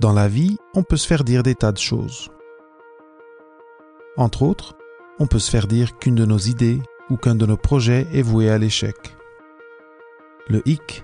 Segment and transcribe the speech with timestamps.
[0.00, 2.30] Dans la vie, on peut se faire dire des tas de choses.
[4.16, 4.74] Entre autres,
[5.18, 6.80] on peut se faire dire qu'une de nos idées
[7.10, 8.96] ou qu'un de nos projets est voué à l'échec.
[10.48, 11.02] Le hic,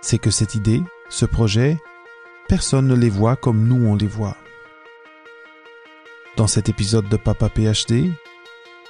[0.00, 1.76] c'est que cette idée, ce projet,
[2.46, 4.36] personne ne les voit comme nous on les voit.
[6.36, 8.12] Dans cet épisode de Papa PhD,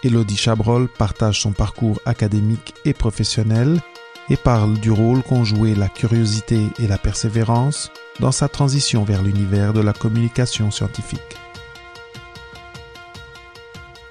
[0.04, 3.80] Elodie Chabrol partage son parcours académique et professionnel
[4.28, 9.22] et parle du rôle qu'ont joué la curiosité et la persévérance dans sa transition vers
[9.22, 11.20] l'univers de la communication scientifique.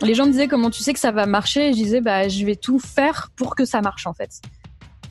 [0.02, 1.70] Les gens me disaient comment tu sais que ça va marcher?
[1.70, 4.42] Et je disais bah je vais tout faire pour que ça marche en fait.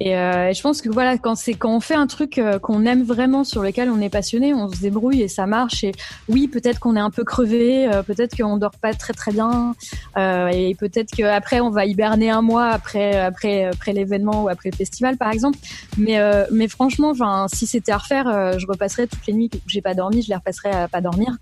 [0.01, 2.84] Et, euh, je pense que voilà, quand c'est quand on fait un truc euh, qu'on
[2.84, 5.84] aime vraiment, sur lequel on est passionné, on se débrouille et ça marche.
[5.84, 5.93] Et
[6.29, 9.75] oui, peut-être qu'on est un peu crevé, euh, peut-être qu'on dort pas très très bien,
[10.17, 14.70] euh, et peut-être qu'après on va hiberner un mois après après après l'événement ou après
[14.70, 15.59] le festival par exemple.
[15.97, 19.69] Mais euh, mais franchement, enfin, si c'était à refaire, je repasserais toutes les nuits où
[19.69, 21.37] j'ai pas dormi, je les repasserais à pas dormir.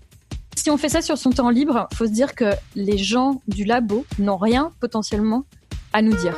[0.55, 3.65] Si on fait ça sur son temps libre, faut se dire que les gens du
[3.65, 5.45] labo n'ont rien potentiellement
[5.93, 6.37] à nous dire.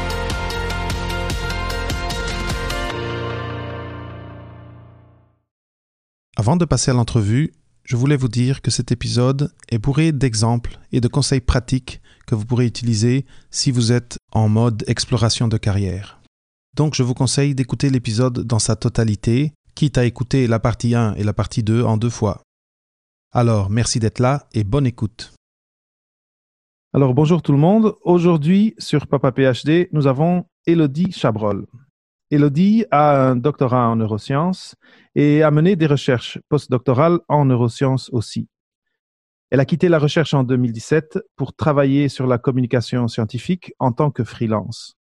[6.41, 7.53] Avant de passer à l'entrevue,
[7.83, 12.33] je voulais vous dire que cet épisode est bourré d'exemples et de conseils pratiques que
[12.33, 16.19] vous pourrez utiliser si vous êtes en mode exploration de carrière.
[16.75, 21.13] Donc je vous conseille d'écouter l'épisode dans sa totalité, quitte à écouter la partie 1
[21.13, 22.41] et la partie 2 en deux fois.
[23.31, 25.35] Alors, merci d'être là et bonne écoute.
[26.91, 27.93] Alors, bonjour tout le monde.
[28.01, 31.67] Aujourd'hui, sur Papa PhD, nous avons Elodie Chabrol.
[32.31, 34.75] Elodie a un doctorat en neurosciences
[35.15, 38.47] et a mené des recherches postdoctorales en neurosciences aussi.
[39.49, 44.11] Elle a quitté la recherche en 2017 pour travailler sur la communication scientifique en tant
[44.11, 44.95] que freelance.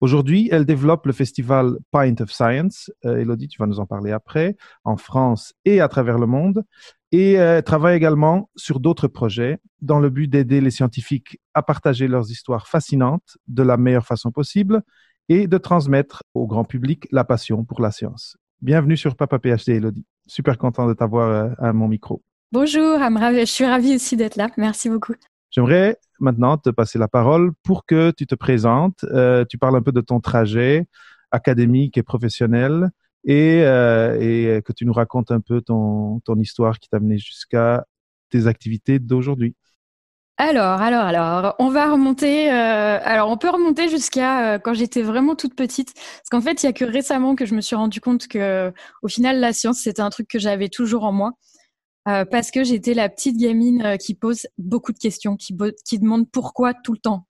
[0.00, 4.12] Aujourd'hui, elle développe le festival Pint of Science, euh, Elodie, tu vas nous en parler
[4.12, 6.64] après, en France et à travers le monde,
[7.12, 12.08] et euh, travaille également sur d'autres projets dans le but d'aider les scientifiques à partager
[12.08, 14.82] leurs histoires fascinantes de la meilleure façon possible
[15.28, 18.36] et de transmettre au grand public la passion pour la science.
[18.60, 20.06] Bienvenue sur Papa PhD, Elodie.
[20.26, 22.22] Super content de t'avoir euh, à mon micro.
[22.50, 24.48] Bonjour, je suis ravie aussi d'être là.
[24.56, 25.14] Merci beaucoup.
[25.50, 29.82] J'aimerais maintenant te passer la parole pour que tu te présentes, euh, tu parles un
[29.82, 30.86] peu de ton trajet
[31.30, 32.90] académique et professionnel
[33.24, 37.18] et, euh, et que tu nous racontes un peu ton, ton histoire qui t'a mené
[37.18, 37.84] jusqu'à
[38.30, 39.54] tes activités d'aujourd'hui.
[40.40, 42.48] Alors, alors, alors, on va remonter.
[42.52, 46.62] Euh, alors, on peut remonter jusqu'à euh, quand j'étais vraiment toute petite, parce qu'en fait,
[46.62, 48.72] il y a que récemment que je me suis rendu compte que,
[49.02, 51.32] au final, la science c'était un truc que j'avais toujours en moi,
[52.08, 55.56] euh, parce que j'étais la petite gamine qui pose beaucoup de questions, qui,
[55.86, 57.27] qui demande pourquoi tout le temps.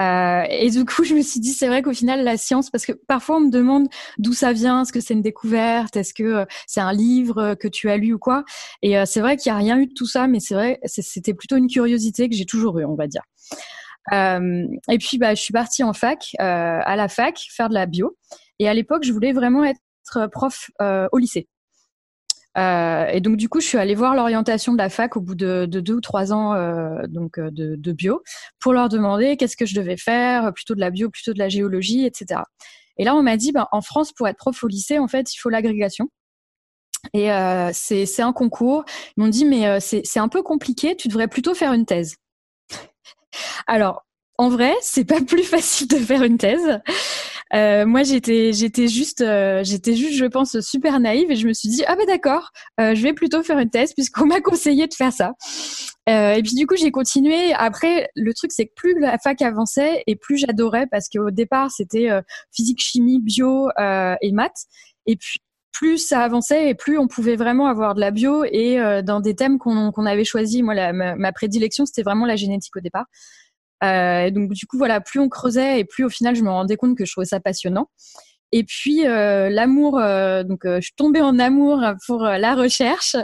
[0.00, 2.84] Euh, et du coup, je me suis dit, c'est vrai qu'au final, la science, parce
[2.84, 6.22] que parfois on me demande d'où ça vient, est-ce que c'est une découverte, est-ce que
[6.22, 8.44] euh, c'est un livre euh, que tu as lu ou quoi.
[8.82, 11.34] Et c'est vrai qu'il n'y a rien eu de tout ça, mais c'est vrai, c'était
[11.34, 13.22] plutôt une curiosité que j'ai toujours eue, on va dire.
[14.12, 18.16] et puis, bah, je suis partie en fac, à la fac, faire de la bio.
[18.58, 21.48] Et à l'époque, je voulais vraiment être prof au lycée.
[22.56, 25.34] Euh, et donc du coup, je suis allée voir l'orientation de la fac au bout
[25.34, 28.22] de, de deux ou trois ans euh, donc euh, de, bio
[28.60, 31.48] pour leur demander qu'est-ce que je devais faire, plutôt de la bio, plutôt de la
[31.48, 32.40] géologie, etc.
[32.98, 35.34] Et là, on m'a dit, ben, en France, pour être prof au lycée, en fait,
[35.34, 36.08] il faut l'agrégation.
[37.12, 38.84] Et euh, c'est un concours.
[39.16, 42.16] Ils m'ont dit, mais euh, c'est un peu compliqué, tu devrais plutôt faire une thèse.
[43.66, 44.04] Alors,
[44.38, 46.80] en vrai, c'est pas plus facile de faire une thèse.
[47.54, 51.52] Euh, moi, j'étais, j'étais juste, euh, j'étais juste, je pense, super naïve et je me
[51.52, 54.86] suis dit, ah ben d'accord, euh, je vais plutôt faire une thèse puisqu'on m'a conseillé
[54.86, 55.34] de faire ça.
[56.08, 57.52] Euh, et puis du coup, j'ai continué.
[57.54, 61.70] Après, le truc, c'est que plus la fac avançait et plus j'adorais parce qu'au départ,
[61.70, 62.08] c'était
[62.54, 64.66] physique, chimie, bio et maths.
[65.06, 65.40] Et puis
[65.72, 69.34] plus ça avançait et plus on pouvait vraiment avoir de la bio et dans des
[69.34, 70.62] thèmes qu'on qu'on avait choisis.
[70.62, 73.06] Moi, la, ma prédilection, c'était vraiment la génétique au départ.
[73.84, 76.76] Euh, donc du coup voilà, plus on creusait et plus au final je me rendais
[76.76, 77.88] compte que je trouvais ça passionnant.
[78.52, 82.54] Et puis euh, l'amour, euh, donc euh, je suis tombée en amour pour euh, la
[82.54, 83.16] recherche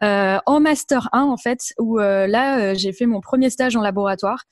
[0.00, 4.44] en master 1 en fait, où là j'ai fait mon premier stage en laboratoire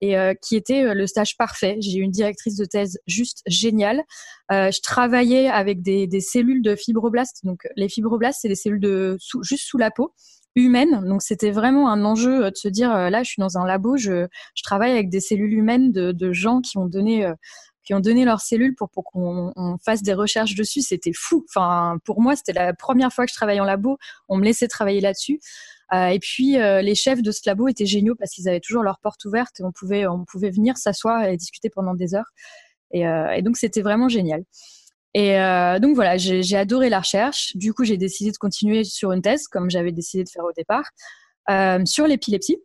[0.00, 1.76] et qui était le stage parfait.
[1.80, 4.02] J'ai eu une directrice de thèse juste géniale.
[4.50, 7.40] je travaillais avec des, des, cellules de fibroblastes.
[7.44, 10.12] Donc les fibroblastes, c'est des cellules de juste sous la peau
[10.62, 11.04] humaine.
[11.06, 14.26] Donc c'était vraiment un enjeu de se dire là, je suis dans un labo, je,
[14.54, 17.30] je travaille avec des cellules humaines de, gens qui ont donné
[17.84, 20.82] qui ont donné leurs cellules pour, pour qu'on fasse des recherches dessus.
[20.82, 21.46] C'était fou.
[21.48, 23.96] Enfin, pour moi, c'était la première fois que je travaillais en labo.
[24.28, 25.40] On me laissait travailler là-dessus.
[25.94, 28.82] Euh, et puis euh, les chefs de ce labo étaient géniaux parce qu'ils avaient toujours
[28.82, 32.30] leurs portes ouvertes et on pouvait on pouvait venir s'asseoir et discuter pendant des heures.
[32.94, 34.44] Euh, et donc c'était vraiment génial.
[35.14, 35.36] Et
[35.80, 37.56] donc voilà, j'ai adoré la recherche.
[37.56, 40.52] Du coup, j'ai décidé de continuer sur une thèse, comme j'avais décidé de faire au
[40.52, 40.84] départ,
[41.86, 42.58] sur l'épilepsie.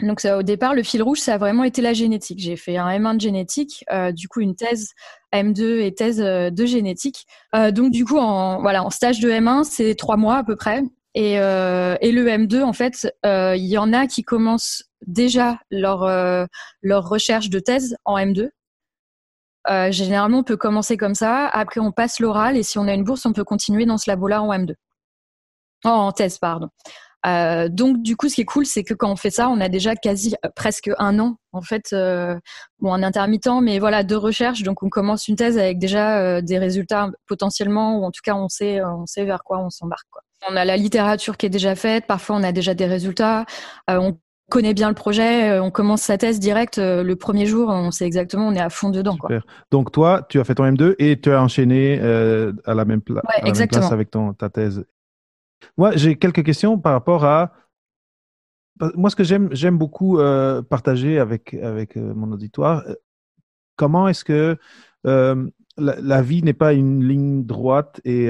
[0.00, 2.38] Donc au départ, le fil rouge, ça a vraiment été la génétique.
[2.38, 4.90] J'ai fait un M1 de génétique, euh, du coup une thèse
[5.32, 7.26] M2 et thèse euh, de génétique.
[7.54, 10.54] Euh, donc du coup, en, voilà, en stage de M1, c'est trois mois à peu
[10.54, 10.82] près.
[11.14, 16.06] Et, et le M2, en fait, il y en a qui commencent déjà leur,
[16.82, 18.50] leur recherche de thèse en M2.
[19.90, 21.48] Généralement, on peut commencer comme ça.
[21.48, 24.10] Après, on passe l'oral et si on a une bourse, on peut continuer dans ce
[24.10, 24.74] labo-là en M2.
[25.84, 26.68] Oh, en thèse, pardon.
[27.26, 29.60] Euh, donc du coup, ce qui est cool, c'est que quand on fait ça, on
[29.60, 32.38] a déjà quasi euh, presque un an en fait, euh,
[32.78, 34.62] bon en intermittent, mais voilà de recherche.
[34.62, 38.48] Donc on commence une thèse avec déjà des résultats potentiellement, ou en tout cas on
[38.48, 40.06] sait on sait vers quoi on s'embarque.
[40.48, 42.06] On a la littérature qui est déjà faite.
[42.06, 43.44] Parfois on a déjà des résultats.
[44.50, 48.46] Connaît bien le projet, on commence sa thèse direct le premier jour, on sait exactement,
[48.46, 49.16] on est à fond dedans.
[49.16, 49.40] Quoi.
[49.70, 53.92] Donc toi, tu as fait ton M2 et tu as enchaîné à la même, place
[53.92, 54.84] avec ton, ta thèse.
[55.76, 57.52] Moi, j'ai quelques questions par rapport à.
[58.94, 62.94] Moi, ce que j'aime, j'aime beaucoup euh, partager avec, avec euh, mon auditoire, euh,
[63.76, 64.58] comment est-ce que
[65.04, 68.26] la, vie n'est pas une ligne droite et,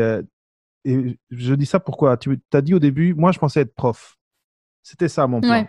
[0.84, 2.16] et je dis ça pourquoi?
[2.16, 4.18] Tu as dit au début, moi, je pensais être prof.
[4.82, 5.66] C'était ça mon plan.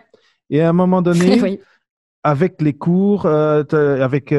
[0.50, 1.60] Et à un moment donné,
[2.22, 4.34] avec les cours, avec,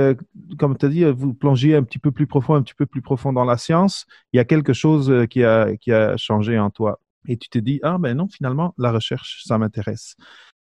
[0.58, 3.02] comme tu as dit, vous plongez un petit peu plus profond, un petit peu plus
[3.02, 6.70] profond dans la science, il y a quelque chose qui a, qui a changé en
[6.70, 10.16] toi et tu te dis, ah ben non, finalement, la recherche, ça m'intéresse.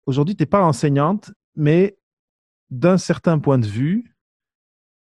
[0.06, 1.98] Aujourd'hui, tu n'es pas enseignante, mais
[2.70, 4.14] d'un certain point de vue,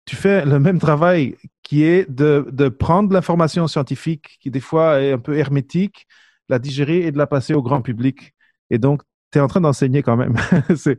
[0.07, 5.01] tu fais le même travail qui est de, de prendre l'information scientifique qui des fois
[5.01, 6.07] est un peu hermétique,
[6.49, 8.35] la digérer et de la passer au grand public.
[8.71, 9.03] Et donc,
[9.33, 10.35] tu es en train d'enseigner quand même.
[10.77, 10.99] c'est,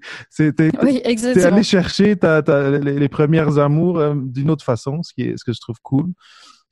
[0.84, 2.42] oui, allé chercher ta,
[2.80, 5.78] les, les, premières amours euh, d'une autre façon, ce, qui est, ce que je trouve
[5.82, 6.08] cool.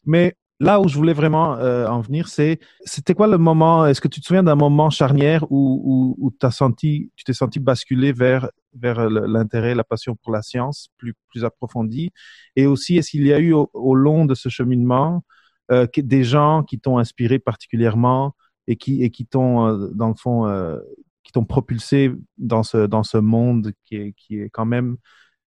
[0.05, 4.01] Mais là où je voulais vraiment euh, en venir, c'est c'était quoi le moment Est-ce
[4.01, 7.59] que tu te souviens d'un moment charnière où, où, où as senti, tu t'es senti
[7.59, 12.11] basculer vers vers l'intérêt, la passion pour la science plus plus approfondie?
[12.55, 15.23] Et aussi, est-ce qu'il y a eu au, long de ce cheminement
[15.71, 18.35] euh, des gens qui t'ont inspiré particulièrement
[18.67, 20.45] et qui et qui t'ont dans le fond
[21.35, 24.97] t'ont propulsé dans ce dans ce monde qui est qui est quand même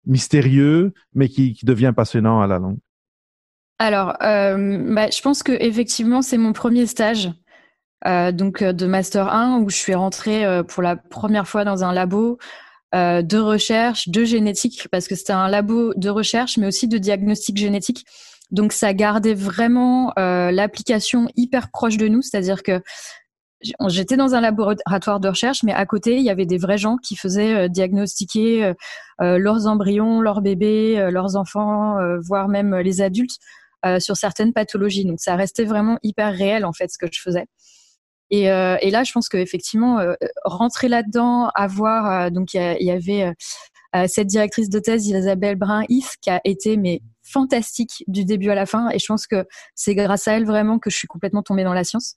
[0.05, 2.77] mystérieux, mais qui, qui devient passionnant à la longue
[3.77, 7.29] alors, euh, bah, je pense que effectivement, c'est mon premier stage,
[8.07, 11.83] euh, donc euh, de master 1 où je suis rentrée pour la première fois dans
[11.83, 12.37] un labo
[12.93, 17.57] de recherche, de génétique, parce que c'était un labo de recherche, mais aussi de diagnostic
[17.57, 18.05] génétique.
[18.51, 22.81] Donc, ça gardait vraiment l'application hyper proche de nous, c'est-à-dire que
[23.87, 26.97] j'étais dans un laboratoire de recherche, mais à côté, il y avait des vrais gens
[26.97, 28.73] qui faisaient diagnostiquer
[29.19, 33.39] leurs embryons, leurs bébés, leurs enfants, voire même les adultes
[33.85, 35.05] euh, sur certaines pathologies.
[35.05, 37.45] Donc ça restait vraiment hyper réel en fait ce que je faisais.
[38.31, 43.31] Et, euh, et là, je pense qu'effectivement, euh, rentrer là-dedans, avoir donc il y, avait
[44.07, 48.65] cette directrice de thèse Isabelle Brun-If qui a été mais fantastique du début à la
[48.65, 48.89] fin.
[48.89, 49.45] Et je pense que
[49.75, 52.15] c'est grâce à elle vraiment que je suis complètement tombée dans la science.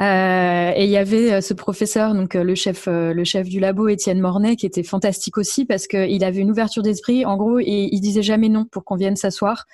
[0.00, 4.20] Euh, et il y avait ce professeur, donc le chef, le chef du labo, Étienne
[4.20, 7.26] Mornay, qui était fantastique aussi parce qu'il avait une ouverture d'esprit.
[7.26, 9.66] En gros, et il disait jamais non pour qu'on vienne s'asseoir.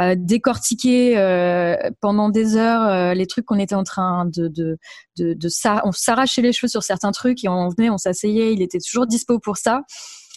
[0.00, 4.78] Euh, décortiquer euh, pendant des heures euh, les trucs qu'on était en train de de
[5.18, 8.54] de, de ça on s'arrachait les cheveux sur certains trucs et on venait on s'asseyait
[8.54, 9.82] il était toujours dispo pour ça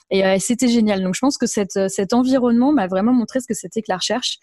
[0.09, 3.53] et c'était génial donc je pense que cette, cet environnement m'a vraiment montré ce que
[3.53, 4.37] c'était que la recherche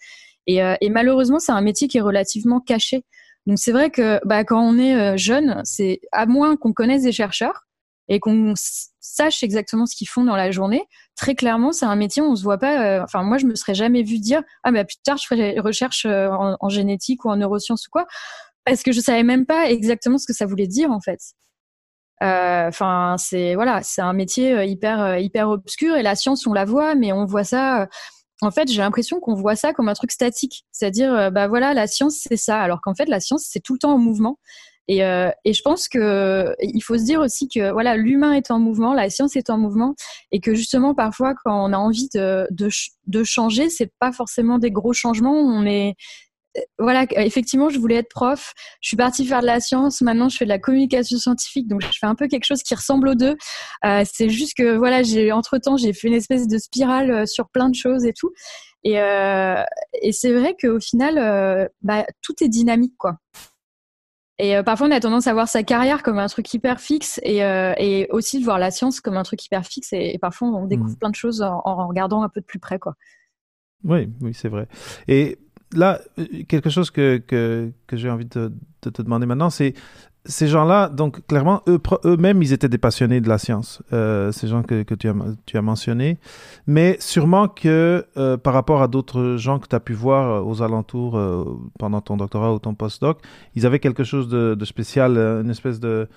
[0.47, 3.05] et, et malheureusement c'est un métier qui est relativement caché
[3.47, 7.11] donc c'est vrai que bah, quand on est jeune c'est à moins qu'on connaisse des
[7.11, 7.65] chercheurs
[8.07, 8.53] et qu'on
[8.99, 10.83] sache exactement ce qu'ils font dans la journée,
[11.15, 12.83] très clairement, c'est un métier où on se voit pas.
[12.83, 15.59] Euh, enfin, moi, je me serais jamais vu dire ah mais plus tard je ferai
[15.59, 18.05] recherche euh, en, génétique ou en neurosciences ou quoi,
[18.65, 21.19] parce que je savais même pas exactement ce que ça voulait dire en fait.
[22.21, 26.65] Euh, enfin, c'est voilà, c'est un métier hyper hyper obscur et la science on la
[26.65, 27.87] voit, mais on voit ça.
[28.41, 31.87] En fait, j'ai l'impression qu'on voit ça comme un truc statique, c'est-à-dire bah voilà, la
[31.87, 34.37] science c'est ça, alors qu'en fait la science c'est tout le temps en mouvement
[34.87, 38.59] et, euh, je pense que il faut se dire aussi que voilà, l'humain est en
[38.59, 39.95] mouvement, la science est en mouvement,
[40.31, 42.69] et que justement parfois quand on a envie de, de,
[43.07, 45.33] de changer, c'est pas forcément des gros changements.
[45.33, 45.95] On est
[46.77, 48.53] voilà, effectivement, je voulais être prof.
[48.81, 50.01] Je suis partie faire de la science.
[50.01, 51.67] Maintenant, je fais de la communication scientifique.
[51.67, 53.37] Donc, je fais un peu quelque chose qui ressemble aux deux.
[53.85, 57.25] Euh, c'est juste que, voilà, j'ai, entre temps, j'ai fait une espèce de spirale euh,
[57.25, 58.31] sur plein de choses et tout.
[58.83, 59.63] Et, euh,
[60.01, 63.17] et c'est vrai qu'au final, euh, bah, tout est dynamique, quoi.
[64.39, 67.19] Et euh, parfois, on a tendance à voir sa carrière comme un truc hyper fixe
[67.21, 69.93] et, euh, et aussi de voir la science comme un truc hyper fixe.
[69.93, 70.97] Et, et parfois, on découvre Mm.
[70.97, 72.95] plein de choses en, en regardant un peu de plus près, quoi.
[73.83, 74.67] Oui, oui, c'est vrai.
[75.07, 75.37] Et
[75.73, 78.51] là, euh, quelque chose que, que, que j'ai envie de,
[78.81, 79.73] te demander maintenant, c'est
[80.25, 84.47] ces gens-là, donc clairement, eux, eux-mêmes, ils étaient des passionnés de la science, euh, ces
[84.47, 85.15] gens que, que tu, as,
[85.47, 86.19] tu as mentionnés.
[86.67, 90.61] Mais sûrement que euh, par rapport à d'autres gens que tu as pu voir aux
[90.61, 91.19] alentours
[91.79, 93.19] pendant ton doctorat ou ton postdoc,
[93.55, 96.07] ils avaient quelque chose de, spécial, une espèce de,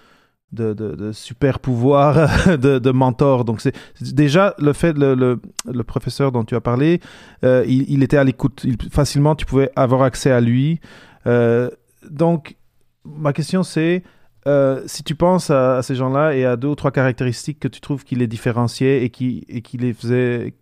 [0.53, 3.45] de, super pouvoir de, de mentor.
[3.45, 7.01] Donc c'est déjà le fait, le, le, professeur dont tu as parlé,
[7.45, 8.63] euh, il, était à l'écoute.
[8.65, 10.81] Il- Facilement, tu pouvais avoir accès à lui.
[11.27, 11.71] Euh,
[12.11, 12.57] donc,
[13.05, 14.03] ma question c'est,
[14.47, 17.81] euh, si tu penses à, ces gens-là et à deux ou trois caractéristiques que tu
[17.81, 20.55] trouves qui les différenciaient et qui, et qui les faisaient,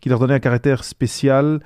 [0.00, 1.60] qui leur donnaient un caractère spécial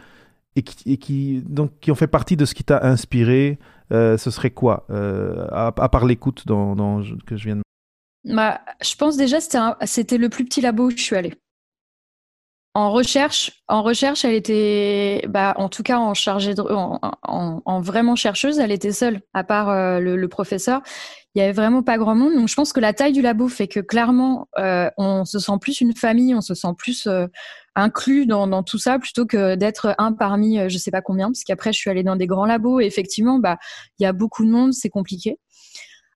[0.57, 3.59] et qui, et qui donc qui ont fait partie de ce qui t'a inspiré,
[3.90, 6.47] ce serait quoi euh, à, part l'écoute
[7.26, 7.62] que je viens de
[8.25, 11.35] Bah, je pense déjà un- c'était le plus petit labo où je suis allée.
[12.75, 17.62] En recherche, en recherche, elle était, bah, en tout cas en chargée de, en, en-
[17.64, 20.83] en vraiment chercheuse, elle était seule, à part euh, le professeur.
[21.38, 22.35] Il y avait vraiment pas grand monde.
[22.35, 25.52] Donc je pense que la taille du labo fait que clairement, euh, on se sent
[25.61, 27.28] plus une famille, on se sent plus euh,
[27.76, 31.28] inclus dans, tout ça plutôt que d'être un parmi, euh, je sais pas combien.
[31.28, 33.57] Parce qu'après, je suis allée dans des grands labos et effectivement, bah,
[34.00, 35.38] il y a beaucoup de monde, c'est compliqué.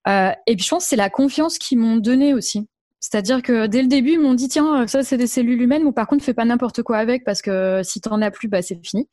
[0.09, 2.67] Et puis je pense que c'est la confiance qu'ils m'ont donnée aussi.
[2.99, 5.93] C'est-à-dire que dès le début, ils m'ont dit tiens, ça c'est des cellules humaines, mais
[5.93, 8.85] par contre, fais pas n'importe quoi avec parce que si t'en as plus, bah c'est
[8.85, 9.09] fini.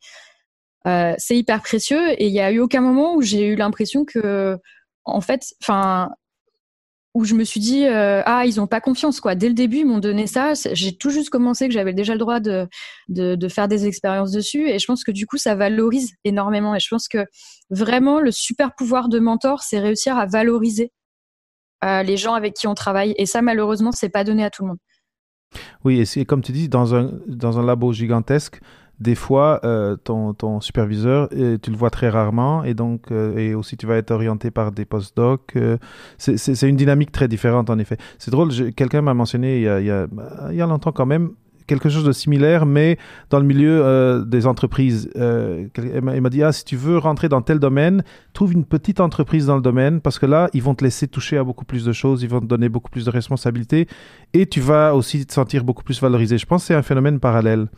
[1.18, 4.58] C'est hyper précieux et il y a eu aucun moment où j'ai eu l'impression que,
[5.04, 6.10] en fait, enfin,
[7.14, 9.34] où je me suis dit euh, ah ils ont pas confiance quoi.
[9.34, 10.52] Dès le début, ils m'ont donné ça.
[10.72, 12.68] J'ai tout juste commencé que j'avais déjà le droit de,
[13.08, 16.74] de de faire des expériences dessus et je pense que du coup ça valorise énormément
[16.74, 17.26] et je pense que
[17.70, 20.92] vraiment le super pouvoir de mentor, c'est réussir à valoriser
[21.82, 23.14] euh, les gens avec qui on travaille.
[23.16, 24.78] Et ça, malheureusement, c'est pas donné à tout le monde.
[25.84, 28.60] Oui, et c'est comme tu dis, dans un, dans un labo gigantesque,
[29.00, 33.36] des fois, euh, ton, ton superviseur, euh, tu le vois très rarement, et donc, euh,
[33.38, 35.56] et aussi tu vas être orienté par des postdocs.
[36.18, 37.96] c'est- une dynamique très différente, en effet.
[38.18, 40.06] C'est drôle, quelqu'un m'a mentionné il y, a, il, y a,
[40.50, 41.30] il y a longtemps quand même,
[41.66, 42.98] quelque chose de similaire, mais
[43.30, 45.08] dans le milieu des entreprises.
[45.16, 48.02] Il m'a dit, ah, si tu veux rentrer dans tel domaine,
[48.32, 51.38] trouve une petite entreprise dans le domaine, parce que là, ils vont te laisser toucher
[51.38, 53.86] à beaucoup plus de choses, ils vont te donner beaucoup plus de responsabilités,
[54.34, 56.38] et tu vas aussi te sentir beaucoup plus valorisé.
[56.38, 57.68] Je pense que c'est un phénomène parallèle.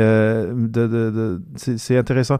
[0.00, 2.38] Euh, c'est intéressant.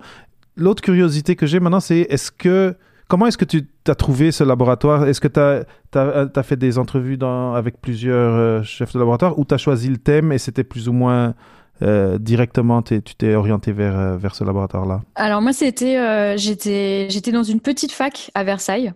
[0.57, 2.75] L'autre curiosité que j'ai maintenant, c'est est-ce que
[3.09, 5.07] comment est-ce que tu as trouvé ce laboratoire?
[5.07, 9.55] Est-ce que tu as, fait des entrevues avec plusieurs euh, chefs de laboratoire ou tu
[9.55, 11.35] as choisi le thème et c'était plus ou moins
[11.83, 15.01] euh, directement tu t'es orienté vers, euh, ce laboratoire-là?
[15.15, 18.93] Alors moi, c'était, euh, j'étais dans une petite fac à Versailles.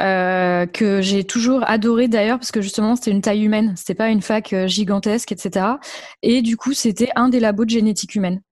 [0.00, 4.10] Euh, que j'ai toujours adoré d'ailleurs parce que justement c'était une taille humaine, c'était pas
[4.10, 5.66] une fac euh, gigantesque, etc.
[6.22, 8.42] Et du coup c'était un des labos de génétique humaine.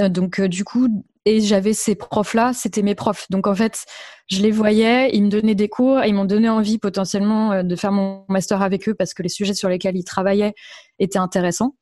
[0.00, 0.88] Euh, Donc du coup
[1.26, 3.26] et j'avais ces profs là, c'était mes profs.
[3.30, 3.84] Donc en fait
[4.28, 7.76] je les voyais, ils me donnaient des cours, et ils m'ont donné envie potentiellement de
[7.76, 10.54] faire mon master avec eux parce que les sujets sur lesquels ils travaillaient
[10.98, 11.74] étaient intéressants.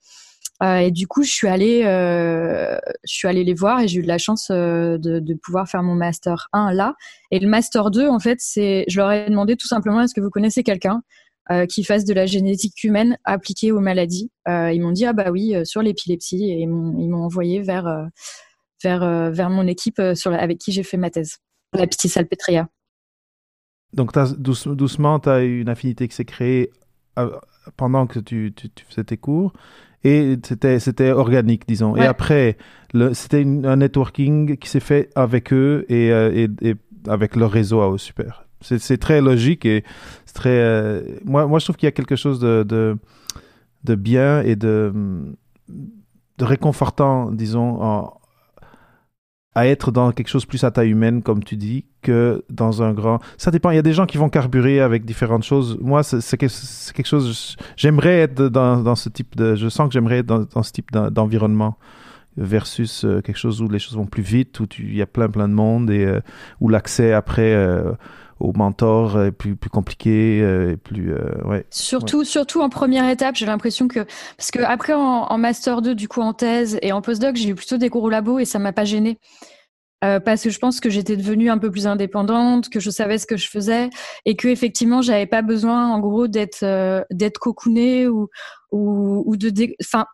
[0.62, 4.00] Euh, et du coup, je suis allée, euh, je suis allée les voir et j'ai
[4.00, 6.94] eu de la chance euh, de, pouvoir faire mon master 1 là.
[7.30, 10.20] Et le master 2, en fait, c'est, je leur ai demandé tout simplement est-ce que
[10.20, 11.02] vous connaissez quelqu'un
[11.70, 14.30] qui fasse de la génétique humaine appliquée aux maladies?
[14.46, 18.06] Ils m'ont dit ah bah oui sur l'épilepsie et ils m'ont, envoyé vers
[18.82, 21.38] vers vers mon équipe avec qui j'ai fait ma thèse,
[21.72, 22.68] la petite salpêtria.
[23.94, 26.70] Donc douce- doucement, tu as une affinité qui s'est créée
[27.78, 28.52] pendant que tu
[28.86, 29.54] faisais tes cours
[30.04, 31.96] et c'était c'était organique, disons.
[31.96, 32.56] Et après,
[33.12, 36.30] c'était un networking qui s'est fait avec eux et, euh,
[36.62, 36.74] et, et
[37.08, 37.96] avec leur réseau à.
[37.98, 38.44] Super.
[38.60, 39.84] C'est c'est très logique et
[40.26, 40.50] c'est très.
[40.58, 42.96] euh, moi, moi, je trouve qu'il y a quelque chose de, de,
[43.84, 44.92] de bien et de,
[46.38, 48.17] de réconfortant, disons, en-
[49.58, 52.92] à être dans quelque chose plus à taille humaine, comme tu dis, que dans un
[52.92, 53.18] grand.
[53.36, 53.70] Ça dépend.
[53.70, 55.76] Il y a des gens qui vont carburer avec différentes choses.
[55.80, 57.56] Moi, c'est c'est que- c'est quelque chose.
[57.76, 59.56] J'aimerais être dans, dans ce type de.
[59.56, 61.76] Je sens que j'aimerais être dans, dans ce type d'en- d'environnement
[62.36, 65.28] versus euh, quelque chose où les choses vont plus vite, où il y a plein
[65.28, 66.20] plein de monde et euh,
[66.60, 67.92] où l'accès après euh,
[68.40, 71.66] au mentor est plus plus compliqué, euh, et plus euh, ouais.
[71.70, 74.00] Surtout, surtout en première étape, j'ai l'impression que
[74.36, 77.50] parce que après en, en master 2, du coup en thèse et en postdoc, j'ai
[77.50, 79.18] eu plutôt des cours au labo et ça m'a pas gêné.
[80.04, 83.18] Euh, parce que je pense que j'étais devenue un peu plus indépendante, que je savais
[83.18, 83.90] ce que je faisais
[84.24, 88.28] et que effectivement j'avais pas besoin en gros d'être euh, d'être cocoonée ou
[88.70, 89.50] ou, ou de
[89.82, 90.06] enfin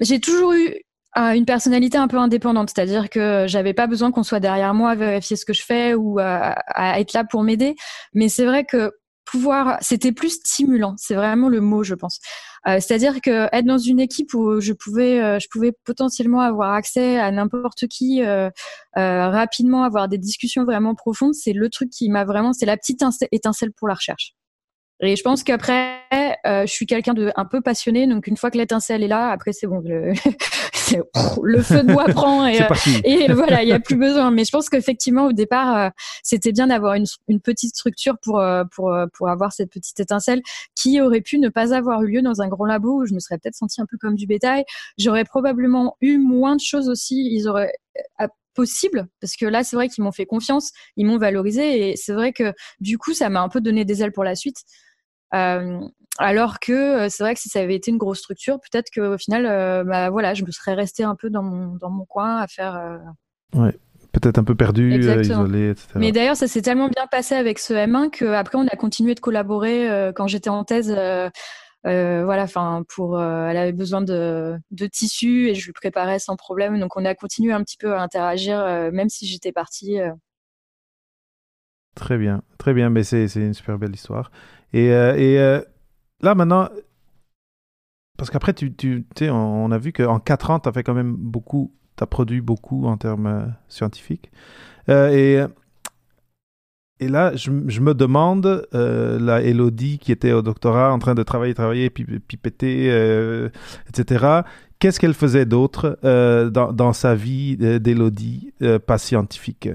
[0.00, 0.76] j'ai toujours eu
[1.18, 4.90] euh, une personnalité un peu indépendante, c'est-à-dire que j'avais pas besoin qu'on soit derrière moi
[4.90, 7.74] à vérifier ce que je fais ou à, à être là pour m'aider.
[8.14, 8.92] Mais c'est vrai que
[9.26, 10.94] pouvoir, c'était plus stimulant.
[10.96, 12.20] C'est vraiment le mot, je pense.
[12.66, 16.72] Euh, c'est-à-dire que être dans une équipe où je pouvais, euh, je pouvais potentiellement avoir
[16.72, 18.50] accès à n'importe qui euh,
[18.94, 23.02] rapidement, avoir des discussions vraiment profondes, c'est le truc qui m'a vraiment, c'est la petite
[23.32, 24.35] étincelle pour la recherche.
[25.00, 26.00] Et je pense qu'après,
[26.46, 29.30] euh, je suis quelqu'un de un peu passionné, donc une fois que l'étincelle est là,
[29.30, 30.12] après c'est bon, le,
[31.42, 32.66] le feu de bois prend et, euh,
[33.04, 34.30] et voilà, il y a plus besoin.
[34.30, 35.88] Mais je pense qu'effectivement au départ, euh,
[36.22, 40.42] c'était bien d'avoir une, une, petite structure pour euh, pour pour avoir cette petite étincelle
[40.74, 43.20] qui aurait pu ne pas avoir eu lieu dans un grand labo où je me
[43.20, 44.64] serais peut-être senti un peu comme du bétail.
[44.98, 47.28] J'aurais probablement eu moins de choses aussi.
[47.32, 47.72] Ils auraient
[48.54, 52.14] possible parce que là c'est vrai qu'ils m'ont fait confiance, ils m'ont valorisé et c'est
[52.14, 54.56] vrai que du coup ça m'a un peu donné des ailes pour la suite.
[55.34, 55.80] Euh,
[56.18, 59.18] alors que euh, c'est vrai que si ça avait été une grosse structure, peut-être qu'au
[59.18, 62.38] final, euh, bah, voilà, je me serais restée un peu dans mon, dans mon coin
[62.38, 63.00] à faire.
[63.54, 63.76] Ouais,
[64.12, 65.88] peut-être un peu perdu, isolé, etc.
[65.96, 69.20] Mais d'ailleurs, ça s'est tellement bien passé avec ce M1 qu'après, on a continué de
[69.20, 70.90] collaborer quand j'étais en thèse.
[71.84, 76.80] voilà, enfin, pour, elle avait besoin de, de tissus et je lui préparais sans problème.
[76.80, 79.98] Donc, on a continué un petit peu à interagir, même si j'étais partie.
[81.96, 84.30] Très bien, très bien, mais c'est une super belle histoire.
[84.74, 85.62] Et, euh, euh,
[86.20, 86.68] là, maintenant,
[88.18, 88.54] parce qu'après,
[89.30, 92.42] on, a vu qu'en 4 ans, tu as fait quand même beaucoup, tu as produit
[92.42, 94.30] beaucoup en termes euh, scientifiques.
[94.88, 95.40] et,
[97.00, 101.88] là, je, me demande, la Elodie qui était au doctorat en train de travailler, travailler,
[101.88, 102.88] pipeter,
[103.88, 104.42] etc.,
[104.78, 108.52] qu'est-ce qu'elle faisait d'autre dans, sa vie d'Elodie,
[108.86, 109.70] pas scientifique?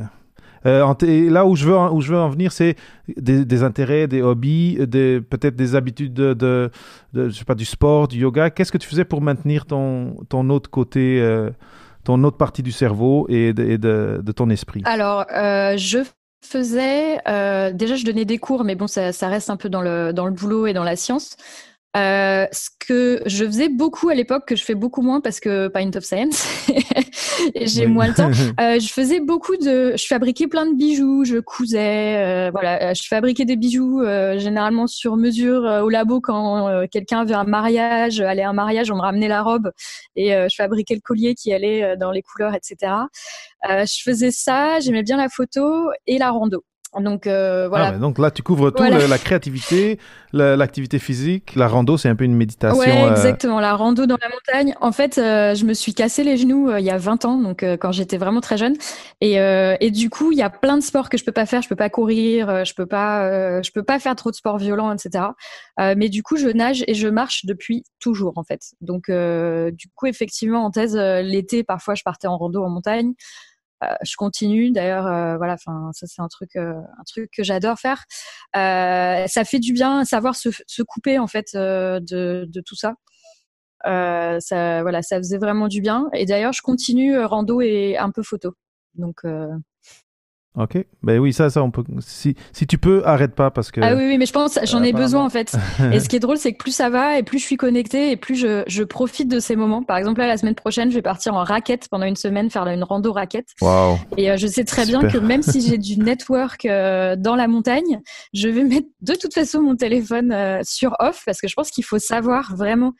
[0.66, 0.94] Euh,
[1.30, 2.76] là où je veux en, où je veux en venir, c'est
[3.18, 6.72] des, intérêts, des hobbies, peut-être des habitudes de,
[7.14, 8.50] je sais pas, du sport, du yoga.
[8.50, 11.50] Qu'est-ce que tu faisais pour maintenir ton, ton autre côté, euh,
[12.04, 14.82] ton autre partie du cerveau et de, de, ton esprit?
[14.86, 16.00] Alors, euh, je
[16.44, 17.18] faisais,
[17.74, 20.26] déjà je donnais des cours, mais bon, ça, ça, reste un peu dans le, dans
[20.26, 21.38] le boulot et dans la science.
[21.98, 25.68] Euh, ce que je faisais beaucoup à l'époque, que je fais beaucoup moins parce que
[25.68, 26.48] Pint of Science,
[27.56, 28.32] j'ai moins le temps.
[28.60, 33.04] Euh, je faisais beaucoup de, je fabriquais plein de bijoux, je cousais, euh, voilà, je
[33.08, 38.44] fabriquais des bijoux euh, généralement sur mesure au labo quand quelqu'un avait un mariage, allait
[38.44, 39.72] à un mariage, on me ramenait la robe
[40.16, 42.94] et je fabriquais le collier qui allait dans les couleurs, etc.
[43.64, 46.64] je faisais ça, j'aimais bien la photo et la rando.
[47.00, 47.94] Donc euh, voilà.
[47.96, 49.98] Ah, donc là, tu couvres tout la créativité,
[50.34, 52.78] l'activité physique, la rando, c'est un peu une méditation.
[52.78, 53.62] Ouais, euh, exactement.
[53.62, 54.76] La rando dans la montagne.
[54.82, 57.64] En fait, euh, je me suis cassé les genoux il y a 20 ans, donc
[57.80, 58.76] quand j'étais vraiment très jeune.
[59.22, 61.62] Et, et du coup, il y a plein de sports que je peux pas faire.
[61.62, 64.94] Je peux pas courir, je peux pas, je peux pas faire trop de sports violents,
[64.94, 65.26] etc.
[65.78, 68.74] mais du coup, je nage et je marche depuis toujours, en fait.
[68.82, 73.14] Donc, du coup, effectivement, en thèse, l'été, parfois, je partais en rando en montagne.
[73.84, 74.72] Euh, je continue.
[74.72, 78.06] D'ailleurs, euh, voilà, enfin, ça c'est un truc, euh, un truc que j'adore faire.
[78.54, 82.00] ça fait du bien, savoir se, se couper en fait de,
[82.48, 82.96] de tout ça.
[83.84, 86.10] ça, voilà, ça faisait vraiment du bien.
[86.14, 88.54] Et d'ailleurs, je continue rando et un peu photo.
[88.96, 89.24] Donc,
[90.58, 91.84] Ok, ben oui, ça, ça, on peut.
[92.02, 93.80] Si, si tu peux, arrête pas parce que.
[93.82, 95.56] Ah oui, oui, mais je pense, j'en ai besoin en fait.
[95.94, 98.12] et ce qui est drôle, c'est que plus ça va et plus je suis connectée
[98.12, 99.82] et plus je, je profite de ces moments.
[99.82, 102.68] Par exemple, là, la semaine prochaine, je vais partir en raquette pendant une semaine, faire
[102.68, 103.48] une rando raquette.
[103.62, 103.98] Wow.
[104.18, 107.48] Et euh, je sais très bien que même si j'ai du network euh, dans la
[107.48, 108.02] montagne,
[108.34, 111.72] je vais mettre de toute façon mon téléphone euh, sur off parce que je pense
[111.72, 112.92] qu'il faut savoir vraiment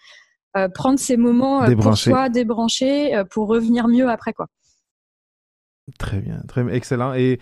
[0.74, 4.48] prendre ces moments pour soi, débrancher, pour revenir mieux après quoi.
[5.98, 7.14] Très bien, très excellent.
[7.14, 7.40] Et,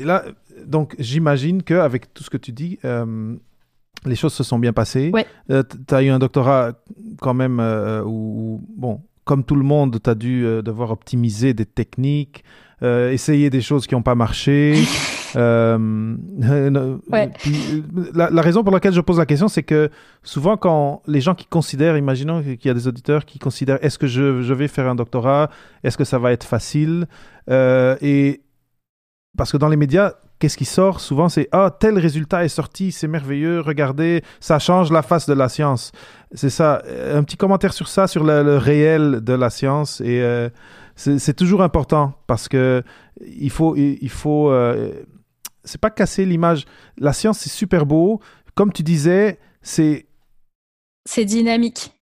[0.00, 0.24] là,
[0.64, 3.36] donc j'imagine qu'avec tout ce que tu dis, euh,
[4.04, 5.10] les choses se sont bien passées.
[5.12, 5.26] Ouais.
[5.50, 6.72] Euh, tu as eu un doctorat
[7.20, 11.66] quand même euh, où, bon, comme tout le monde, tu as dû devoir optimiser des
[11.66, 12.44] techniques,
[12.82, 14.74] essayer des choses qui n'ont pas marché.
[15.36, 16.16] Euh,
[17.10, 17.30] ouais.
[18.14, 19.90] la, la, raison pour laquelle je pose la question, c'est que
[20.22, 23.98] souvent quand les gens qui considèrent, imaginons qu'il y a des auditeurs qui considèrent est-ce
[23.98, 25.50] que je, je, vais faire un doctorat,
[25.84, 27.06] est-ce que ça va être facile,
[27.50, 28.42] euh, et
[29.36, 31.28] parce que dans les médias, qu'est-ce qui sort souvent?
[31.28, 35.48] C'est ah tel résultat est sorti c'est merveilleux regardez ça change la face de la
[35.48, 35.92] science.
[36.32, 36.82] C'est ça.
[37.12, 40.48] Un petit commentaire sur ça sur le, réel de la science et euh,
[40.98, 42.82] c'est toujours important parce que
[43.24, 45.04] il faut il faut euh,
[45.68, 46.64] c'est pas casser l'image.
[46.96, 48.20] La science, c'est super beau.
[48.54, 50.06] Comme tu disais, c'est.
[51.08, 51.92] C'est dynamique.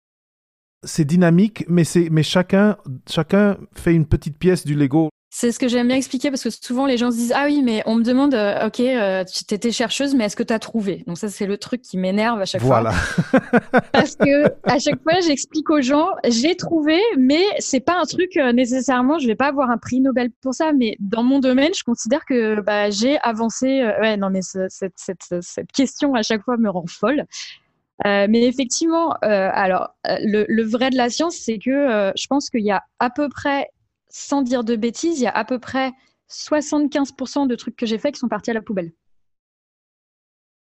[0.84, 2.76] C'est dynamique, mais, c'est, mais chacun,
[3.08, 5.10] chacun fait une petite pièce du Lego.
[5.38, 7.60] C'est ce que j'aime bien expliquer parce que souvent les gens se disent Ah oui,
[7.62, 10.58] mais on me demande euh, Ok, euh, tu étais chercheuse, mais est-ce que tu as
[10.58, 11.04] trouvé?
[11.06, 12.92] Donc, ça, c'est le truc qui m'énerve à chaque voilà.
[12.92, 13.40] fois.
[13.92, 18.34] parce que à chaque fois, j'explique aux gens J'ai trouvé, mais c'est pas un truc
[18.38, 21.74] euh, nécessairement, je vais pas avoir un prix Nobel pour ça, mais dans mon domaine,
[21.74, 23.66] je considère que bah, j'ai avancé.
[24.00, 27.26] ouais, non, mais cette, cette, cette, question à chaque fois me rend folle.
[28.06, 32.70] mais effectivement, alors le, le, vrai de la science, c'est que je pense qu'il y
[32.70, 33.68] a à peu près
[34.16, 35.92] sans dire de bêtises, il y a à peu près
[36.30, 38.92] 75% de trucs que j'ai faits qui sont partis à la poubelle.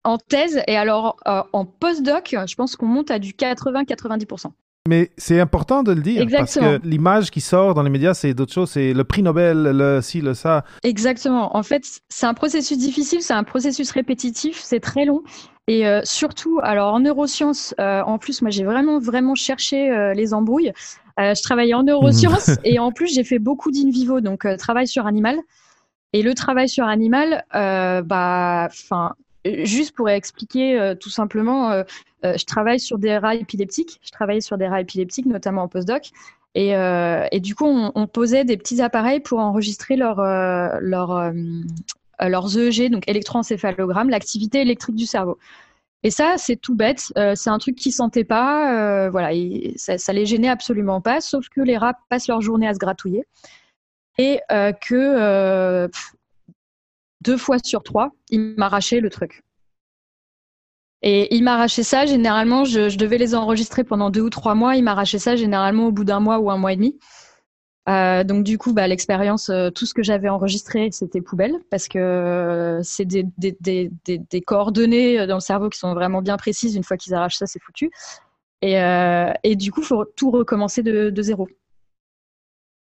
[0.03, 4.51] En thèse, et alors euh, en postdoc, je pense qu'on monte à du 80-90%.
[4.89, 6.65] Mais c'est important de le dire Exactement.
[6.65, 9.63] parce que l'image qui sort dans les médias, c'est d'autres choses, c'est le prix Nobel,
[9.63, 10.65] le ci, le ça.
[10.81, 11.55] Exactement.
[11.55, 15.23] En fait, c'est un processus difficile, c'est un processus répétitif, c'est très long.
[15.67, 20.33] Et euh, surtout, alors en neurosciences, euh, en plus, moi j'ai vraiment, vraiment cherché les
[20.33, 20.73] embrouilles.
[21.19, 24.57] Euh, je travaillais en neurosciences et en plus j'ai fait beaucoup d'in vivo, donc euh,
[24.57, 25.37] travail sur animal.
[26.13, 29.13] Et le travail sur animal, euh, bah, enfin,
[29.45, 31.83] juste pour expliquer tout simplement,
[32.23, 33.99] je travaille sur des rats épileptiques.
[34.03, 36.11] Je travaillais sur des rats épileptiques, notamment en postdoc.
[36.53, 40.17] Et, et du coup, on, on, posait des petits appareils pour enregistrer leur,
[40.81, 41.33] leur,
[42.19, 45.39] leurs EEG, donc électroencéphalogramme, l'activité électrique du cerveau.
[46.03, 47.13] Et ça, c'est tout bête.
[47.17, 49.05] Euh, c'est un truc qu'ils sentaient pas.
[49.05, 49.29] Euh, voilà,
[49.77, 51.21] ça, ça les gênait absolument pas.
[51.21, 53.23] Sauf que les rats passent leur journée à se gratouiller
[54.17, 55.89] et euh, que
[57.21, 59.43] deux fois sur trois, ils m'arrachaient le truc.
[61.01, 62.05] Et ils m'arrachaient ça.
[62.05, 64.75] Généralement, je, je, devais les enregistrer pendant deux ou trois mois.
[64.75, 66.99] Ils m'arrachaient ça généralement au bout d'un mois ou un mois et demi.
[67.89, 71.87] Euh, donc du coup, bah, l'expérience, euh, tout ce que j'avais enregistré, c'était poubelle parce
[71.87, 73.21] que euh, c'est des,
[74.45, 76.75] coordonnées dans le cerveau qui sont vraiment bien précises.
[76.75, 77.91] Une fois qu'ils arrachent ça, c'est foutu.
[78.61, 81.47] Et, du coup, faut tout recommencer de, zéro.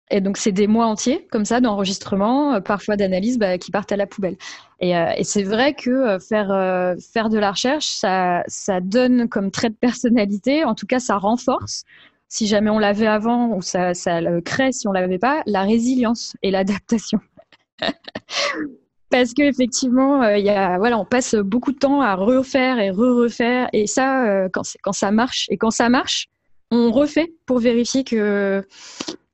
[0.08, 3.96] Et donc c'est des mois entiers comme ça d'enregistrement, parfois d'analyse, bah, qui partent à
[3.96, 4.36] la poubelle.
[4.80, 9.74] Et, c'est vrai que faire faire de la recherche, ça ça donne comme trait de
[9.74, 11.84] personnalité, en tout cas ça renforce
[12.28, 15.62] si jamais on l'avait avant ou ça, ça le crée si on l'avait pas, la
[15.62, 17.20] résilience et l'adaptation.
[19.10, 20.46] Parce qu'effectivement, euh, il
[20.78, 23.68] voilà, on passe beaucoup de temps à refaire et re-refaire.
[23.72, 26.26] Et ça, euh, quand, quand ça marche, et quand ça marche,
[26.72, 28.66] on refait pour vérifier que,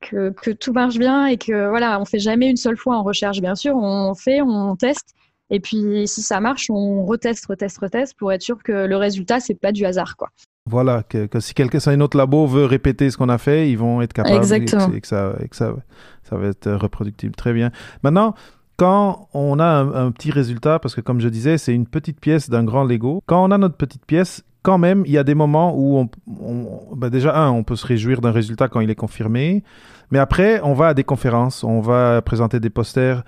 [0.01, 3.03] que, que, tout marche bien et que voilà, on fait jamais une seule fois en
[3.03, 3.75] recherche, bien sûr.
[3.77, 5.15] On fait, on teste.
[5.49, 9.41] Et puis, si ça marche, on reteste, reteste, reteste pour être sûr que le résultat,
[9.41, 10.29] c'est pas du hasard, quoi.
[10.67, 14.01] Voilà, que, si quelqu'un, un autre labo veut répéter ce qu'on a fait, ils vont
[14.01, 14.93] être capables Exactement.
[14.93, 15.75] Et, que, ça, et que ça,
[16.23, 17.35] ça va être reproductible.
[17.35, 17.73] Très bien.
[18.05, 18.35] Maintenant,
[18.77, 22.49] quand on a un, petit résultat, parce que comme je disais, c'est une petite pièce
[22.49, 25.35] d'un grand Lego, quand on a notre petite pièce, quand même, il y a des
[25.35, 26.09] moments où on,
[26.41, 29.65] on ben déjà, un, on peut se réjouir d'un résultat quand il est confirmé,
[30.13, 33.25] mais après, on va à des conférences, on va présenter des posters.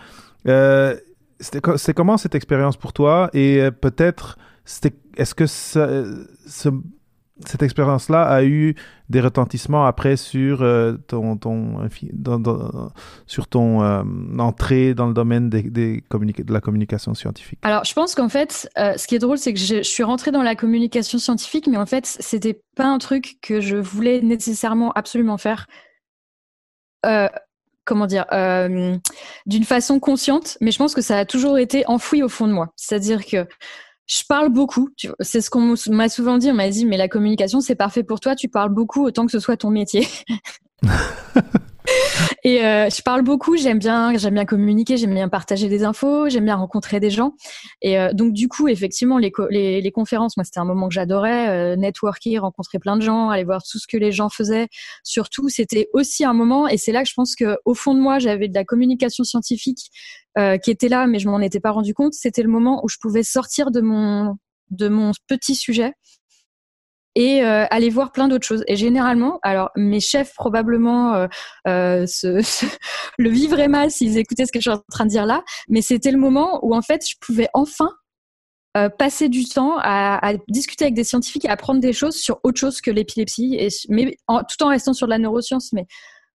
[0.47, 0.95] Euh,
[1.41, 3.31] c'est comment cette expérience pour toi?
[3.33, 4.39] Et euh, peut-être
[5.17, 5.89] est-ce que ça,
[6.47, 6.69] ce,
[7.45, 8.77] cette expérience-là a eu
[9.09, 11.39] des retentissements après sur euh, ton,
[13.27, 14.03] sur ton euh,
[14.39, 17.59] entrée dans le domaine de la communication scientifique.
[17.63, 20.05] Alors, je pense qu'en fait, euh, ce qui est drôle, c'est que je, je, suis
[20.05, 24.21] rentrée dans la communication scientifique, mais en fait, c'était pas un truc que je voulais
[24.21, 25.67] nécessairement absolument faire.
[27.85, 28.25] comment dire,
[29.47, 32.53] d'une façon consciente, mais je pense que ça a toujours été enfoui au fond de
[32.53, 32.73] moi.
[32.77, 33.47] C'est-à-dire que
[34.07, 34.91] je parle beaucoup.
[35.21, 36.51] C'est ce qu'on m'a souvent dit.
[36.51, 38.35] On m'a dit, mais la communication, c'est parfait pour toi.
[38.35, 40.07] Tu parles beaucoup autant que ce soit ton métier.
[42.45, 43.57] et euh, je parle beaucoup.
[43.57, 44.97] J'aime bien, j'aime bien communiquer.
[44.97, 46.29] J'aime bien partager des infos.
[46.29, 47.35] J'aime bien rencontrer des gens.
[47.83, 50.95] Et euh, donc du coup, effectivement, les, les, les conférences, moi, c'était un moment que
[50.95, 51.49] j'adorais.
[51.49, 54.69] Euh, networker, rencontrer plein de gens, aller voir tout ce que les gens faisaient.
[55.03, 56.69] Surtout, c'était aussi un moment.
[56.69, 59.25] Et c'est là que je pense que au fond de moi, j'avais de la communication
[59.25, 59.91] scientifique
[60.39, 62.15] euh, qui était là, mais je m'en étais pas rendu compte.
[62.15, 64.37] C'était le moment où je pouvais sortir de mon
[64.71, 65.93] de mon petit sujet
[67.15, 68.65] et euh, aller voir plein d'autres choses.
[68.67, 71.27] Et généralement, alors mes chefs probablement euh,
[71.67, 72.07] euh
[73.19, 75.83] le vivraient mal s'ils écoutaient ce que je suis en train de dire là, mais
[75.83, 77.91] c'était le moment où en fait je pouvais enfin
[78.77, 82.41] euh, passer du temps à, à, discuter avec des scientifiques et apprendre des choses sur
[82.43, 85.73] autre chose que l'épilepsie, mais tout en restant sur de la neuroscience.
[85.73, 85.87] Mais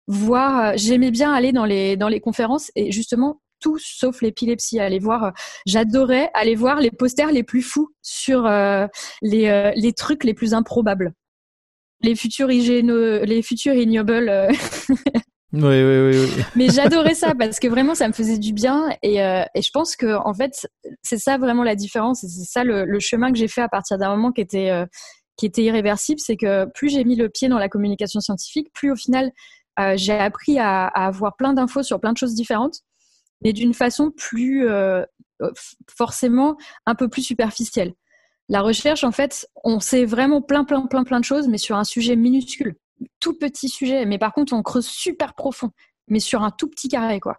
[0.08, 4.80] voir, j'aimais bien aller dans les dans les conférences et justement tout sauf l'épilepsie.
[4.80, 5.32] Aller voir, euh,
[5.66, 8.88] j'adorais aller voir les posters les plus fous sur euh,
[9.22, 11.14] les, euh, les trucs les plus improbables.
[12.02, 14.32] Les futurs les futurs ignobles.
[15.52, 18.90] Oui, oui, oui, Mais j'adorais ça parce que vraiment, ça me faisait du bien.
[19.02, 20.68] Et, et je pense que, en fait,
[21.02, 22.24] c'est ça vraiment la différence.
[22.24, 24.72] Et c'est ça le, le, chemin que j'ai fait à partir d'un moment qui était,
[25.36, 26.22] qui était irréversible.
[26.22, 29.32] C'est que plus j'ai mis le pied dans la communication scientifique, plus au final,
[29.96, 32.82] j'ai appris à, avoir plein d'infos sur plein de choses différentes,
[33.42, 34.68] mais d'une façon plus
[35.88, 37.94] forcément un peu plus superficielle.
[38.50, 41.78] La recherche, en fait, on sait vraiment plein, plein, plein, plein de choses, mais sur
[41.78, 42.76] un sujet minuscule,
[43.20, 44.06] tout petit sujet.
[44.08, 45.70] Mais par contre, on creuse super profond,
[46.08, 47.38] mais sur un tout petit carré, quoi.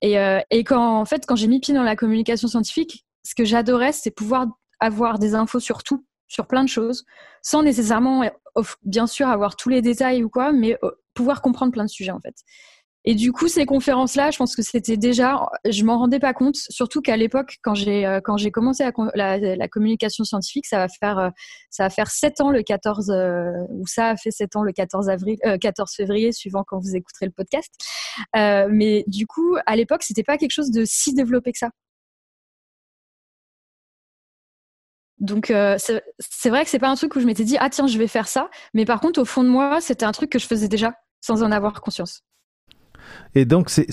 [0.00, 3.34] Et, euh, et quand, en fait, quand j'ai mis pied dans la communication scientifique, ce
[3.34, 4.46] que j'adorais, c'est pouvoir
[4.80, 7.04] avoir des infos sur tout, sur plein de choses,
[7.42, 8.24] sans nécessairement,
[8.82, 12.12] bien sûr, avoir tous les détails ou quoi, mais euh, pouvoir comprendre plein de sujets,
[12.12, 12.36] en fait.
[13.08, 16.56] Et du coup, ces conférences-là, je pense que c'était déjà, je m'en rendais pas compte,
[16.56, 21.18] surtout qu'à l'époque, quand j'ai euh, quand j'ai commencé la, communication scientifique, ça va faire
[21.18, 21.30] euh,
[21.70, 24.72] ça va faire sept ans le 14 euh, ou ça a fait sept ans le
[24.72, 27.72] 14 avril, 14 février, suivant quand vous écouterez le podcast.
[28.34, 31.70] mais du coup, à l'époque, c'était pas quelque chose de si développé que ça.
[35.18, 37.98] Donc c'est vrai que c'est pas un truc où je m'étais dit ah tiens je
[37.98, 40.46] vais faire ça, mais par contre au fond de moi c'était un truc que je
[40.46, 42.25] faisais déjà sans en avoir conscience.
[43.34, 43.86] Et donc, c'est,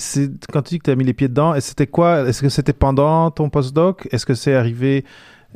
[0.52, 2.72] quand tu dis que tu as mis les pieds dedans, c'était quoi Est-ce que c'était
[2.72, 4.08] pendant ton postdoc?
[4.10, 5.04] Est-ce que c'est arrivé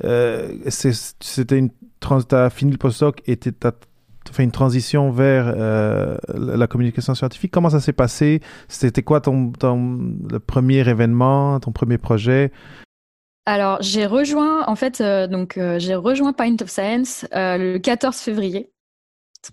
[0.04, 3.72] euh, C'était une tu as fini le postdoc et tu as
[4.30, 7.50] fait une transition vers euh, la communication scientifique?
[7.50, 8.40] Comment ça s'est passé?
[8.68, 9.52] C'était quoi ton,
[10.46, 12.52] premier événement, ton premier projet?
[13.46, 18.70] Alors, j'ai rejoint, en fait, euh, donc j'ai rejoint Pint of Science le 14 février.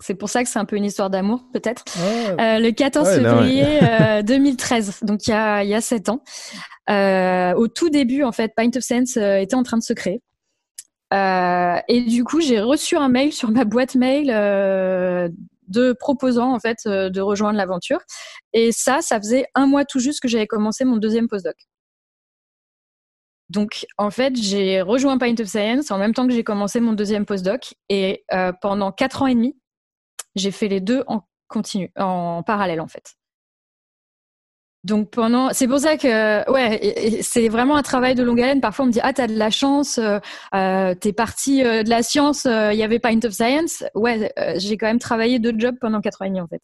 [0.01, 1.85] C'est pour ça que c'est un peu une histoire d'amour, peut-être.
[1.99, 3.79] Euh, le 14 février
[4.23, 6.23] 2013, euh, donc il y a, il y a 7 ans.
[6.89, 10.21] Euh, au tout début, en fait, Pint of Sense était en train de se créer.
[11.13, 14.27] et du coup, j'ai reçu un mail sur ma boîte mail
[15.67, 17.99] de proposant en fait de rejoindre l'aventure.
[18.53, 21.55] Et ça, ça faisait un mois tout juste que j'avais commencé mon deuxième postdoc.
[23.49, 26.93] Donc, en fait, j'ai rejoint Pint of Science en même temps que j'ai commencé mon
[26.93, 27.75] deuxième postdoc.
[27.89, 28.25] Et
[28.61, 29.55] pendant quatre ans et demi,
[30.35, 33.15] j'ai fait les deux en continu, en parallèle en fait.
[34.83, 38.61] Donc pendant, c'est pour ça que ouais, c'est vraiment un travail de longue haleine.
[38.61, 40.19] Parfois on me dit ah t'as de la chance, euh,
[40.53, 43.83] euh t'es parti euh, de la science, il y avait Pint of Science.
[43.95, 46.61] Ouais, j'ai quand même travaillé deux jobs pendant quatre ans et demi en fait.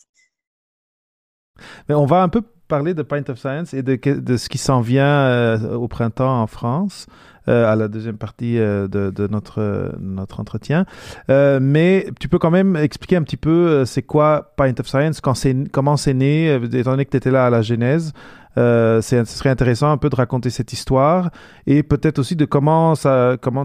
[1.89, 4.81] Mais on va un peu parler de Pint of Science et de, ce qui s'en
[4.81, 7.07] vient au printemps en France.
[7.49, 9.91] Euh, à la deuxième partie euh, de, notre,
[10.38, 10.86] entretien.
[11.31, 15.21] Euh, mais tu peux quand même expliquer un petit peu c'est quoi Pint of Science,
[15.21, 18.13] comment c'est né, étant donné que tu étais là à la genèse.
[18.55, 21.31] ce serait intéressant un peu de raconter cette histoire
[21.65, 22.95] et peut-être aussi de comment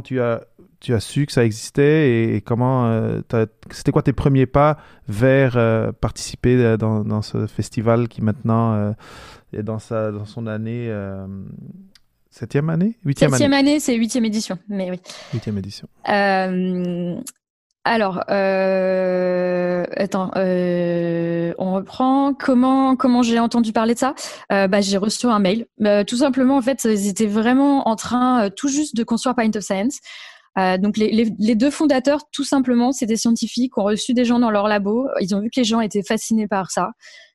[0.03, 0.41] tu as
[0.81, 3.21] tu as su que ça existait et, comment
[3.71, 5.53] c'était quoi tes premiers pas vers
[6.01, 8.95] participer dans, dans, ce festival qui maintenant
[9.53, 10.91] est dans, sa, dans son année
[12.39, 12.99] Septième année?
[13.03, 15.01] Huitième Septième année, c'est huitième édition, mais oui.
[15.33, 15.89] Huitième édition.
[16.07, 17.17] Euh,
[17.85, 22.35] alors, euh, attends, euh, on reprend.
[22.35, 24.15] Comment comment j'ai entendu parler de ça?
[24.51, 25.65] Bah, J'ai reçu un mail.
[26.07, 29.63] tout simplement, en fait, ils étaient vraiment en train tout juste de construire Pint of
[29.63, 30.01] Science.
[30.57, 34.51] Donc les, les, deux fondateurs, tout simplement, c'est des scientifiques, ont reçu des gens dans
[34.51, 35.07] leur labo.
[35.21, 36.93] Ils ont vu que les gens étaient fascinés par ça.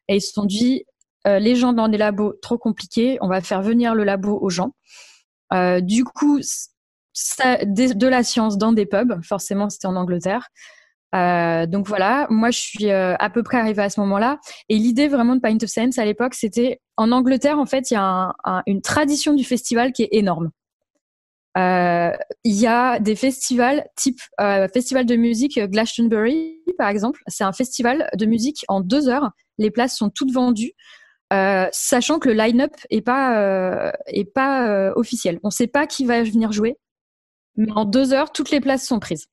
[0.07, 0.85] Et ils se sont dit,
[1.27, 4.49] euh, les gens dans des labos trop compliqués, on va faire venir le labo aux
[4.49, 4.71] gens.
[5.53, 10.47] Euh, du coup, de, la science dans des pubs, forcément c'était en Angleterre.
[11.13, 14.39] Euh, donc voilà, moi je suis à peu près arrivée à ce moment-là.
[14.69, 17.95] Et l'idée vraiment de Pint of Science à l'époque, c'était en Angleterre, en fait, il
[17.95, 18.33] y a
[18.65, 20.49] une tradition du festival qui est énorme.
[21.55, 24.19] Il y a des festivals type
[24.73, 27.21] festival de musique Glastonbury, par exemple.
[27.27, 29.31] C'est un festival de musique en deux heures.
[29.57, 30.73] Les places sont toutes vendues.
[31.31, 35.39] Euh, sachant que le line-up est pas euh, est pas euh, officiel.
[35.43, 36.77] On ne sait pas qui va venir jouer,
[37.55, 39.27] mais en deux heures, toutes les places sont prises.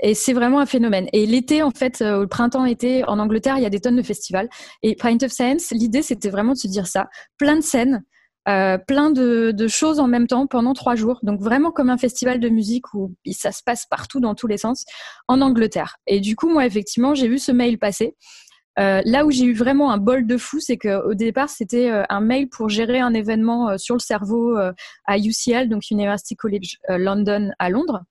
[0.00, 1.08] Et c'est vraiment un phénomène.
[1.14, 4.50] Et l'été, en fait, au printemps-été, en Angleterre, il y a des tonnes de festivals.
[4.82, 7.06] Et Pint of Science, l'idée, c'était vraiment de se dire ça.
[7.38, 8.04] Plein de scènes,
[8.46, 11.18] plein de, de, choses en même temps pendant trois jours.
[11.22, 14.58] Donc vraiment comme un festival de musique où ça se passe partout dans tous les
[14.58, 14.84] sens
[15.26, 15.96] en Angleterre.
[16.06, 18.14] Et du coup, moi, effectivement, j'ai vu ce mail passer.
[18.78, 22.02] Euh, là où j'ai eu vraiment un bol de fou, c'est qu'au départ, c'était euh,
[22.10, 24.56] un mail pour gérer un événement euh, sur le cerveau
[25.06, 28.02] à UCL, donc University College London à Londres.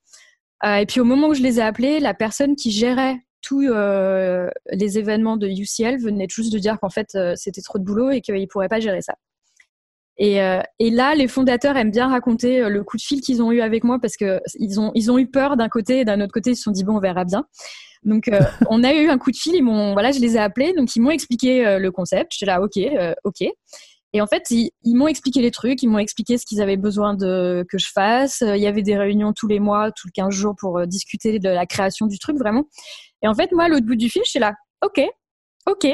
[0.63, 4.97] et puis au moment où je les ai appelés, la personne qui gérait tous les
[4.97, 8.35] événements de UCL venait juste de dire qu'en fait, c'était trop de boulot et qu'il
[8.35, 9.15] ne pourrait pas gérer ça.
[10.17, 10.37] Et,
[10.79, 13.83] et, là, les fondateurs aiment bien raconter le coup de fil qu'ils ont eu avec
[13.83, 16.55] moi parce qu'ils ont, ils ont eu peur d'un côté et d'un autre côté, ils
[16.55, 17.45] se sont dit, bon, on verra bien.
[18.05, 19.55] Donc, euh, on a eu un coup de fil.
[19.55, 20.73] Ils m'ont, voilà, je les ai appelés.
[20.73, 22.31] Donc, ils m'ont expliqué euh, le concept.
[22.33, 23.41] J'étais là, ok, euh, ok.
[24.13, 25.83] Et en fait, ils, m'ont expliqué les trucs.
[25.83, 28.41] Ils m'ont expliqué ce qu'ils avaient besoin de que je fasse.
[28.47, 31.49] Il y avait des réunions tous les mois, tous les 15 jours pour discuter de
[31.49, 32.63] la création du truc, vraiment.
[33.21, 34.53] Et en fait, moi, à l'autre bout du fil, j'étais là,
[34.85, 35.01] ok,
[35.67, 35.93] ok,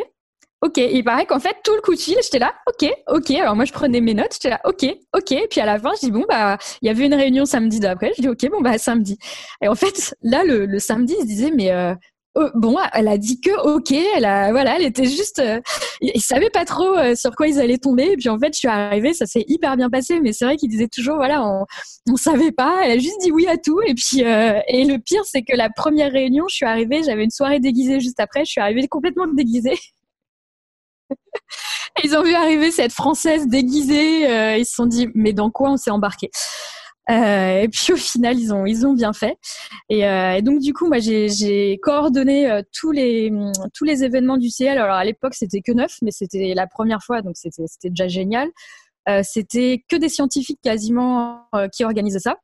[0.62, 0.78] ok.
[0.78, 3.32] il paraît qu'en fait, tout le coup de fil, j'étais là, ok, ok.
[3.32, 5.36] Alors moi, je prenais mes notes, j'étais là, ok, ok.
[5.50, 8.12] Puis à la fin, je dis, bon, bah, il y avait une réunion samedi d'après.
[8.18, 9.18] Je dis, ok, bon, bah, samedi.
[9.62, 11.94] Et en fait, là, le, le samedi, il se disait, mais euh,
[12.34, 15.60] Oh, bon, elle a dit que ok, elle a voilà, elle était juste, euh,
[16.00, 18.12] ils savaient pas trop euh, sur quoi ils allaient tomber.
[18.14, 20.22] Et puis en fait, je suis arrivée, ça s'est hyper bien passé.
[20.22, 21.66] Mais c'est vrai qu'ils disaient toujours voilà, on,
[22.10, 22.84] on savait pas.
[22.86, 23.82] Elle a juste dit oui à tout.
[23.86, 27.26] Et puis euh, et le pire, c'est que la première réunion, je suis arrivée, j'avais
[27.26, 28.46] une soirée déguisée juste après.
[28.46, 29.78] Je suis arrivée complètement déguisée.
[32.04, 34.58] ils ont vu arriver cette française déguisée.
[34.58, 36.30] ils se sont dit mais dans quoi on s'est embarqué?
[37.10, 39.38] Euh, et puis au final, ils ont ils ont bien fait.
[39.90, 43.32] Et, euh, donc du coup, moi j'ai coordonné euh, tous les
[43.74, 44.78] tous les événements du CL.
[44.78, 48.50] Alors à l'époque, c'était que neuf, mais c'était la première fois, donc c'était déjà génial.
[49.10, 52.38] Euh, c'était que des scientifiques quasiment euh, qui organisaient ça.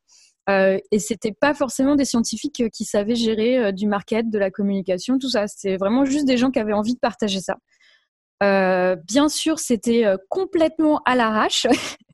[0.50, 5.20] Euh, et c'était pas forcément des scientifiques qui savaient gérer du market, de la communication,
[5.20, 5.46] tout ça.
[5.48, 7.58] C'était vraiment juste des gens qui avaient envie de partager ça.
[8.42, 11.68] Bien sûr, c'était complètement à l'arrache.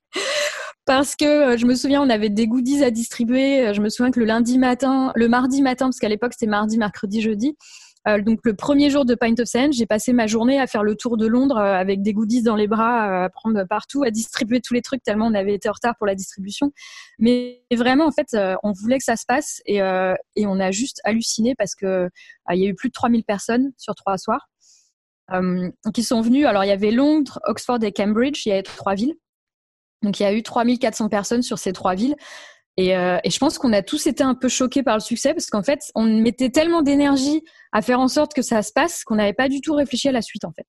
[0.85, 3.67] parce que euh, je me souviens, on avait des goodies à distribuer.
[3.67, 6.49] Euh, je me souviens que le lundi matin, le mardi matin, parce qu'à l'époque c'était
[6.49, 7.55] mardi, mercredi, jeudi.
[8.05, 10.83] Euh, donc le premier jour de Pint of Sand, j'ai passé ma journée à faire
[10.83, 14.59] le tour de Londres avec des goodies dans les bras, à prendre partout, à distribuer
[14.59, 16.73] tous les trucs tellement on avait été en retard pour la distribution.
[17.17, 20.99] Mais vraiment, en fait, on voulait que ça se passe et, et on a juste
[21.05, 22.09] halluciné parce que
[22.51, 24.49] il y a eu plus de 3000 personnes sur trois soirs
[25.93, 26.45] qui sont venues.
[26.45, 29.15] Alors il y avait Londres, Oxford et Cambridge, il y avait trois villes.
[30.01, 32.15] Donc il y a eu 3400 personnes sur ces trois villes.
[32.77, 35.33] Et, euh, et je pense qu'on a tous été un peu choqués par le succès
[35.33, 39.03] parce qu'en fait, on mettait tellement d'énergie à faire en sorte que ça se passe
[39.03, 40.67] qu'on n'avait pas du tout réfléchi à la suite en fait.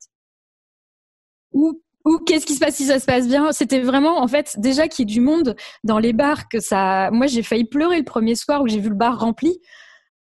[1.52, 3.52] Ou, ou qu'est-ce qui se passe si ça se passe bien?
[3.52, 7.10] C'était vraiment en fait déjà qu'il y ait du monde dans les bars que ça.
[7.10, 9.58] Moi, j'ai failli pleurer le premier soir où j'ai vu le bar rempli.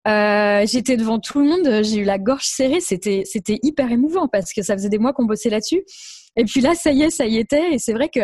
[0.08, 2.82] Euh, j'étais devant tout le monde, j'ai eu la gorge serrée.
[2.82, 5.84] C'était c'était hyper émouvant parce que ça faisait des mois qu'on bossait là-dessus.
[6.36, 7.74] Et puis là, ça y est, ça y était.
[7.74, 8.22] Et c'est vrai que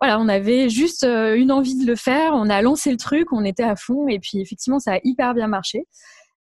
[0.00, 3.32] voilà, on avait juste euh, une envie de le faire, on a lancé le truc,
[3.32, 5.86] on était à fond et puis effectivement ça a hyper bien marché.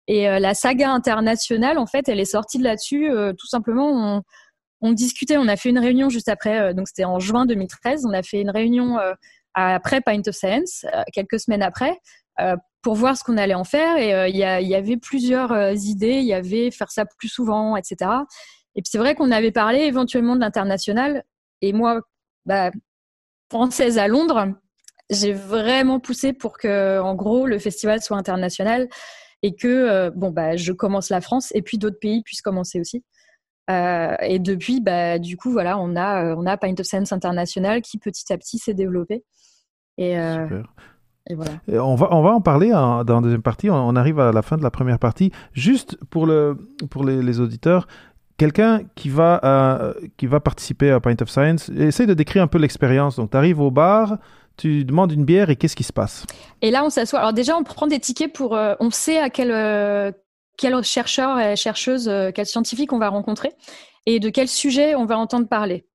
[0.08, 3.10] Et euh, la saga internationale, en fait, elle est sortie de là-dessus.
[3.38, 4.23] Tout simplement, on,
[4.82, 8.13] on, discutait, on a fait une réunion juste après, donc c'était en juin 2013, on
[8.13, 8.99] a fait une réunion
[9.56, 11.97] après Pint of Science, quelques semaines après,
[12.81, 13.97] pour voir ce qu'on allait en faire.
[13.97, 18.11] Et il y, avait plusieurs idées, il y avait faire ça plus souvent, etc.
[18.75, 21.23] Et puis c'est vrai qu'on avait parlé éventuellement de l'international.
[21.61, 22.01] Et moi,
[22.45, 22.71] bah,
[23.49, 24.53] française à Londres,
[25.09, 28.87] j'ai vraiment poussé pour que, en gros, le festival soit international
[29.43, 32.79] et que, euh, bon, bah, je commence la France et puis d'autres pays puissent commencer
[32.79, 33.03] aussi.
[33.69, 37.11] Euh, et depuis, bah, du coup, voilà, on a, euh, on a Paint of Sense
[37.11, 39.23] International qui petit à petit s'est développé.
[39.97, 40.63] Super.
[41.29, 41.51] Et voilà.
[41.67, 43.69] on, va, on va en parler dans la deuxième partie.
[43.69, 45.31] On, arrive à la fin de la première partie.
[45.53, 46.55] Juste pour, le,
[46.89, 47.88] pour les, les auditeurs,
[48.38, 52.47] quelqu'un qui va euh, qui va participer à Pint of Science, essaye de décrire un
[52.47, 53.15] peu l'expérience.
[53.15, 54.17] Donc, tu arrives au bar,
[54.57, 56.25] tu demandes une bière et qu'est-ce qui se passe?
[56.61, 57.19] Et là, on s'assoit.
[57.19, 58.55] Alors déjà, on prend des tickets pour...
[58.55, 60.11] Euh, on sait à quel, euh,
[60.57, 63.51] quel chercheur et chercheuse, quel scientifique on va rencontrer
[64.05, 65.85] et de quel sujet on va entendre parler.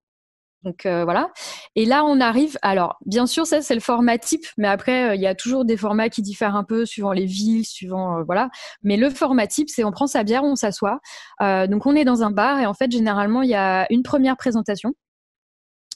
[0.64, 1.31] Donc euh, voilà.
[1.75, 2.59] Et là, on arrive.
[2.62, 5.64] Alors, bien sûr, ça c'est le format type, mais après, euh, il y a toujours
[5.64, 8.51] des formats qui diffèrent un peu suivant les villes, suivant euh, voilà.
[8.83, 11.01] Mais le format type, c'est on prend sa bière, on s'assoit.
[11.40, 14.37] donc on est dans un bar et en fait, généralement, il y a une première
[14.37, 14.92] présentation.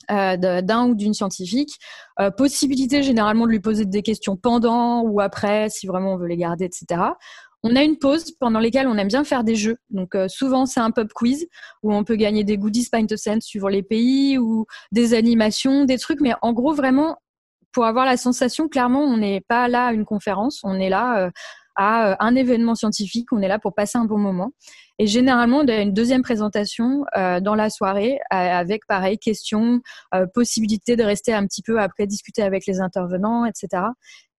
[0.08, 1.78] d'un ou d'une scientifique,
[2.36, 6.36] possibilité généralement de lui poser des questions pendant ou après, si vraiment on veut les
[6.36, 7.00] garder, etc.
[7.66, 9.78] On a une pause pendant laquelle on aime bien faire des jeux.
[9.88, 11.46] Donc euh, souvent c'est un pub quiz
[11.82, 15.86] où on peut gagner des goodies Pint of Sense suivant les pays ou des animations,
[15.86, 16.20] des trucs.
[16.20, 17.16] Mais en gros vraiment
[17.72, 21.24] pour avoir la sensation, clairement on n'est pas là à une conférence, on est là
[21.24, 21.30] euh,
[21.74, 24.52] à euh, un événement scientifique, on est là pour passer un bon moment.
[24.98, 29.80] Et généralement, on a une deuxième présentation dans la soirée avec, pareil, questions,
[30.34, 33.86] possibilité de rester un petit peu après discuter avec les intervenants, etc.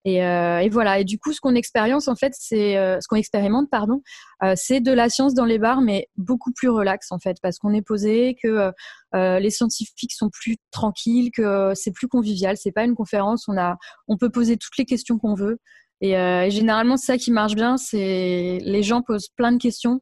[0.07, 0.99] Euh, et, voilà.
[0.99, 4.01] Et du coup, ce qu'on expérience en fait, c'est euh, ce qu'on expérimente, pardon,
[4.43, 7.57] euh, c'est de la science dans les bars, mais beaucoup plus relax en fait, parce
[7.57, 8.71] qu'on est posé, que
[9.13, 12.57] les scientifiques sont plus tranquilles, que c'est plus convivial.
[12.57, 13.47] C'est pas une conférence.
[13.47, 13.77] On a,
[14.07, 15.57] on peut poser toutes les questions qu'on veut.
[16.01, 17.77] Et, et généralement, ça qui marche bien.
[17.77, 20.01] C'est les gens posent plein de questions.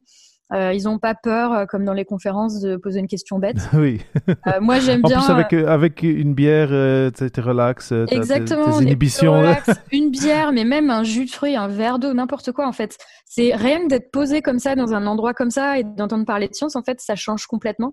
[0.54, 3.56] Euh, ils n'ont pas peur, euh, comme dans les conférences, de poser une question bête.
[3.74, 4.00] oui.
[4.28, 5.18] Euh, moi, j'aime bien.
[5.18, 7.92] En plus, avec, avec une bière, tu relax.
[8.08, 8.78] Exactement.
[8.78, 9.42] Tes inhibitions.
[9.92, 12.96] une bière, mais même un jus de fruits, un verre d'eau, n'importe quoi, en fait.
[13.24, 16.54] C'est rien d'être posé comme ça dans un endroit comme ça et d'entendre parler de
[16.54, 17.92] science, en fait, ça change complètement.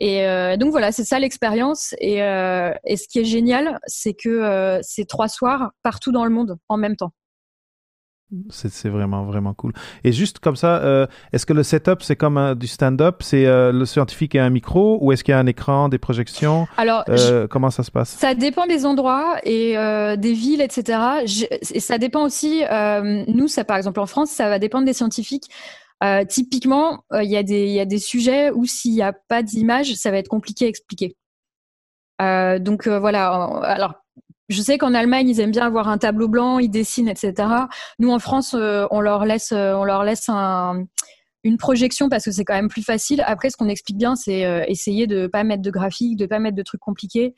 [0.00, 0.26] Et
[0.58, 1.94] donc voilà, c'est ça l'expérience.
[1.98, 6.56] Et, et, ce qui est génial, c'est que c'est trois soirs partout dans le monde
[6.68, 7.12] en même temps.
[8.50, 9.72] C'est vraiment, vraiment cool.
[10.04, 13.22] Et juste comme ça, euh, est-ce que le setup, c'est comme du stand-up?
[13.22, 14.98] C'est euh, le scientifique et un micro?
[15.00, 16.66] Ou est-ce qu'il y a un écran, des projections?
[16.76, 18.10] Alors, euh, comment ça se passe?
[18.10, 19.74] Ça dépend des endroits et
[20.16, 20.98] des villes, etc.
[21.72, 22.62] et ça dépend aussi,
[23.28, 25.48] nous, ça par exemple en France, ça va dépendre des scientifiques.
[26.28, 29.94] typiquement, il y, a des, y a des sujets où s'il n'y a pas d'image,
[29.94, 31.16] ça va être compliqué à expliquer.
[32.20, 33.32] donc voilà,
[33.62, 34.03] alors
[34.48, 37.48] je sais qu'en Allemagne, ils aiment bien avoir un tableau blanc, ils dessinent, etc.
[37.98, 40.28] Nous, en France, euh, on leur laisse, euh, on leur laisse
[41.46, 43.22] une projection parce que c'est quand même plus facile.
[43.26, 46.38] Après, ce qu'on explique bien, c'est euh, essayer de pas mettre de graphique, de pas
[46.38, 47.34] mettre de trucs compliqués.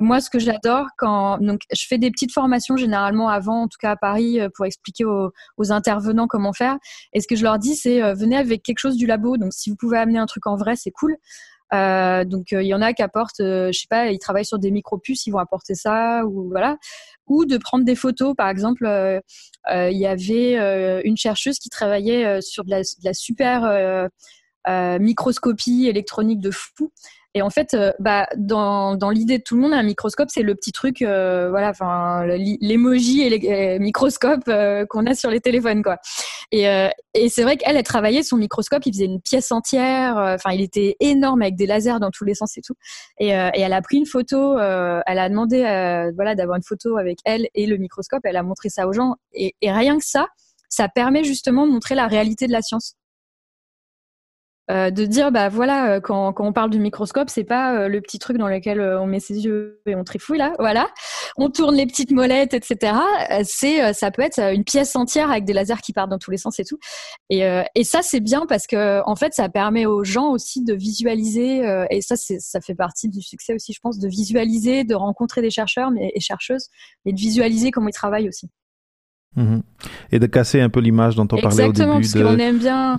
[0.00, 3.78] moi, ce que j'adore quand donc je fais des petites formations généralement avant, en tout
[3.80, 6.76] cas à Paris, pour expliquer aux, aux, intervenants comment faire.
[7.12, 9.36] Et ce que je leur dis, c'est venez avec quelque chose du labo.
[9.36, 11.16] Donc, si vous pouvez amener un truc en vrai, c'est cool.
[11.74, 14.44] Euh, donc euh, il y en a qui apportent, euh, je sais pas, ils travaillent
[14.44, 16.76] sur des micro-puces, ils vont apporter ça ou voilà,
[17.26, 18.34] ou de prendre des photos.
[18.36, 18.88] Par exemple,
[19.70, 24.08] il y avait une chercheuse qui travaillait sur de la, de la super
[25.00, 26.92] microscopie électronique de fou
[27.36, 30.40] et en fait, euh, bah, dans, dans l'idée de tout le monde, un microscope, c'est
[30.40, 35.42] le petit truc, euh, voilà, enfin, l'emoji et les microscopes euh, qu'on a sur les
[35.42, 35.98] téléphones, quoi.
[36.50, 36.62] Et,
[37.12, 40.62] et c'est vrai qu'elle, a travaillé son microscope, il faisait une pièce entière, enfin, il
[40.62, 42.74] était énorme avec des lasers dans tous les sens et tout.
[43.18, 45.58] Et, et elle a pris une photo, elle a demandé,
[46.14, 48.20] voilà, d'avoir une photo avec elle et le microscope.
[48.24, 50.28] Elle a montré ça aux gens, et rien que ça,
[50.68, 52.94] ça permet justement de montrer la réalité de la science.
[54.68, 57.88] Euh, de dire bah voilà euh, quand, quand on parle du microscope c'est pas euh,
[57.88, 60.88] le petit truc dans lequel on met ses yeux et on trifouille là voilà.
[61.36, 62.98] On tourne les petites molettes etc
[63.44, 66.36] c'est ça peut être une pièce entière avec des lasers qui partent dans tous les
[66.36, 66.78] sens et tout.
[67.30, 67.42] Et,
[67.74, 71.60] et ça c'est bien parce que en fait ça permet aux gens aussi de visualiser
[71.90, 75.42] et ça c'est ça fait partie du succès aussi je pense de visualiser de rencontrer
[75.42, 76.68] des chercheurs mais, et chercheuses
[77.04, 78.48] et de visualiser comment ils travaillent aussi.
[79.36, 79.62] Mhm.
[80.12, 82.98] et de casser un peu l'image dont on parlait au début parce qu'on aime bien.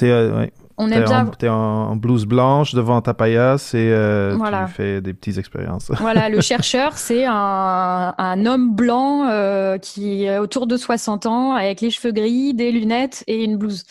[0.00, 1.26] Ouais on aime bien.
[1.38, 5.92] T'es en, blouse blanche devant ta paillasse et euh, tu fais des petites expériences.
[6.00, 11.80] Voilà, le chercheur, c'est un, homme blanc euh, qui est autour de 60 ans, avec
[11.80, 13.84] les cheveux gris, des lunettes et une blouse.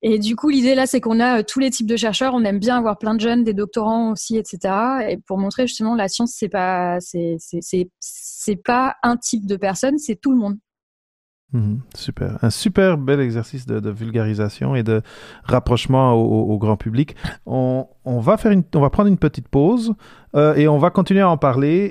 [0.00, 2.32] Et du coup, l'idée là, c'est qu'on a euh, tous les types de chercheurs.
[2.34, 4.74] On aime bien avoir plein de jeunes, des doctorants aussi, etc.
[5.08, 10.16] Et pour montrer justement la science, c'est pas, c'est pas un type de personne, c'est
[10.16, 10.58] tout le monde.
[11.52, 12.38] Mhm, super.
[12.42, 15.00] Un super bel exercice de, vulgarisation et de
[15.44, 17.16] rapprochement au, grand public.
[17.46, 19.94] On, va faire une, on va prendre une petite pause
[20.34, 21.90] euh, et on va continuer à en parler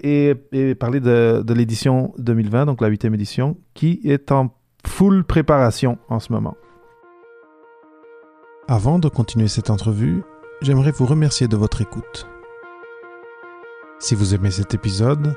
[0.52, 4.52] et, parler de, de l'édition 2020, donc la huitième édition, qui est en
[4.86, 6.56] full préparation en ce moment.
[8.68, 10.24] Avant de continuer cette entrevue,
[10.62, 12.28] j'aimerais vous remercier de votre écoute.
[14.00, 15.34] Si vous aimez cet épisode,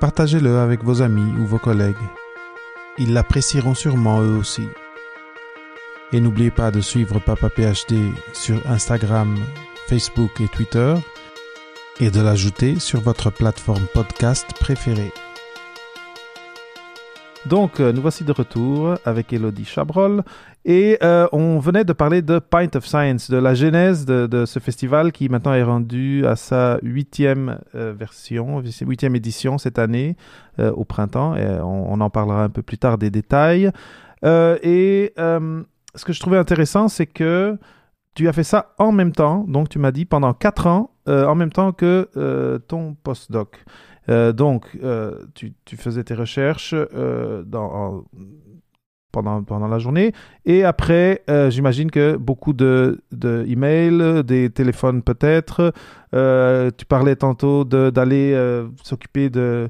[0.00, 1.94] partagez-le avec vos amis ou vos collègues
[3.00, 4.68] ils l'apprécieront sûrement eux aussi.
[6.12, 9.36] Et n'oubliez pas de suivre Papa PhD sur Instagram,
[9.88, 10.94] Facebook et Twitter
[11.98, 15.12] et de l'ajouter sur votre plateforme podcast préférée.
[17.46, 20.22] Donc, euh, nous voici de retour avec Elodie Chabrol
[20.66, 24.58] et euh, on venait de parler de Pint of Science, de la genèse de, ce
[24.58, 30.16] festival qui maintenant est rendu à sa huitième euh, version, huitième édition cette année
[30.58, 31.34] au printemps.
[31.36, 33.70] Et on, en parlera un peu plus tard des détails.
[34.22, 37.56] et ce que je trouvais intéressant, c'est que
[38.14, 41.34] tu as fait ça en même temps, donc tu m'as dit pendant quatre ans, en
[41.34, 43.64] même temps que ton postdoc.
[44.08, 47.44] Euh, donc, euh, tu, faisais tes recherches euh,
[49.12, 50.12] pendant, pendant la journée.
[50.44, 55.72] Et après, j'imagine que beaucoup de, de emails, des téléphones peut-être.
[56.12, 59.68] tu parlais tantôt d'aller s'occuper de,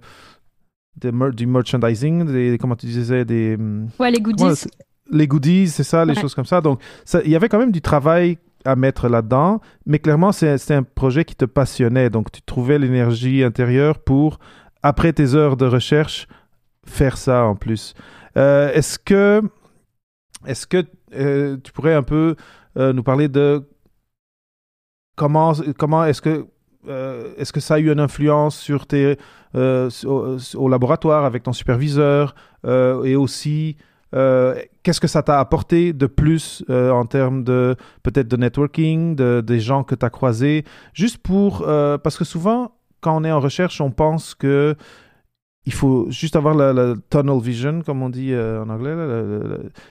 [0.96, 3.58] du merchandising, des, comment tu disais des...
[3.98, 4.66] Ouais, les goodies.
[5.10, 6.60] les goodies, c'est ça, les choses comme ça.
[6.60, 6.80] Donc,
[7.24, 11.24] il y avait quand même du travail à mettre là-dedans, mais clairement, c'est un projet
[11.24, 12.10] qui te passionnait.
[12.10, 14.38] Donc, tu trouvais l'énergie intérieure pour,
[14.82, 16.26] après tes heures de recherche,
[16.86, 17.94] faire ça en plus.
[18.36, 19.42] Euh, est-ce que,
[20.46, 20.84] est-ce que
[21.14, 22.36] euh, tu pourrais un peu
[22.76, 23.68] euh, nous parler de
[25.16, 26.46] comment, comment est-ce que,
[27.36, 29.18] est-ce que ça a eu une influence sur tes,
[29.54, 32.34] au, laboratoire avec ton superviseur
[32.64, 33.76] et aussi
[34.12, 39.40] qu'est-ce que ça t'a apporté de plus euh, en termes de peut-être de networking, de,
[39.40, 41.62] des gens que tu as croisés, juste pour...
[41.66, 44.74] Euh, parce que souvent, quand on est en recherche, on pense que
[45.66, 48.96] il faut juste avoir la, tunnel vision, comme on dit en anglais,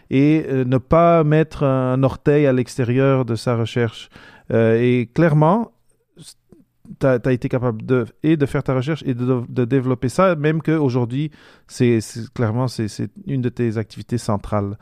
[0.10, 4.10] et ne pas mettre un orteil à l'extérieur de sa recherche.
[4.52, 5.72] et clairement,
[7.00, 10.62] tu as, été capable de, et de faire ta recherche et de, développer ça, même
[10.62, 11.32] qu'aujourd'hui,
[11.68, 12.00] c'est
[12.34, 14.78] clairement, c'est une de tes activités centrales.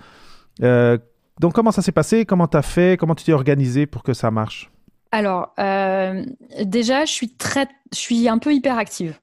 [0.64, 0.97] Euh,
[1.39, 2.26] donc, comment ça s'est passé?
[2.26, 2.97] Comment tu as fait?
[2.97, 4.72] Comment tu t'es organisé pour que ça marche?
[5.12, 6.26] Alors, euh,
[6.64, 9.20] déjà, je suis très, je suis un peu hyperactive.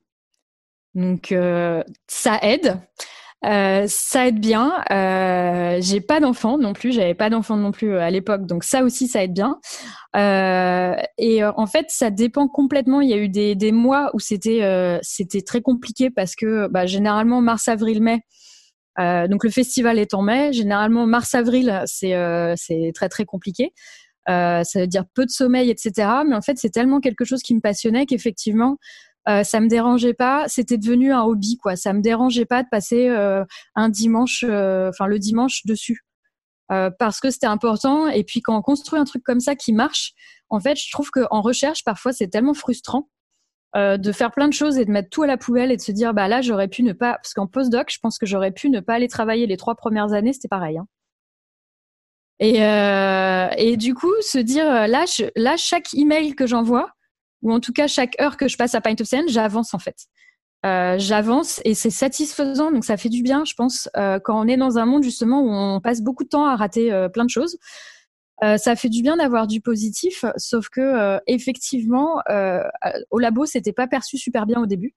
[0.95, 2.79] Donc, euh, ça aide.
[3.45, 4.73] Euh, ça aide bien.
[4.91, 6.93] Euh, j'ai pas d'enfant non plus.
[6.93, 9.59] J'avais pas d'enfant non plus à l'époque, donc ça aussi ça aide bien.
[11.19, 13.01] et en fait, ça dépend complètement.
[13.01, 15.01] Il y a eu des, mois où c'était
[15.47, 18.21] très compliqué parce que bah, généralement mars, avril, mai.
[19.29, 20.53] donc le festival est en mai.
[20.53, 23.73] Généralement mars, avril, c'est très très compliqué.
[24.27, 26.09] ça veut dire peu de sommeil, etc.
[26.27, 28.79] Mais en fait, c'est tellement quelque chose qui me passionnait qu'effectivement,
[29.29, 30.45] euh, ça me dérangeait pas.
[30.49, 31.77] C'était devenu un hobby, quoi.
[31.77, 33.45] Ça me dérangeait pas de passer euh,
[33.75, 36.05] un dimanche, euh, enfin le dimanche dessus,
[36.73, 38.09] euh, parce que c'était important.
[38.09, 40.13] Et puis quand on construit un truc comme ça qui marche,
[40.51, 43.09] en fait, je trouve qu'en recherche, parfois, c'est tellement frustrant
[43.77, 45.91] de faire plein de choses et de mettre tout à la poubelle et de se
[45.91, 48.71] dire, bah là, j'aurais pu ne pas, parce qu'en postdoc, je pense que j'aurais pu
[48.71, 50.79] ne pas aller travailler les trois premières années, c'était pareil.
[50.79, 50.87] Hein.
[52.39, 52.59] Et,
[53.59, 56.93] et du coup, se dire, là, je, là chaque email que j'envoie,
[57.45, 59.79] ou en tout cas chaque heure que je passe à Pint of Sand, j'avance en
[59.79, 60.09] fait.
[60.65, 64.49] Euh, j'avance et c'est satisfaisant, donc ça fait du bien, je pense, euh, quand on
[64.49, 67.25] est dans un monde justement où on passe beaucoup de temps à rater euh, plein
[67.25, 67.59] de choses.
[68.59, 72.21] Ça fait du bien d'avoir du positif, sauf que effectivement,
[73.11, 74.95] au labo, c'était pas perçu super bien au début.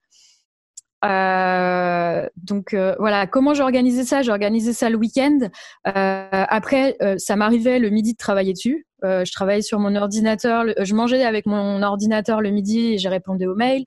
[1.04, 4.22] Donc voilà, comment j'organisais ça?
[4.22, 5.40] J'organisais ça le week-end.
[5.84, 8.88] après, ça m'arrivait le midi de travailler dessus.
[9.04, 13.10] Euh, je travaillais sur mon ordinateur, je mangeais avec mon ordinateur le midi et j'ai
[13.10, 13.86] répondu aux mails.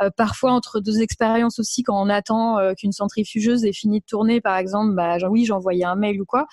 [0.00, 4.04] Euh, parfois entre deux expériences aussi, quand on attend euh, qu'une centrifugeuse ait fini de
[4.04, 6.46] tourner, par exemple, bah oui, j'envoyais un mail ou quoi.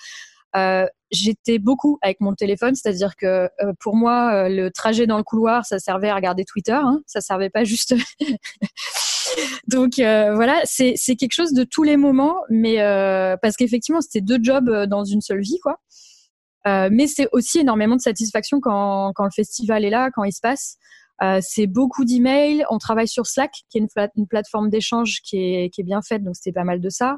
[0.56, 3.48] Euh, j'étais beaucoup avec mon téléphone, c'est-à-dire que
[3.78, 7.50] pour moi, le trajet dans le couloir, ça servait à regarder Twitter, hein, ça servait
[7.50, 7.94] pas juste.
[9.68, 12.76] Donc voilà, c'est quelque chose de tous les moments, mais
[13.42, 15.78] parce qu'effectivement, c'était deux jobs dans une seule vie, quoi.
[16.66, 20.40] Euh, mais c'est aussi énormément de satisfaction quand, le festival est là, quand il se
[20.40, 20.76] passe.
[21.22, 22.64] Euh, c'est beaucoup d'emails.
[22.70, 26.52] On travaille sur Slack, qui est une, plateforme d'échange qui est, bien faite, donc c'était
[26.52, 27.16] pas mal de ça.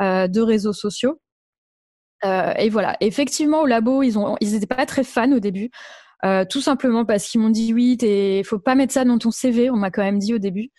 [0.00, 1.20] Euh, de réseaux sociaux.
[2.24, 2.96] Euh, et voilà.
[3.00, 5.70] Effectivement, au labo, ils ont, ils étaient pas très fans au début,
[6.24, 9.30] euh, tout simplement parce qu'ils m'ont dit oui, il faut pas mettre ça dans ton
[9.30, 9.70] CV.
[9.70, 10.70] On m'a quand même dit au début.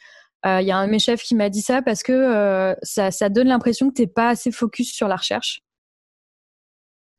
[0.46, 3.30] Il y a un de mes chefs qui m'a dit ça parce que ça, ça
[3.30, 5.64] donne l'impression que t'es pas assez focus sur la recherche.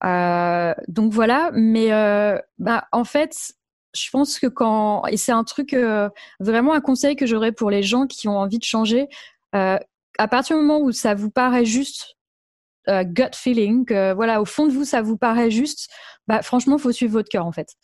[0.04, 3.54] Euh, donc voilà, mais euh, bah, en fait,
[3.94, 6.08] je pense que quand et c'est un truc euh,
[6.40, 9.08] vraiment un conseil que j'aurais pour les gens qui ont envie de changer.
[9.54, 9.78] Euh,
[10.18, 12.16] à partir du moment où ça vous paraît juste
[12.88, 15.90] euh, gut feeling, voilà, au fond de vous ça vous paraît juste,
[16.26, 17.74] bah franchement, faut suivre votre cœur en fait.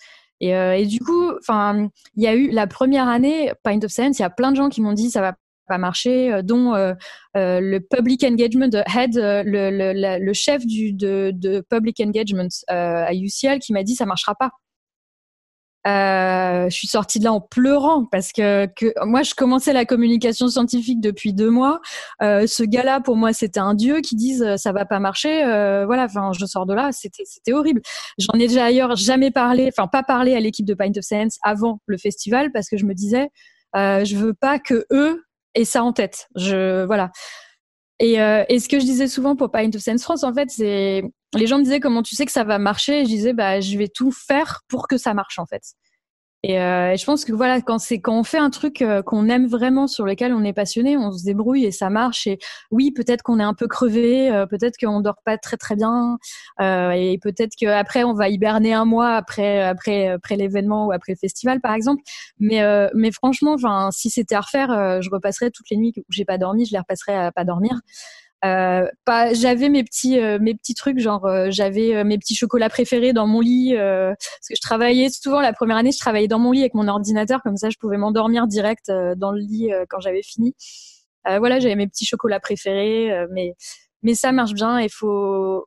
[0.43, 4.19] Et, et du coup, enfin, il y a eu la première année Pint of Sense,
[4.19, 5.35] il y a plein de gens qui m'ont dit ça va
[5.69, 6.93] pas marché, euh, dont euh,
[7.37, 13.73] euh, le Public Engagement Head, le chef du, de, de Public Engagement à UCL, qui
[13.73, 14.51] m'a dit ça marchera pas.
[15.87, 19.85] Euh, je suis sortie de là en pleurant parce que, que, moi je commençais la
[19.85, 21.81] communication scientifique depuis deux mois.
[22.23, 25.45] Euh, ce gars-là pour moi c'était un dieu qui dise ça va pas marcher.
[25.45, 27.83] Euh, voilà, enfin je sors de là, c'était c'était horrible.
[28.19, 31.39] J'en ai déjà ailleurs jamais parlé, enfin pas parlé à l'équipe de Pint of Science
[31.43, 33.29] avant le festival parce que je me disais
[33.75, 35.25] je veux pas que eux
[35.55, 36.29] et ça en tête.
[36.37, 37.11] Je voilà.
[38.03, 40.51] Et, euh, et ce que je disais souvent pour Pint of Sense France, en fait,
[40.51, 41.05] c'est
[41.35, 43.01] les gens me disaient comment tu sais que ça va marcher?
[43.01, 45.63] Et je disais bah je vais tout faire pour que ça marche en fait.
[46.51, 49.29] Euh, et, je pense que voilà, quand c'est quand on fait un truc euh, qu'on
[49.29, 52.27] aime vraiment, sur lequel on est passionné, on se débrouille et ça marche.
[52.27, 52.39] Et
[52.71, 56.19] oui, peut-être qu'on est un peu crevé, euh, peut-être qu'on dort pas très très bien,
[56.61, 61.19] et peut-être qu'après on va hiberner un mois après après après l'événement ou après le
[61.19, 62.03] festival par exemple.
[62.41, 62.61] Mais
[62.95, 66.39] mais franchement, enfin, si c'était à refaire, je repasserais toutes les nuits où j'ai pas
[66.39, 67.81] dormi, je les repasserais à pas dormir.
[68.45, 72.69] Euh, pas, j'avais mes petits euh, mes petits trucs genre euh, j'avais mes petits chocolats
[72.69, 76.41] préférés dans mon lit parce que je travaillais souvent la première année je travaillais dans
[76.41, 80.01] mon lit avec mon ordinateur comme ça je pouvais m'endormir direct dans le lit quand
[80.01, 80.55] j'avais fini.
[81.25, 83.55] Voilà j'avais mes petits chocolats préférés mais
[84.03, 85.67] mais ça marche bien il faut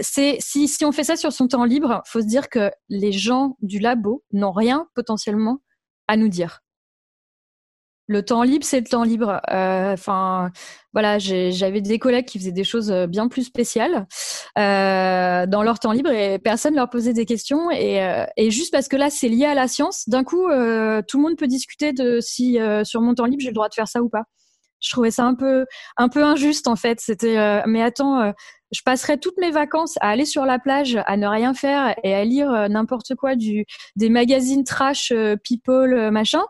[0.00, 3.10] c'est si si on fait ça sur son temps libre faut se dire que les
[3.10, 5.58] gens du labo n'ont rien potentiellement
[6.06, 6.60] à nous dire
[8.10, 9.40] le temps libre, c'est le temps libre.
[9.52, 10.50] Euh, enfin,
[10.92, 14.08] voilà, j'avais des collègues qui faisaient des choses euh, bien plus spéciales
[14.58, 17.70] euh, dans leur temps libre et personne leur posait des questions.
[17.70, 18.00] Et,
[18.36, 21.36] et juste parce que là, c'est lié à la science, d'un coup, tout le monde
[21.36, 24.08] peut discuter de si sur mon temps libre, j'ai le droit de faire ça ou
[24.08, 24.24] pas.
[24.80, 26.98] Je trouvais ça un peu, un peu injuste en fait.
[27.00, 28.32] C'était, mais attends,
[28.72, 32.12] je passerais toutes mes vacances à aller sur la plage, à ne rien faire et
[32.12, 35.12] à lire n'importe quoi du des magazines trash,
[35.44, 36.42] people, machin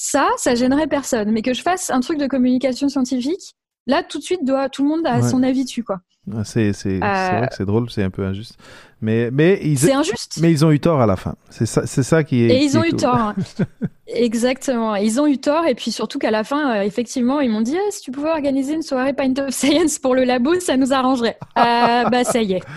[0.00, 1.30] ça, ça gênerait personne.
[1.30, 3.54] Mais que je fasse un truc de communication scientifique,
[3.86, 6.00] là, tout de suite, doit, tout le monde a son avis dessus, quoi.
[6.44, 8.56] C'est c'est euh, vrai que c'est drôle, c'est un peu injuste.
[9.00, 10.38] Mais, mais ils, c'est injuste.
[10.40, 11.34] Mais ils ont eu tort à la fin.
[11.48, 12.48] C'est ça, c'est ça qui est.
[12.48, 13.32] Et ils ont eu tort.
[14.06, 14.94] Exactement.
[14.96, 15.66] Ils ont eu tort.
[15.66, 18.30] Et puis surtout qu'à la fin, euh, effectivement, ils m'ont dit ah, si tu pouvais
[18.30, 21.38] organiser une soirée Pint of Science pour le labo, ça nous arrangerait.
[21.58, 22.62] euh, bah, ça y est.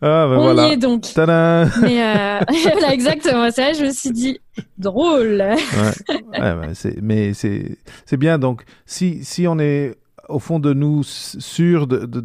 [0.00, 0.68] Ah, ben On voilà.
[0.68, 1.02] y est donc.
[1.02, 2.40] Tadam Mais euh,
[2.72, 3.50] voilà, exactement.
[3.50, 4.40] C'est vrai, je me suis dit
[4.76, 5.42] drôle.
[5.42, 6.40] ouais.
[6.40, 8.38] ouais c'est, mais c'est, bien.
[8.38, 9.96] Donc, si, si on est
[10.28, 12.24] au fond de nous sûr de, de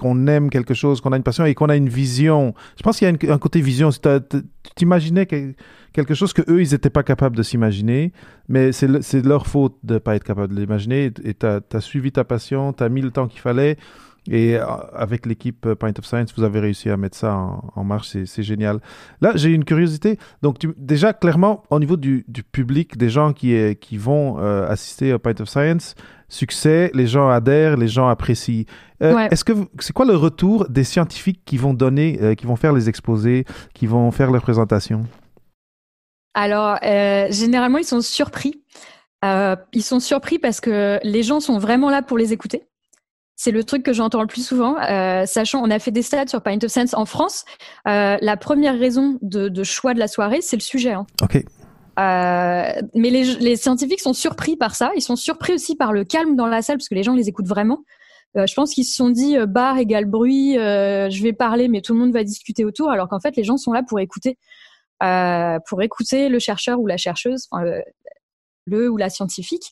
[0.00, 2.54] qu'on aime quelque chose, qu'on a une passion et qu'on a une vision.
[2.78, 3.90] Je pense qu'il y a une, un côté vision.
[3.90, 4.00] Tu
[4.74, 8.12] t'imaginais quelque chose que eux, ils n'étaient pas capables de s'imaginer,
[8.48, 11.12] mais c'est le, leur faute de ne pas être capable de l'imaginer.
[11.22, 13.76] Et tu as, suivi ta passion, tu as mis le temps qu'il fallait.
[14.32, 14.64] Et euh,
[14.94, 18.16] avec l'équipe euh, Point of Science, vous avez réussi à mettre ça en, en marche,
[18.24, 18.78] c'est génial.
[19.20, 20.18] Là, j'ai une curiosité.
[20.40, 24.68] Donc, tu, déjà, clairement, au niveau du, du public, des gens qui, qui vont euh,
[24.68, 25.96] assister à Point of Science,
[26.28, 28.64] succès, les gens adhèrent, les gens apprécient.
[29.02, 29.28] Euh, Ouais.
[29.32, 32.72] Est-ce que c'est quoi le retour des scientifiques qui vont donner, euh, qui vont faire
[32.72, 35.06] les exposés, qui vont faire leurs présentations?
[36.34, 36.78] Alors,
[37.30, 38.62] généralement, ils sont surpris.
[39.24, 42.62] Ils sont surpris parce que les gens sont vraiment là pour les écouter.
[43.42, 46.26] C'est le truc que j'entends le plus souvent, euh, sachant on a fait des stats
[46.26, 47.46] sur Pint of Sense en France.
[47.88, 50.92] Euh, la première raison de, de choix de la soirée, c'est le sujet.
[50.92, 51.06] hein.
[51.22, 51.36] Ok.
[51.36, 51.42] Euh,
[52.94, 54.90] mais les, les scientifiques sont surpris par ça.
[54.94, 57.30] Ils sont surpris aussi par le calme dans la salle parce que les gens les
[57.30, 57.78] écoutent vraiment.
[58.36, 61.68] Euh, je pense qu'ils se sont dit euh, bar égale bruit, euh, je vais parler,
[61.68, 64.00] mais tout le monde va discuter autour, alors qu'en fait les gens sont là pour
[64.00, 64.36] écouter,
[65.02, 67.82] euh, pour écouter le chercheur ou la chercheuse, enfin, le,
[68.66, 69.70] le ou la scientifique.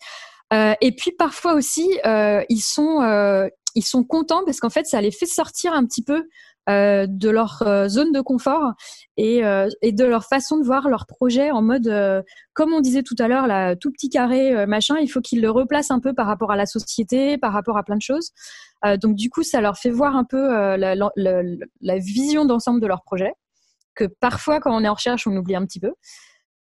[0.52, 4.86] Euh, et puis parfois aussi euh, ils sont euh, ils sont contents parce qu'en fait
[4.86, 6.24] ça les fait sortir un petit peu
[6.68, 8.74] euh, de leur euh, zone de confort
[9.16, 11.90] et, euh, et de leur façon de voir leur projet en mode,
[12.52, 15.50] comme on disait tout à l'heure, là, tout petit carré, machin, il faut qu'ils le
[15.50, 18.32] replacent un peu par rapport à la société, par rapport à plein de choses.
[19.00, 20.46] Donc du coup, ça leur fait voir un peu
[20.76, 23.32] la, la, la vision d'ensemble de leur projet,
[23.94, 25.92] que parfois quand on est en recherche, on oublie un petit peu.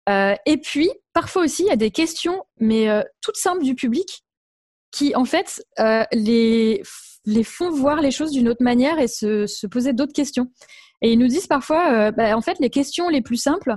[0.08, 3.74] Euh, et puis, parfois aussi, il y a des questions, mais euh, toutes simples du
[3.74, 4.24] public,
[4.92, 6.82] qui en fait euh, les
[7.24, 10.46] les font voir les choses d'une autre manière et se, se poser d'autres questions.
[11.02, 13.74] Et ils nous disent parfois, bah, en fait, les questions les plus simples,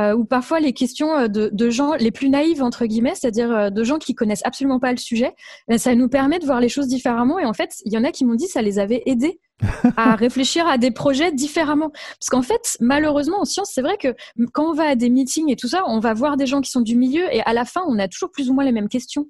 [0.00, 3.50] euh, ou parfois les questions euh, de, de, gens les plus naïves, entre guillemets, c'est-à-dire
[3.52, 5.34] euh, de gens qui connaissent absolument pas le sujet,
[5.68, 7.38] ben, ça nous permet de voir les choses différemment.
[7.38, 9.38] Et en fait, il y en a qui m'ont dit ça les avait aidés
[9.96, 11.90] à réfléchir à des projets différemment.
[11.90, 14.08] Parce qu'en fait, malheureusement, en science, c'est vrai que
[14.52, 16.72] quand on va à des meetings et tout ça, on va voir des gens qui
[16.72, 18.88] sont du milieu et à la fin, on a toujours plus ou moins les mêmes
[18.88, 19.28] questions.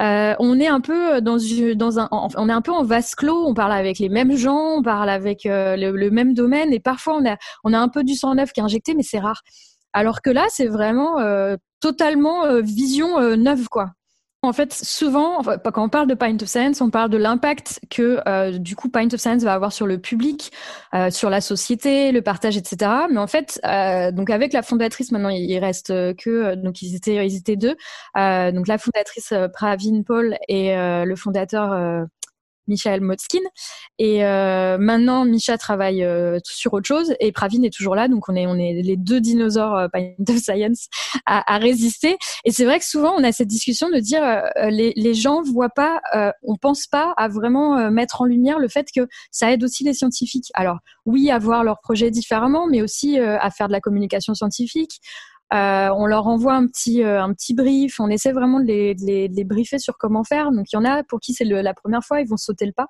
[0.00, 1.36] Euh, on est un peu dans,
[1.76, 3.46] dans un, on est un peu en vase clos.
[3.46, 7.16] On parle avec les mêmes gens, on parle avec euh, le, même domaine, et parfois
[7.16, 9.42] on a, on a un peu du sang neuf qui est injecté, mais c'est rare.
[9.92, 13.92] Alors que là, c'est vraiment euh, totalement euh, vision euh, neuve, quoi.
[14.44, 18.20] En fait, souvent, quand on parle de Pint of Science, on parle de l'impact que
[18.28, 20.52] euh, du coup Pint of Science va avoir sur le public,
[20.94, 22.90] euh, sur la société, le partage, etc.
[23.10, 27.26] Mais en fait, euh, donc avec la fondatrice, maintenant il reste que donc ils étaient
[27.26, 27.74] ils étaient deux,
[28.18, 32.06] euh, donc la fondatrice Pravin Paul et euh, le fondateur
[32.68, 33.40] Michael Motskin.
[33.98, 38.08] Et euh, maintenant, Misha travaille euh, sur autre chose et Pravin est toujours là.
[38.08, 39.88] Donc, on est, on est les deux dinosaures euh,
[40.28, 40.88] of Science
[41.26, 42.16] à, à résister.
[42.44, 45.42] Et c'est vrai que souvent, on a cette discussion de dire euh, les, les gens
[45.42, 49.06] voient pas, euh, on pense pas à vraiment euh, mettre en lumière le fait que
[49.30, 50.50] ça aide aussi les scientifiques.
[50.54, 55.00] Alors, oui, à voir leurs projets différemment, mais aussi à faire de la communication scientifique,
[55.54, 59.44] euh, on leur envoie un petit, euh, un petit brief, on essaie vraiment de les,
[59.44, 60.50] briefer sur comment faire.
[60.50, 62.72] Donc il y en a pour qui c'est la première fois, ils vont sauter le
[62.72, 62.88] pas.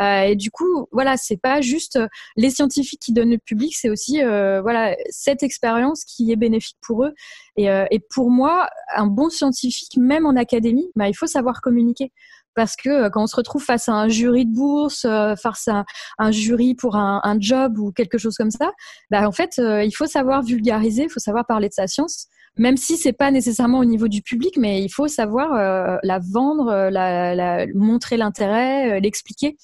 [0.00, 1.98] Euh, et du coup, voilà, c'est pas juste
[2.36, 7.04] les scientifiques qui donnent le public, c'est aussi voilà cette expérience qui est bénéfique pour
[7.04, 7.12] eux.
[7.56, 12.12] Et, et, pour moi, un bon scientifique, même en académie, bah, il faut savoir communiquer
[12.54, 15.68] parce que euh, quand on se retrouve face à un jury de bourse, euh, face
[15.68, 15.84] à
[16.18, 18.72] un, jury pour un, un, job ou quelque chose comme ça,
[19.10, 22.28] bah, en fait, euh, il faut savoir vulgariser, il faut savoir parler de sa science,
[22.56, 26.20] même si c'est pas nécessairement au niveau du public, mais il faut savoir euh, la
[26.20, 29.56] vendre, la, la montrer l'intérêt, l'expliquer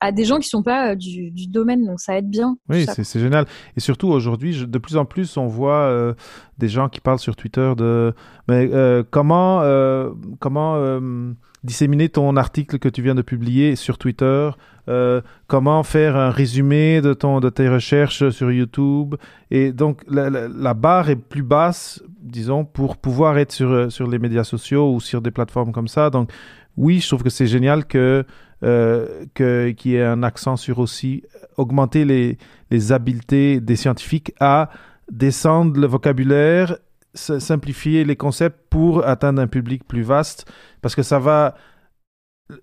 [0.00, 2.56] à des gens qui sont pas du, du, domaine, donc ça aide bien.
[2.68, 3.46] Oui, c'est génial.
[3.76, 6.14] Et surtout aujourd'hui, de plus en plus, on voit euh,
[6.56, 8.14] des gens qui parlent sur Twitter de
[8.46, 9.60] mais euh, comment
[10.38, 10.76] comment
[11.64, 14.50] disséminer ton article que tu viens de publier sur Twitter,
[14.88, 19.16] euh, comment faire un résumé de, ton, de tes recherches sur YouTube.
[19.50, 24.44] Et donc, la, barre est plus basse, disons, pour pouvoir être sur, sur les médias
[24.44, 26.10] sociaux ou sur des plateformes comme ça.
[26.10, 26.30] Donc,
[26.76, 28.24] oui, je trouve que c'est génial que
[28.64, 31.22] euh, qu'il qui y ait un accent sur aussi
[31.56, 32.38] augmenter les,
[32.70, 34.70] les habiletés des scientifiques à
[35.10, 36.76] descendre le vocabulaire
[37.14, 40.50] simplifier les concepts pour atteindre un public plus vaste,
[40.82, 41.54] parce que ça va...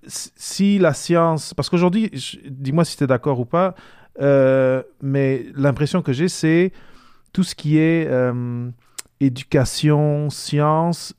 [0.08, 1.54] Si la science...
[1.54, 2.12] Parce qu'aujourd'hui,
[2.50, 3.76] dis-moi si tu es d'accord ou pas,
[4.22, 6.72] euh, mais l'impression que j'ai, c'est
[7.34, 8.70] tout ce qui est euh,
[9.20, 11.14] éducation, science,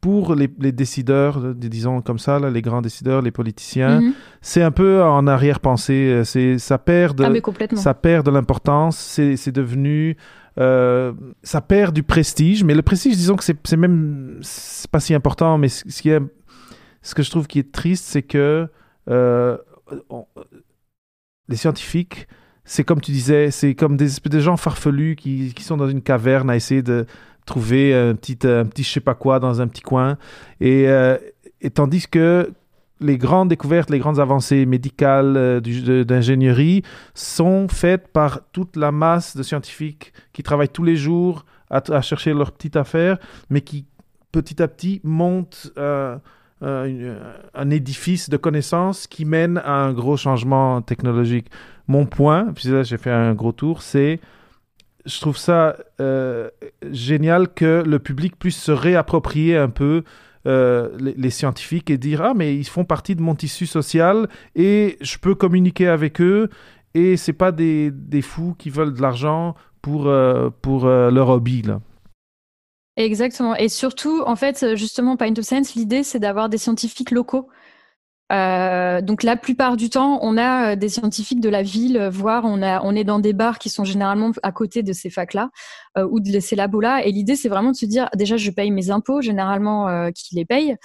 [0.00, 4.12] pour les, décideurs, disons comme ça, les grands décideurs, les politiciens, mhm.
[4.40, 6.22] c'est un peu en arrière-pensée.
[6.24, 8.96] C'est ça perd de, ah, ça perd de l'importance.
[8.96, 10.16] C'est devenu
[10.58, 15.14] euh, ça perd du prestige, mais le prestige, disons que c'est même c'est pas si
[15.14, 15.58] important.
[15.58, 16.20] Mais ce, qui est,
[17.02, 18.68] ce que je trouve qui est triste, c'est que
[19.08, 19.58] euh,
[21.48, 22.26] les scientifiques,
[22.64, 26.02] c'est comme tu disais, c'est comme des, des gens farfelus qui, qui, sont dans une
[26.02, 27.06] caverne à essayer de
[27.44, 30.18] trouver un petit, un petit je sais pas quoi dans un petit coin.
[30.60, 31.16] Et, euh,
[31.60, 32.50] et tandis que
[33.00, 36.82] les grandes découvertes, les grandes avancées médicales, euh, d'ingénierie
[37.14, 42.32] sont faites par toute la masse de scientifiques qui travaillent tous les jours à, chercher
[42.32, 43.18] leur petite affaire,
[43.50, 43.86] mais qui
[44.30, 46.16] petit à petit montent euh,
[46.62, 47.18] euh,
[47.54, 51.48] un édifice de connaissances qui mène à un gros changement technologique.
[51.88, 54.20] Mon point, puis là j'ai fait un gros tour, c'est
[55.04, 55.76] je trouve ça
[56.90, 60.02] génial que le public puisse se réapproprier un peu
[60.46, 64.96] euh, les, scientifiques et dire ah mais ils font partie de mon tissu social et
[65.00, 66.48] je peux communiquer avec eux
[66.94, 71.28] et c'est pas des, des, fous qui veulent de l'argent pour, euh, pour euh, leur
[71.28, 71.80] hobby là.
[72.96, 73.54] Exactement.
[73.56, 77.48] Et surtout, en fait, justement, Pint of Science, l'idée, c'est d'avoir des scientifiques locaux
[78.32, 82.44] euh, donc la plupart du temps, on a euh, des scientifiques de la ville, voire
[82.44, 85.50] on, a, on est dans des bars qui sont généralement à côté de ces facs-là
[85.96, 87.04] euh, ou de ces labos-là.
[87.04, 90.34] Et l'idée, c'est vraiment de se dire, déjà, je paye mes impôts, généralement, euh, qui
[90.34, 90.76] les paye.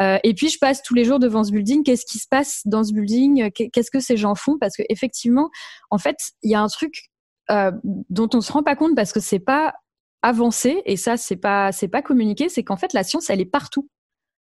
[0.00, 1.82] et puis, je passe tous les jours devant ce building.
[1.82, 3.50] Qu'est-ce qui se passe dans ce building?
[3.50, 4.56] Qu'est-ce que ces gens font?
[4.58, 5.50] Parce que effectivement,
[5.90, 7.10] en fait, il y a un truc
[7.50, 9.74] dont on se rend pas compte parce que c'est pas
[10.22, 12.48] avancé et ça, c'est pas c'est pas communiqué.
[12.48, 13.88] C'est qu'en fait, la science, elle est partout.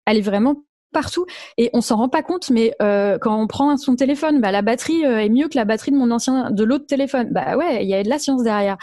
[0.06, 0.64] Elle est vraiment
[0.94, 1.26] partout.
[1.58, 4.62] Et on s'en rend pas compte mais euh, quand on prend son téléphone bah la
[4.62, 7.28] batterie euh, est mieux que la batterie de mon ancien de l'autre téléphone.
[7.32, 8.78] Bah ouais il y a de la science derrière.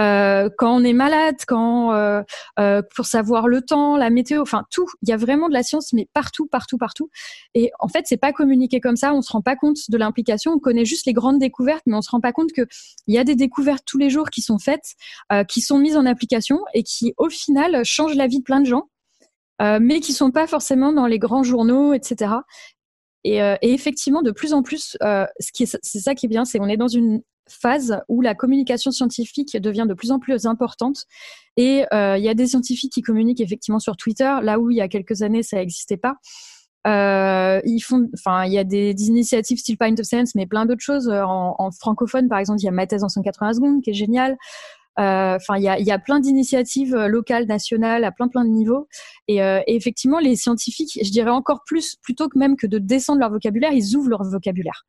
[0.00, 2.22] Euh, quand on est malade quand euh,
[2.58, 5.62] euh, pour savoir le temps la météo enfin tout il y a vraiment de la
[5.62, 7.10] science mais partout partout partout.
[7.54, 9.12] Et en fait c'est pas communiqué comme ça.
[9.12, 10.52] On se rend pas compte de l'implication.
[10.52, 12.62] On connaît juste les grandes découvertes mais on se rend pas compte que
[13.06, 14.94] il y a des découvertes tous les jours qui sont faites
[15.48, 18.66] qui sont mises en application et qui au final changent la vie de plein de
[18.66, 18.88] gens
[19.60, 22.32] euh, mais qui sont pas forcément dans les grands journaux, etc.
[23.24, 25.66] Et, euh, et effectivement, de plus en plus, euh, c'est
[26.00, 29.86] ça qui est bien, c'est qu'on est dans une phase où la communication scientifique devient
[29.88, 31.06] de plus en plus importante.
[31.56, 34.80] Et il y a des scientifiques qui communiquent effectivement sur Twitter, là où il y
[34.80, 36.16] a quelques années ça n'existait pas.
[36.84, 41.08] Il y a des, initiatives style Pint of Sense, mais plein d'autres choses.
[41.08, 43.94] En, en, francophone, par exemple, il y a Ma thèse en 180 secondes, qui est
[43.94, 44.36] génial.
[44.98, 48.44] Euh, enfin, il y a, y a, plein d'initiatives euh, locales, nationales, à plein plein
[48.44, 48.88] de niveaux.
[49.28, 52.78] Et, euh, et, effectivement, les scientifiques, je dirais encore plus, plutôt que même que de
[52.78, 54.86] descendre leur vocabulaire, ils ouvrent leur vocabulaire.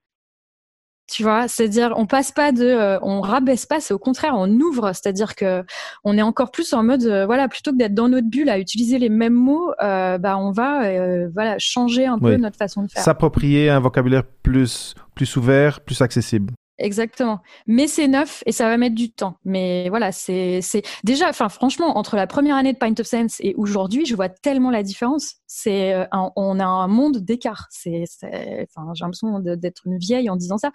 [1.12, 4.92] Tu vois, c'est-à-dire on passe pas de, on rabaisse pas, c'est au contraire on ouvre,
[4.94, 5.64] c'est-à-dire que
[6.04, 9.00] on est encore plus en mode, voilà, plutôt que d'être dans notre bulle à utiliser
[9.00, 13.02] les mêmes mots, bah on va, voilà, changer un peu notre façon de faire.
[13.02, 16.54] S'approprier un vocabulaire plus plus ouvert, plus accessible.
[16.80, 17.40] Exactement.
[17.68, 19.38] Mais c'est neuf et ça va mettre du temps.
[19.44, 20.62] Mais voilà, c'est
[21.04, 24.30] déjà, enfin franchement, entre la première année de Pint of Sense et aujourd'hui, je vois
[24.30, 25.36] tellement la différence.
[25.46, 27.68] C'est, euh, on a un monde d'écart.
[27.70, 30.72] C'est, enfin, j'ai l'impression d'être une vieille en disant ça.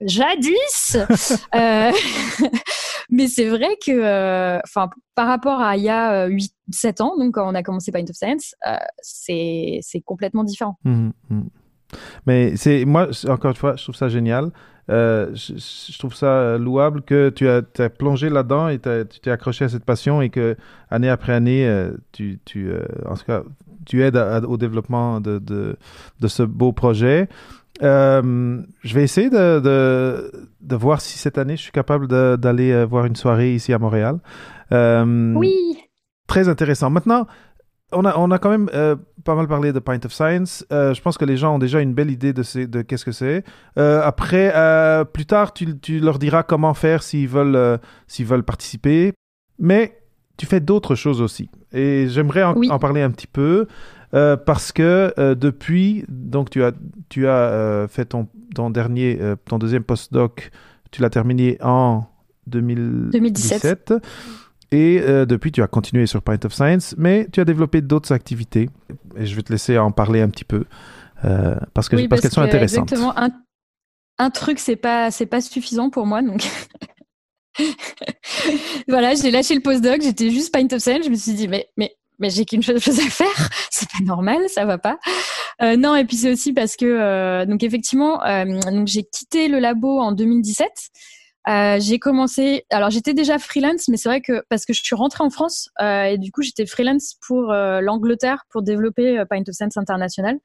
[0.00, 0.96] Jadis.
[1.54, 1.92] euh,
[3.10, 7.16] mais c'est vrai que, euh, enfin, par rapport à il y a 8, 7 ans,
[7.18, 10.78] donc quand on a commencé Pint of Sense, euh, c'est complètement différent.
[10.84, 11.42] Mmh, mmh.
[12.26, 14.50] Mais c'est moi encore une fois, je trouve ça génial.
[14.90, 19.64] Euh, je, trouve ça louable que tu as, as plongé là-dedans et tu t'es accroché
[19.64, 20.56] à cette passion et que
[20.90, 23.42] année après année, euh, tu, tu euh, en tout cas,
[23.86, 25.76] tu aides au développement de, de,
[26.20, 27.28] de, ce beau projet.
[27.80, 28.62] je
[28.94, 32.08] vais essayer de, de, de, voir si cette année je suis capable
[32.38, 34.18] d'aller voir une soirée ici à Montréal.
[34.70, 35.78] oui.
[36.28, 36.88] Très intéressant.
[36.88, 37.26] Maintenant,
[37.92, 40.64] on a, on a quand même euh, pas mal parlé de Pint of Science.
[40.72, 43.12] Euh, je pense que les gens ont déjà une belle idée de, de qu'est-ce que
[43.12, 43.44] c'est.
[43.78, 44.52] Euh, après,
[45.12, 49.12] plus tard, tu, tu, leur diras comment faire s'ils veulent, s'ils veulent participer.
[49.58, 49.98] Mais
[50.36, 51.50] tu fais d'autres choses aussi.
[51.72, 53.66] Et j'aimerais en, en, parler un petit peu
[54.10, 56.72] parce que depuis, donc tu as,
[57.08, 60.50] tu as fait ton, ton dernier, ton deuxième postdoc,
[60.90, 62.04] tu l'as terminé en
[62.46, 63.12] 2017.
[63.12, 63.94] 2017.
[64.72, 68.10] Et euh, depuis, tu as continué sur Pint of Science, mais tu as développé d'autres
[68.12, 68.70] activités.
[69.16, 70.64] Et je vais te laisser en parler un petit peu
[71.24, 72.90] euh, parce que parce, qu'elles sont intéressantes.
[72.90, 73.14] Exactement.
[74.18, 76.42] Un, truc, c'est pas c'est pas suffisant pour moi, donc.
[78.88, 81.04] voilà, j'ai lâché le postdoc, j'étais juste Pint of Science.
[81.04, 84.40] Je me suis dit, mais, mais, mais j'ai qu'une chose à faire, c'est pas normal,
[84.48, 84.98] ça va pas.
[85.60, 89.48] Euh, non, et puis c'est aussi parce que, euh, donc effectivement, euh, donc j'ai quitté
[89.48, 90.68] le labo en 2017.
[91.48, 94.94] Euh, j'ai commencé, alors j'étais déjà freelance, mais c'est vrai que parce que je suis
[94.94, 99.42] rentrée en France euh, et du coup j'étais freelance pour euh, l'Angleterre pour développer Pint
[99.48, 100.38] of Sense International.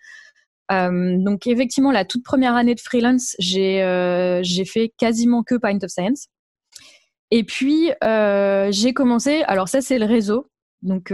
[0.70, 5.90] donc effectivement, la toute première année de freelance, j'ai j'ai fait quasiment que Pint of
[5.90, 6.28] Science.
[7.30, 7.92] Et puis,
[8.72, 10.50] j'ai commencé, alors ça c'est le réseau.
[10.82, 11.14] Donc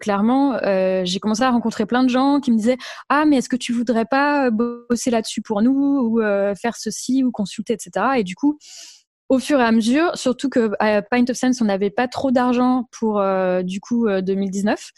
[0.00, 0.58] clairement,
[1.04, 2.78] j'ai commencé à rencontrer plein de gens qui me disaient
[3.08, 6.20] ah mais est-ce que tu voudrais pas bosser là-dessus pour nous ou
[6.56, 8.06] faire ceci ou consulter etc.
[8.18, 8.58] Et du coup,
[9.30, 12.30] au fur et à mesure, surtout que à Pint of Sense on n'avait pas trop
[12.30, 13.22] d'argent pour
[13.62, 14.92] du coup 2019.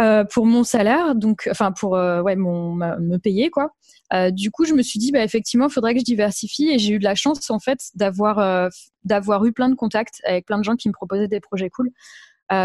[0.00, 3.70] Euh, pour mon salaire, donc enfin pour euh, ouais mon me payer quoi.
[4.12, 6.80] Euh, du coup, je me suis dit bah effectivement, il faudrait que je diversifie et
[6.80, 8.70] j'ai eu de la chance en fait d'avoir
[9.04, 11.90] d'avoir eu plein de contacts avec plein de gens qui me proposaient des projets cool.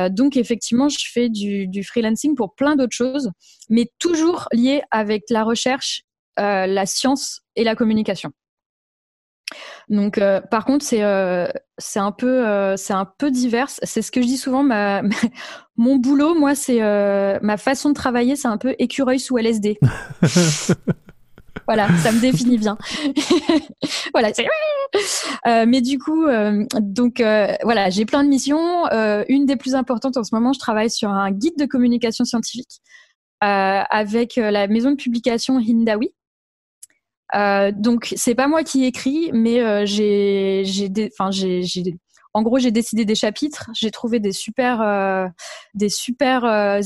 [0.10, 3.32] donc effectivement, je fais du, du freelancing pour plein d'autres choses,
[3.70, 6.04] mais toujours lié avec la recherche,
[6.38, 8.32] la science et la communication.
[9.90, 11.48] Donc, euh, par contre, c'est euh,
[11.96, 13.70] un peu euh, c'est un peu divers.
[13.70, 14.64] C'est ce que je dis souvent.
[15.78, 16.80] Mon boulot, moi, c'est
[17.42, 19.80] ma façon de travailler, c'est un peu écureuil sous LSD.
[21.66, 22.78] voilà, ça me définit bien.
[24.14, 24.32] voilà.
[25.66, 26.26] mais du coup,
[26.82, 27.22] donc
[27.64, 28.86] voilà, j'ai plein de missions.
[29.30, 32.82] une des plus importantes en ce moment, je travaille sur un guide de communication scientifique
[33.40, 36.14] avec la maison de publication Hindawi.
[37.36, 41.64] Euh, donc c'est pas moi qui écris, mais euh, j'ai, j'ai, enfin j'ai,
[42.34, 43.70] en gros j'ai décidé des chapitres.
[43.74, 45.28] J'ai trouvé des super, euh,
[45.74, 46.82] des super euh,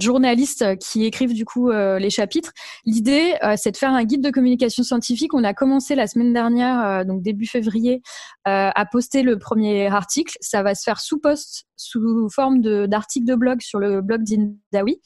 [0.00, 2.52] journalistes qui écrivent du coup euh, les chapitres.
[2.84, 5.34] L'idée, c'est de faire un guide de communication scientifique.
[5.34, 8.02] On a commencé la semaine dernière, donc début février,
[8.44, 10.36] à poster le premier article.
[10.40, 14.22] Ça va se faire sous post, sous forme de, d'article de blog sur le blog
[14.22, 15.00] d'Indawi.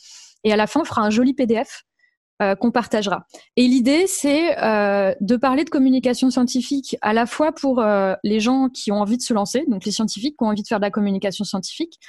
[0.44, 1.84] Et à la fin, on fera un joli PDF
[2.42, 3.26] euh, qu'on partagera.
[3.56, 8.40] Et l'idée, c'est euh, de parler de communication scientifique à la fois pour euh, les
[8.40, 10.80] gens qui ont envie de se lancer, donc les scientifiques qui ont envie de faire
[10.80, 12.00] de la communication scientifique,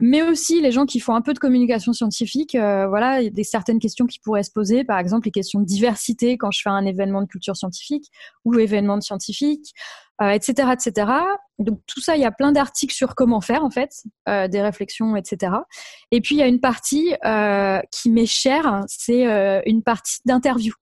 [0.00, 2.52] mais aussi les gens qui font un peu de communication scientifique.
[2.54, 5.60] voilà, il y a des certaines questions qui pourraient se poser, par exemple les questions
[5.60, 8.10] de diversité quand je fais un événement de culture scientifique
[8.44, 9.74] ou événement de scientifique
[10.22, 11.12] etc., euh, etc.
[11.58, 14.62] Donc tout ça, il y a plein d'articles sur comment faire en fait, euh, des
[14.62, 15.52] réflexions, etc.
[16.10, 20.72] Et puis il y a une partie euh, qui m'est chère, c'est une partie d'interview.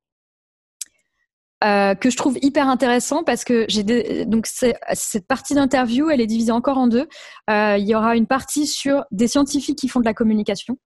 [1.64, 6.78] Que je trouve hyper intéressant parce que donc cette partie d'interview, elle est divisée encore
[6.78, 7.08] en deux.
[7.48, 10.76] il y aura une partie sur des scientifiques qui font de la communication,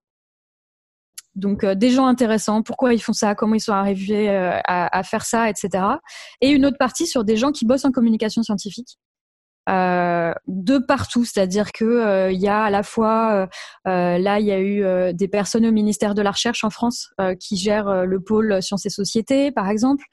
[1.38, 5.02] donc euh, des gens intéressants, pourquoi ils font ça, comment ils sont arrivés euh, à,
[5.02, 5.84] faire ça, etc.
[6.40, 8.98] Et une autre partie sur des gens qui bossent en communication scientifique.
[9.68, 13.48] Euh, de partout, c'est-à-dire que y a à la fois
[13.84, 17.58] là il y a eu des personnes au ministère de la recherche en France qui
[17.58, 20.06] gèrent le pôle sciences et sociétés par exemple,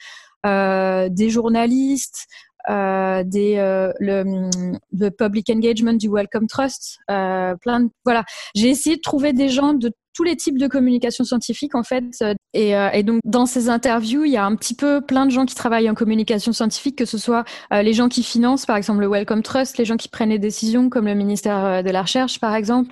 [0.45, 2.27] des journalistes,
[2.67, 3.55] des
[3.99, 8.23] le, public engagement du Welcome Trust, plein de, voilà.
[8.55, 12.05] J'ai essayé de trouver des gens de tous les types de communication scientifique en fait.
[12.22, 15.32] Euh, euh, et, donc dans ces interviews, il y a un petit peu plein de
[15.32, 17.43] gens qui travaillent en communication scientifique, que ce soit
[17.74, 20.39] euh, les gens qui financent par exemple le Wellcome Trust, les gens qui prennent les
[20.39, 22.89] décisions comme le ministère de la Recherche par exemple,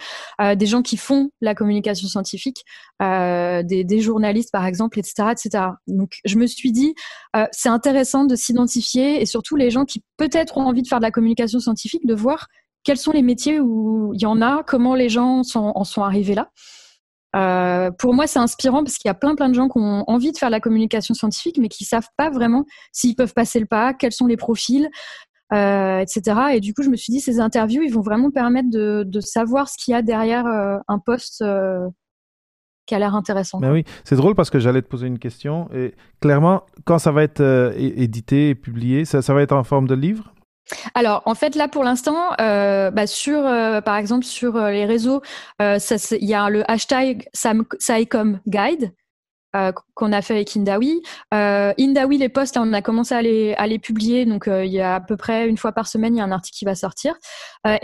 [0.56, 2.64] des gens qui font la communication scientifique,
[3.00, 5.66] des, journalistes par exemple, etc., etc.
[5.88, 6.94] Donc je me suis dit
[7.52, 11.04] c'est intéressant de s'identifier et surtout les gens qui peut-être ont envie de faire de
[11.04, 12.48] la communication scientifique, de voir
[12.84, 16.36] quels sont les métiers où il y en a, comment les gens en sont arrivés
[16.36, 16.50] là.
[17.36, 20.04] Euh, pour moi, c'est inspirant parce qu'il y a plein plein de gens qui ont
[20.08, 23.66] envie de faire la communication scientifique, mais qui savent pas vraiment s'ils peuvent passer le
[23.66, 24.90] pas, quels sont les profils,
[25.52, 26.40] euh, etc.
[26.54, 29.70] Et du coup, je me suis dit, ces interviews, ils vont vraiment permettre de, savoir
[29.70, 31.44] ce qu'il y a derrière euh, un poste
[32.86, 33.60] qui a l'air intéressant.
[33.60, 35.70] Mais oui, c'est drôle parce que j'allais te poser une question.
[35.74, 39.96] Et clairement, quand ça va être édité et publié, ça va être en forme de
[39.96, 40.33] livre?
[40.93, 44.86] Alors, en fait, là, pour l'instant, euh, bah, sur, euh, par exemple, sur euh, les
[44.86, 45.22] réseaux,
[45.59, 48.93] il y a le hashtag SciCom Guide
[49.93, 51.03] qu'on a fait avec Indawi.
[51.32, 54.26] Indawi, les posts, on a commencé à les, à les publier.
[54.26, 56.32] Donc, il y a à peu près une fois par semaine, il y a un
[56.32, 57.14] article qui va sortir.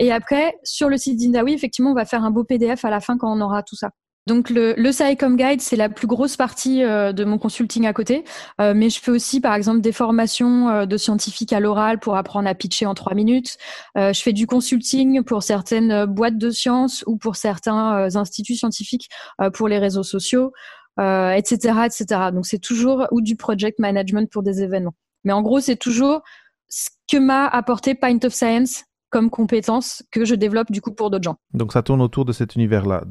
[0.00, 2.98] et après, sur le site d'Indawi, effectivement, on va faire un beau PDF à la
[2.98, 3.90] fin quand on aura tout ça.
[4.30, 8.22] Donc le, le Guide, c'est la plus grosse partie euh, de mon consulting à côté,
[8.60, 12.14] euh, mais je fais aussi par exemple des formations euh, de scientifiques à l'oral pour
[12.14, 13.58] apprendre à pitcher en trois minutes.
[13.96, 19.08] je fais du consulting pour certaines boîtes de sciences ou pour certains instituts scientifiques
[19.54, 20.52] pour les réseaux sociaux,
[20.98, 21.56] etc.,
[21.86, 22.04] etc.
[22.32, 24.94] Donc c'est toujours ou du project management pour des événements.
[25.24, 26.20] Mais en gros, c'est toujours
[26.68, 31.10] ce que m'a apporté Pint of Science comme compétence que je développe du coup pour
[31.10, 31.36] d'autres gens.
[31.52, 33.02] Donc ça tourne autour de cet univers-là,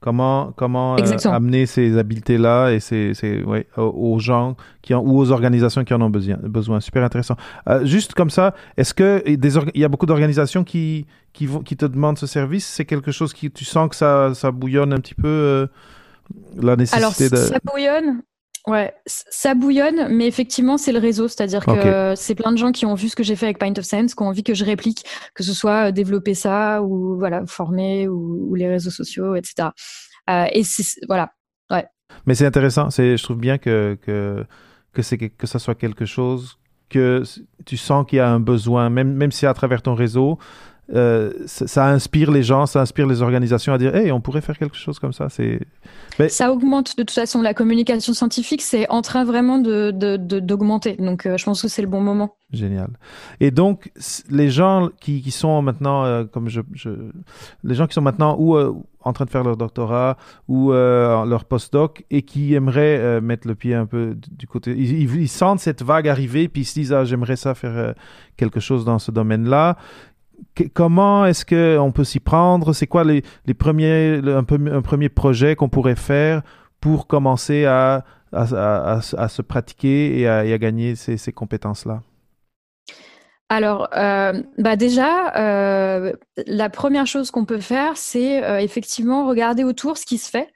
[0.00, 5.18] comment comment euh, amener ces habiletés-là et ces, ces ouais, aux gens qui ont, ou
[5.18, 6.36] aux organisations qui en ont besoin.
[6.42, 6.80] besoin.
[6.80, 7.36] Super intéressant.
[7.68, 11.76] Euh, juste comme ça, est-ce que il y a beaucoup d'organisations qui qui vont qui
[11.76, 12.66] te demandent ce service?
[12.66, 15.66] C'est quelque chose qui tu sens que ça ça bouillonne un petit peu euh,
[16.56, 18.22] la nécessité Alors, ça bouillonne.
[18.66, 21.28] Ouais, ça bouillonne, mais effectivement, c'est le réseau.
[21.28, 23.72] C'est-à-dire que c'est plein de gens qui ont vu ce que j'ai fait avec Pint
[23.78, 25.04] of Science, qui ont envie que je réplique,
[25.34, 29.68] que ce soit euh, développer ça ou voilà former ou, les réseaux sociaux, etc.
[30.28, 30.62] Euh, et
[31.06, 31.30] voilà,
[31.70, 31.86] ouais.
[32.26, 32.90] Mais c'est intéressant.
[32.90, 34.44] C'est, je trouve bien que que
[34.92, 36.58] que c'est que ça soit quelque chose
[36.88, 37.22] que
[37.66, 40.38] tu sens qu'il y a un besoin, même même si à travers ton réseau,
[40.94, 44.56] euh, ça, inspire les gens, ça inspire les organisations à dire hey, on pourrait faire
[44.56, 45.28] quelque chose comme ça.
[45.28, 45.60] C'est
[46.28, 50.96] ça augmente de toute façon la communication scientifique, c'est en train vraiment de d'augmenter.
[50.96, 52.36] Donc euh, je pense que c'est le bon moment.
[52.52, 52.90] Génial.
[53.40, 53.90] Et donc
[54.30, 56.90] les gens qui, qui sont maintenant euh, comme je, je,
[57.64, 60.16] les gens qui sont maintenant ou en train de faire leur doctorat
[60.46, 65.28] ou leur postdoc et qui aimeraient mettre le pied un peu du côté ils, ils,
[65.28, 67.94] sentent cette vague arriver puis ils se disent ah j'aimerais ça faire
[68.36, 69.76] quelque chose dans ce domaine-là
[70.74, 72.72] comment est-ce qu'on peut s'y prendre?
[72.72, 73.22] C'est quoi les,
[73.58, 76.42] premiers, un, premier projet qu'on pourrait faire
[76.80, 82.02] pour commencer à, à, se pratiquer et à, gagner ces, ces compétences-là?
[83.48, 86.12] Alors, euh, bah déjà, euh,
[86.46, 90.48] la première chose qu'on peut faire, c'est euh, effectivement regarder autour ce qui se fait,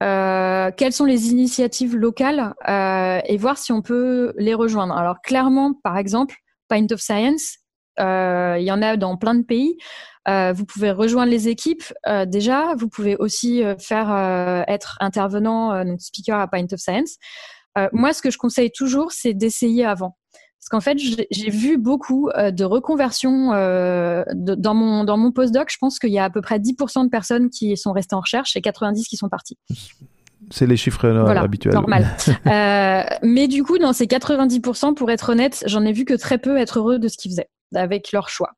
[0.00, 4.94] quelles sont les initiatives locales et voir si on peut les rejoindre.
[4.94, 6.34] Alors, clairement, par exemple,
[6.68, 7.58] Pint of Science,
[7.98, 9.76] il y en a dans plein de pays.
[10.28, 12.74] Euh, vous pouvez rejoindre les équipes euh, déjà.
[12.76, 17.16] Vous pouvez aussi faire être intervenant, donc speaker à Pint of Science.
[17.92, 20.16] moi, ce que je conseille toujours, c'est d'essayer avant.
[20.58, 23.50] Parce qu'en fait, j'ai vu beaucoup de reconversions
[24.34, 25.70] dans mon dans mon postdoc.
[25.70, 28.20] Je pense qu'il y a à peu près 10% de personnes qui sont restées en
[28.20, 29.58] recherche et 90 qui sont parties.
[30.50, 31.74] C'est les chiffres voilà, habituels.
[31.74, 32.06] Normal.
[32.46, 36.38] euh, mais du coup, dans ces 90%, pour être honnête, j'en ai vu que très
[36.38, 38.52] peu être heureux de ce qu'ils faisaient avec leur choix.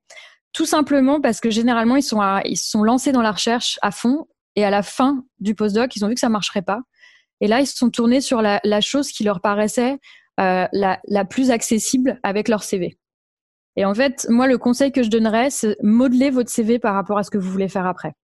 [0.53, 2.21] Tout simplement parce que généralement, ils sont,
[2.55, 6.09] sont lancés dans la recherche à fond et à la fin du postdoc, ils ont
[6.09, 6.81] vu que ça marcherait pas.
[7.41, 9.99] Et là, ils se sont tournés sur la, chose qui leur paraissait
[10.41, 12.99] euh, la, plus accessible avec leur CV.
[13.77, 17.19] Et en fait, moi, le conseil que je donnerais, c'est modeler votre CV par rapport
[17.19, 18.15] à ce que vous voulez faire après.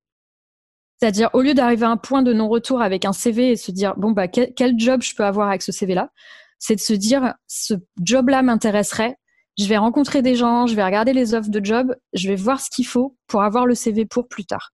[0.99, 3.95] C'est-à-dire, au lieu d'arriver à un point de non-retour avec un CV et se dire,
[3.97, 6.11] bon, bah, quel, quel job je peux avoir avec ce CV-là,
[6.59, 9.16] c'est de se dire, ce job-là m'intéresserait,
[9.59, 12.61] je vais rencontrer des gens, je vais regarder les offres de job, je vais voir
[12.61, 14.70] ce qu'il faut pour avoir le CV pour plus tard.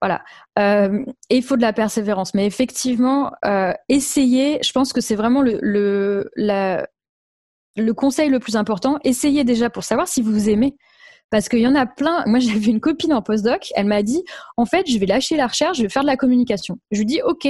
[0.00, 0.22] Voilà.
[0.58, 2.34] Euh, et il faut de la persévérance.
[2.34, 8.56] Mais effectivement, euh, essayer, je pense que c'est vraiment le, le, le conseil le plus
[8.56, 8.98] important.
[9.04, 10.76] Essayez déjà pour savoir si vous aimez.
[11.30, 12.24] Parce qu'il y en a plein.
[12.26, 13.68] Moi, j'avais une copine en postdoc.
[13.74, 14.22] Elle m'a dit,
[14.56, 16.78] en fait, je vais lâcher la recherche, je vais faire de la communication.
[16.90, 17.48] Je lui dis, OK,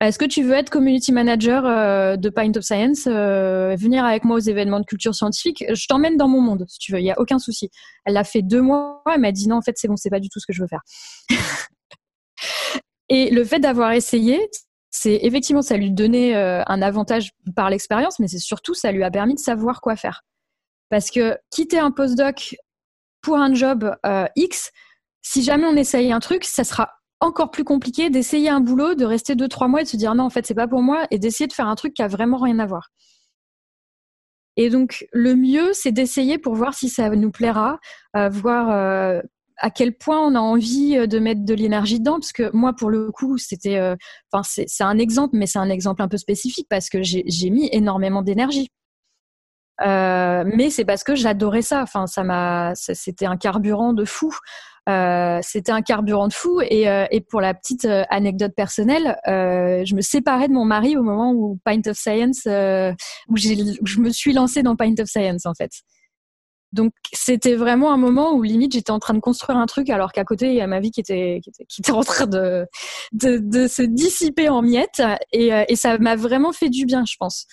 [0.00, 4.24] est-ce que tu veux être community manager euh, de Pint of Science, euh, venir avec
[4.24, 5.64] moi aux événements de culture scientifique?
[5.68, 7.68] Je t'emmène dans mon monde, si tu veux, il n'y a aucun souci.
[8.04, 10.20] Elle l'a fait deux mois, elle m'a dit non, en fait, c'est bon, c'est pas
[10.20, 10.82] du tout ce que je veux faire.
[13.08, 14.48] Et le fait d'avoir essayé,
[14.90, 19.02] c'est effectivement, ça lui donnait euh, un avantage par l'expérience, mais c'est surtout, ça lui
[19.02, 20.22] a permis de savoir quoi faire.
[20.90, 22.54] Parce que quitter un postdoc
[23.20, 23.94] pour un job
[24.36, 24.70] X,
[25.22, 29.04] si jamais on essaye un truc, ça sera encore plus compliqué d'essayer un boulot, de
[29.04, 31.06] rester deux, trois mois et de se dire non, en fait, c'est pas pour moi
[31.10, 32.90] et d'essayer de faire un truc qui a vraiment rien à voir.
[34.58, 37.78] Et donc, le mieux, c'est d'essayer pour voir si ça nous plaira,
[38.16, 39.20] euh, voir euh,
[39.56, 42.18] à quel point on a envie euh, de mettre de l'énergie dedans.
[42.18, 43.80] Parce que moi, pour le coup, c'était,
[44.32, 47.68] enfin, c'est un exemple, mais c'est un exemple un peu spécifique parce que j'ai mis
[47.72, 48.68] énormément d'énergie.
[49.80, 51.82] mais c'est parce que j'adorais ça.
[51.82, 54.34] Enfin, ça m'a, c'était un carburant de fou.
[54.88, 56.60] Euh, c'était un carburant de fou.
[56.62, 61.02] Et, euh, pour la petite euh, anecdote personnelle, je me séparais de mon mari au
[61.02, 65.54] moment où Pint of Science, où, je me suis lancée dans Pint of Science en
[65.54, 65.70] fait.
[66.72, 70.12] Donc c'était vraiment un moment où limite j'étais en train de construire un truc alors
[70.12, 72.66] qu'à côté il y a ma vie qui était qui était, en train de,
[73.14, 77.46] se dissiper en miettes et, et ça m'a vraiment fait du bien je pense.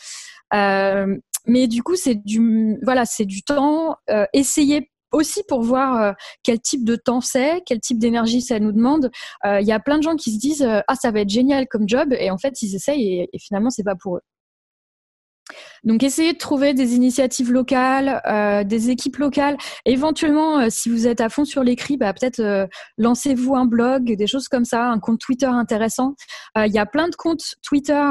[0.52, 3.96] Mais du coup c'est du voilà c'est du temps
[4.34, 8.72] essayer aussi pour voir euh, quel type de temps c'est, quel type d'énergie ça nous
[8.72, 9.12] demande.
[9.46, 11.30] Euh, il y a plein de gens qui se disent euh, ah ça va être
[11.30, 14.22] génial comme job et en fait ils essayent et, finalement c'est pas pour eux.
[15.84, 19.56] Donc, essayez de trouver des initiatives locales, euh, des équipes locales.
[19.86, 22.66] Éventuellement, euh, si vous êtes à fond sur l'écrit, bah, peut-être euh,
[22.98, 26.16] lancez-vous un blog, des choses comme ça, un compte Twitter intéressant.
[26.58, 28.02] Il y a plein de comptes Twitter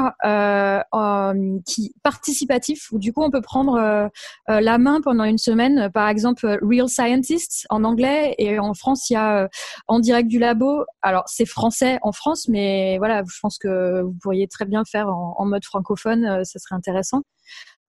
[1.65, 4.09] qui participatifs où du coup on peut prendre
[4.47, 5.89] la main pendant une semaine.
[5.91, 9.49] Par exemple, Real Scientists en anglais et en France, il y a
[9.87, 10.85] En direct du labo.
[11.01, 15.07] Alors, c'est français en France, mais voilà, je pense que vous pourriez très bien faire
[15.09, 16.43] en, en mode francophone.
[16.43, 17.24] ça serait intéressant.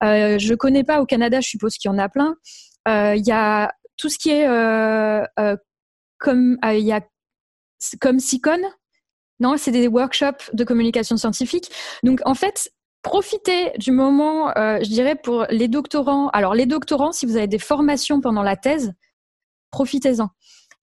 [0.02, 2.36] Euh, je connais pas au Canada, je suppose qu'il y en a plein.
[2.88, 5.24] Euh, il y a tout ce qui est euh,
[6.18, 7.00] comme il y a
[8.00, 8.60] comme SICON.
[9.40, 11.70] Non, c'est des workshops de communication scientifique.
[12.02, 12.70] Donc en fait,
[13.02, 16.28] profitez du moment, je dirais, pour les doctorants.
[16.30, 18.92] Alors, les doctorants, si vous avez des formations pendant la thèse,
[19.70, 20.30] profitez-en.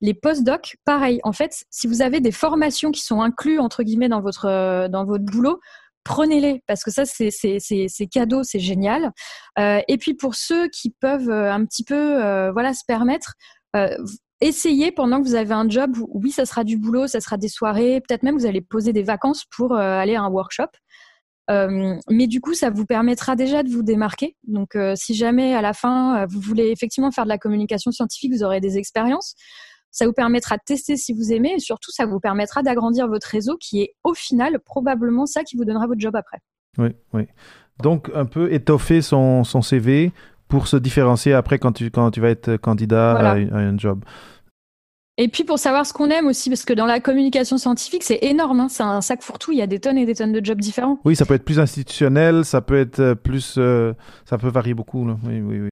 [0.02, 1.20] Les post-docs, pareil.
[1.24, 5.06] En fait, si vous avez des formations qui sont incluses, entre guillemets, dans votre, dans
[5.06, 5.60] votre boulot,
[6.04, 9.12] prenez-les parce que ça c'est cadeau, c'est génial.
[9.60, 13.34] Euh, et puis pour ceux qui peuvent euh, un petit peu euh, voilà se permettre,
[14.40, 15.98] essayez pendant que vous avez un job.
[16.10, 19.04] Oui, ça sera du boulot, ça sera des soirées, peut-être même vous allez poser des
[19.04, 20.70] vacances pour aller à un workshop.
[21.50, 24.36] mais du coup, ça vous permettra déjà de vous démarquer.
[24.44, 28.44] Donc, si jamais à la fin vous voulez effectivement faire de la communication scientifique, vous
[28.44, 29.34] aurez des expériences.
[29.94, 33.28] Ça vous permettra de tester si vous aimez et surtout, ça vous permettra d'agrandir votre
[33.28, 36.40] réseau qui est au final probablement ça qui vous donnera votre job après.
[36.80, 37.28] Oui, oui.
[37.82, 40.12] Donc, un peu étoffer son, son CV
[40.48, 44.04] pour se différencier après quand tu, quand tu vas être candidat à, un job.
[45.18, 48.18] Et puis pour savoir ce qu'on aime aussi, parce que dans la communication scientifique, c'est
[48.24, 48.68] énorme, hein.
[48.70, 51.00] c'est un sac fourre-tout, il y a des tonnes et des tonnes de jobs différents.
[51.06, 53.56] Oui, ça peut être plus institutionnel, ça peut être euh, plus...
[53.60, 53.94] Euh,
[54.26, 55.08] ça peut varier beaucoup.
[55.24, 55.70] Oui, oui, oui.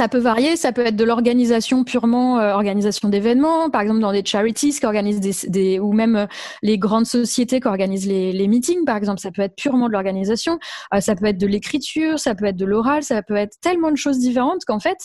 [0.00, 4.12] Ça peut varier, ça peut être de l'organisation purement euh, organisation d'événements, par exemple dans
[4.12, 6.26] des charities qui organisent des, ou même euh,
[6.62, 9.92] les grandes sociétés qui organisent les, les, meetings, par exemple, ça peut être purement de
[9.92, 10.58] l'organisation,
[10.94, 13.90] euh, ça peut être de l'écriture, ça peut être de l'oral, ça peut être tellement
[13.90, 14.96] de choses différentes qu'en fait,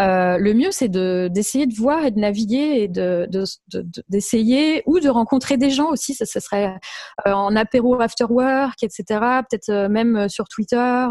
[0.00, 2.88] euh, le mieux, c'est d'essayer de, voir et de naviguer et
[4.08, 6.14] d'essayer de, ou de rencontrer des gens aussi.
[6.14, 6.74] Ça, serait
[7.26, 9.04] euh, en apéro after work, etc.
[9.48, 11.06] Peut-être euh, même sur Twitter,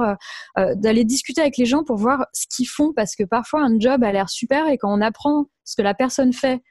[0.76, 4.04] d'aller discuter avec les gens pour voir ce qu'ils font parce que parfois un job
[4.04, 6.62] a l'air super et quand on apprend ce que la personne fait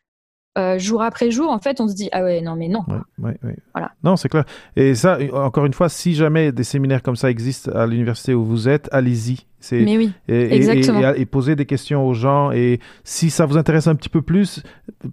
[0.78, 2.82] jour après jour, en fait, on se dit ah ouais non mais non.
[3.18, 3.92] Voilà.
[4.02, 4.44] Non, c'est clair.
[4.74, 8.44] Et ça, encore une fois, si jamais des séminaires comme ça existent à l'université où
[8.44, 9.46] vous êtes, allez-y.
[9.72, 11.14] Mais oui, et, exactement.
[11.14, 12.52] Et, poser des questions aux gens.
[12.52, 14.62] Et si ça vous intéresse un petit peu plus,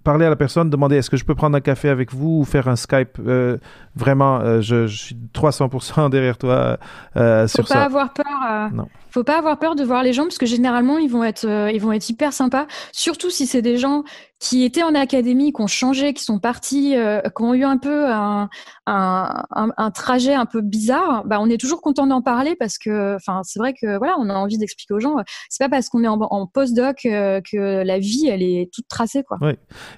[0.04, 2.44] parler à la personne, demander est-ce que je peux prendre un café avec vous ou
[2.44, 3.18] faire un Skype.
[3.26, 3.58] Euh,
[3.96, 6.78] vraiment, euh, je, je, suis 300% derrière toi
[7.16, 7.74] euh, sur ça.
[7.74, 8.26] Faut pas avoir peur.
[8.50, 8.88] Euh, non.
[9.10, 11.80] Faut pas avoir peur de voir les gens parce que généralement ils vont être, ils
[11.80, 12.66] vont être hyper sympas.
[12.90, 14.02] Surtout si c'est des gens
[14.40, 18.12] qui étaient en académie, qui ont changé, qui sont partis, qui ont eu un peu
[18.12, 18.48] un,
[18.86, 21.22] un, un, trajet un peu bizarre.
[21.26, 24.28] Bah, on est toujours content d'en parler parce que, enfin, c'est vrai que voilà, on
[24.34, 25.16] a envie d'expliquer aux gens.
[25.48, 29.22] C'est pas parce qu'on est en, en post-doc que la vie elle est toute tracée,
[29.22, 29.38] quoi.
[29.40, 29.52] Oui.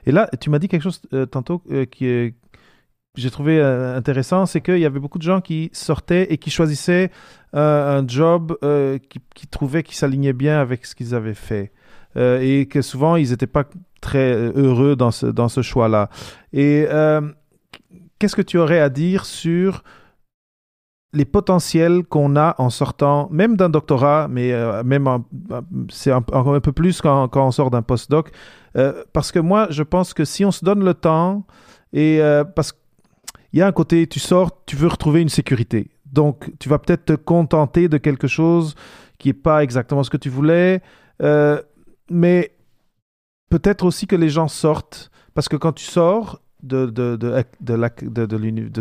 [0.07, 2.35] Et là, tu m'as dit quelque chose tantôt qui est
[3.17, 6.51] j'ai trouvé euh, intéressant, c'est qu'il y avait beaucoup de gens qui sortaient et qui
[6.51, 7.11] choisissaient
[7.55, 8.99] euh, un job euh,
[9.35, 11.73] qui, trouvaient qui s'alignait bien avec ce qu'ils avaient fait.
[12.17, 13.65] et que souvent, ils n'étaient pas
[14.01, 16.09] très heureux dans ce, dans ce choix-là.
[16.53, 16.87] Et
[18.19, 19.83] qu'est-ce que tu aurais à dire sur
[21.13, 24.53] les potentiels qu'on a en sortant, même d'un doctorat, mais
[24.85, 25.09] même
[25.89, 28.31] c'est encore un, peu plus quand, quand on sort d'un postdoc,
[29.13, 31.47] parce que moi, je pense que si on se donne le temps,
[31.93, 32.21] et
[32.55, 32.79] parce que
[33.57, 35.89] il y a un côté, tu sors, tu veux retrouver une sécurité.
[36.05, 38.75] Donc, tu vas peut-être te contenter de quelque chose
[39.19, 40.83] qui n'est pas exactement ce que tu voulais,
[41.23, 41.63] euh,
[42.11, 42.55] mais
[43.49, 46.93] peut-être aussi que les gens sortent, parce que quand tu sors de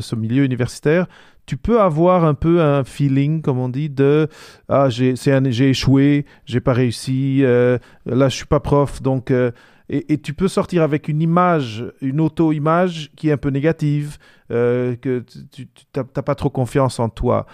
[0.02, 1.08] ce milieu universitaire,
[1.46, 4.28] tu peux avoir un peu un feeling, comme on dit, de
[4.68, 9.52] ah j'ai échoué, j'ai pas réussi, euh, là je suis pas prof, donc euh,
[9.88, 14.18] et, tu peux sortir avec une image, une auto-image qui est un peu négative,
[14.52, 17.46] euh, que tu n'as pas trop confiance en toi.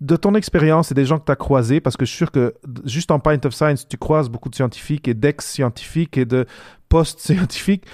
[0.00, 2.30] De ton expérience et des gens que tu as croisés, parce que je suis sûr
[2.30, 2.54] que
[2.86, 6.46] juste en Pint of Science, tu croises beaucoup de scientifiques et d'ex-scientifiques et de
[6.88, 7.84] post-scientifiques.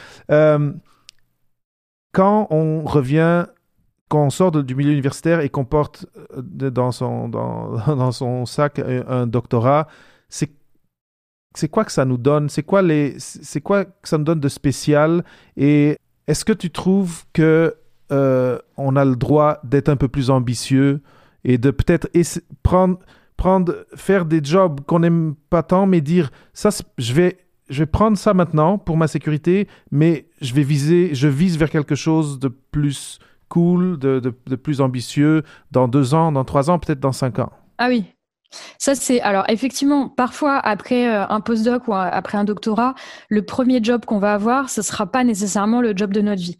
[2.17, 3.47] Quand on revient
[4.09, 6.07] quand on sort du milieu universitaire et qu'on porte
[6.37, 9.89] euh, dans son, sac un doctorat,
[10.29, 12.49] c'est quoi que ça nous donne?
[12.49, 12.83] C'est quoi
[13.19, 15.25] c'est quoi que ça nous donne de spécial?
[15.57, 17.75] Et est-ce que tu trouves que
[18.13, 21.01] euh, on a le droit d'être un peu plus ambitieux
[21.45, 22.09] et de peut-être
[22.63, 22.99] prendre
[23.37, 27.39] prendre faire des jobs qu'on n'aime pas tant, mais dire ça je vais
[27.69, 31.71] je vais prendre ça maintenant pour ma sécurité, mais je vais viser je vise vers
[31.71, 37.01] quelque chose de plus cool, de, plus ambitieux dans deux ans, dans trois ans, peut-être
[37.01, 37.51] dans cinq ans.
[37.79, 38.05] Ah oui,
[38.79, 42.95] ça, c'est alors effectivement, parfois après euh, un postdoc ou après un doctorat,
[43.29, 46.59] le premier job qu'on va avoir, ce sera pas nécessairement le job de notre vie,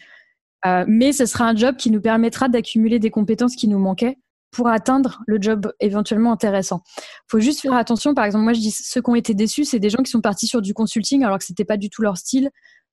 [0.67, 4.19] euh, mais ce sera un job qui nous permettra d'accumuler des compétences qui nous manquaient
[4.51, 6.83] pour atteindre le job éventuellement intéressant.
[7.29, 8.15] Faut juste faire attention.
[8.15, 10.23] Par exemple, moi, je dis ceux qui ont été déçus, c'est des gens qui sont
[10.23, 12.51] partis sur du consulting alors que c'était pas du tout leur style,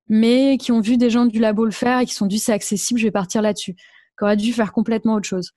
[0.08, 2.54] mais qui ont vu des gens du labo le faire et qui sont dit c'est
[2.54, 3.76] accessible, je vais partir là-dessus.
[3.76, 5.52] Qui auraient dû faire complètement autre chose.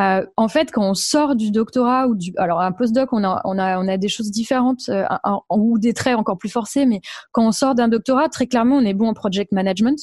[0.00, 3.40] Euh, en fait, quand on sort du doctorat ou du, alors un postdoc, on a,
[3.44, 5.04] on a, on a des choses différentes euh,
[5.50, 7.00] ou des traits encore plus forcés, mais
[7.32, 9.98] quand on sort d'un doctorat, très clairement, on est bon en project management.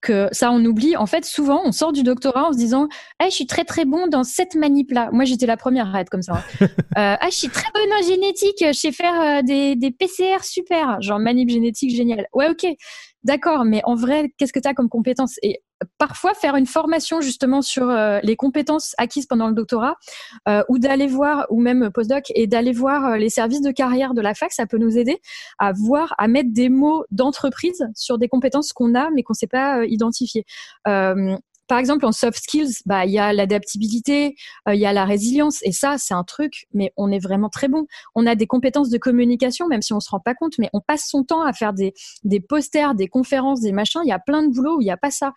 [0.00, 0.96] Que ça, on oublie.
[0.96, 3.84] En fait, souvent, on sort du doctorat en se disant, ah, je suis très très
[3.84, 5.10] bon dans cette manip là.
[5.12, 6.34] Moi, j'étais la première à être comme ça.
[6.34, 6.42] Hein.
[6.60, 8.64] euh, ah, je suis très bonne en génétique.
[8.66, 12.26] Je sais faire euh, des, des PCR super, genre manip génétique génial.
[12.32, 12.66] Ouais, ok.
[13.22, 15.36] D'accord, mais en vrai, qu'est-ce que tu as comme compétences?
[15.42, 15.60] Et
[15.98, 19.96] parfois faire une formation justement sur euh, les compétences acquises pendant le doctorat
[20.48, 24.14] euh, ou d'aller voir ou même postdoc et d'aller voir euh, les services de carrière
[24.14, 25.20] de la fac ça peut nous aider
[25.58, 29.38] à voir à mettre des mots d'entreprise sur des compétences qu'on a mais qu'on ne
[29.38, 30.44] sait pas identifier
[31.70, 34.34] par exemple, en soft skills, bah, il y a l'adaptabilité,
[34.66, 37.68] il y a la résilience, et ça, c'est un truc, mais on est vraiment très
[37.68, 37.86] bon.
[38.16, 40.80] On a des compétences de communication, même si on se rend pas compte, mais on
[40.80, 41.94] passe son temps à faire des,
[42.24, 44.00] des posters, des conférences, des machins.
[44.04, 45.32] Il y a plein de boulot où il n'y a pas ça.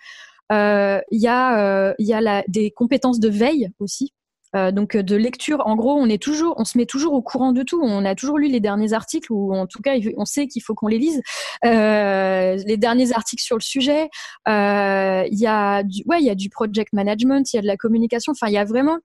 [0.51, 4.11] Euh, il y a, euh, y a la, des compétences de veille aussi.
[4.55, 7.51] Euh, donc de lecture, en gros, on est toujours, on se met toujours au courant
[7.51, 7.81] de tout.
[7.81, 10.75] On a toujours lu les derniers articles, ou en tout cas, on sait qu'il faut
[10.75, 11.21] qu'on les lise.
[11.65, 14.09] Euh, les derniers articles sur le sujet.
[14.47, 17.67] Il y a du, ouais, il y a du project management, il y a de
[17.67, 18.31] la communication.
[18.31, 18.99] Enfin, il y a vraiment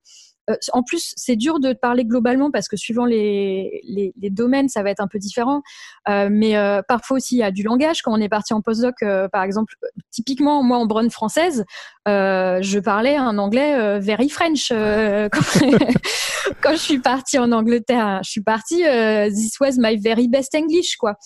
[0.49, 4.69] euh, en plus, c'est dur de parler globalement parce que suivant les, les, les domaines,
[4.69, 5.63] ça va être un peu différent.
[6.09, 8.03] Euh, mais euh, parfois aussi, il y a du langage.
[8.03, 9.75] Quand on est parti en postdoc, euh, par exemple,
[10.11, 11.65] typiquement, moi, en Brune française,
[12.07, 14.69] je parlais un anglais very French.
[14.73, 15.41] Quand,
[16.63, 18.83] quand, je suis partie en Angleterre, je suis partie,
[19.29, 21.17] this was my very best English, quoi.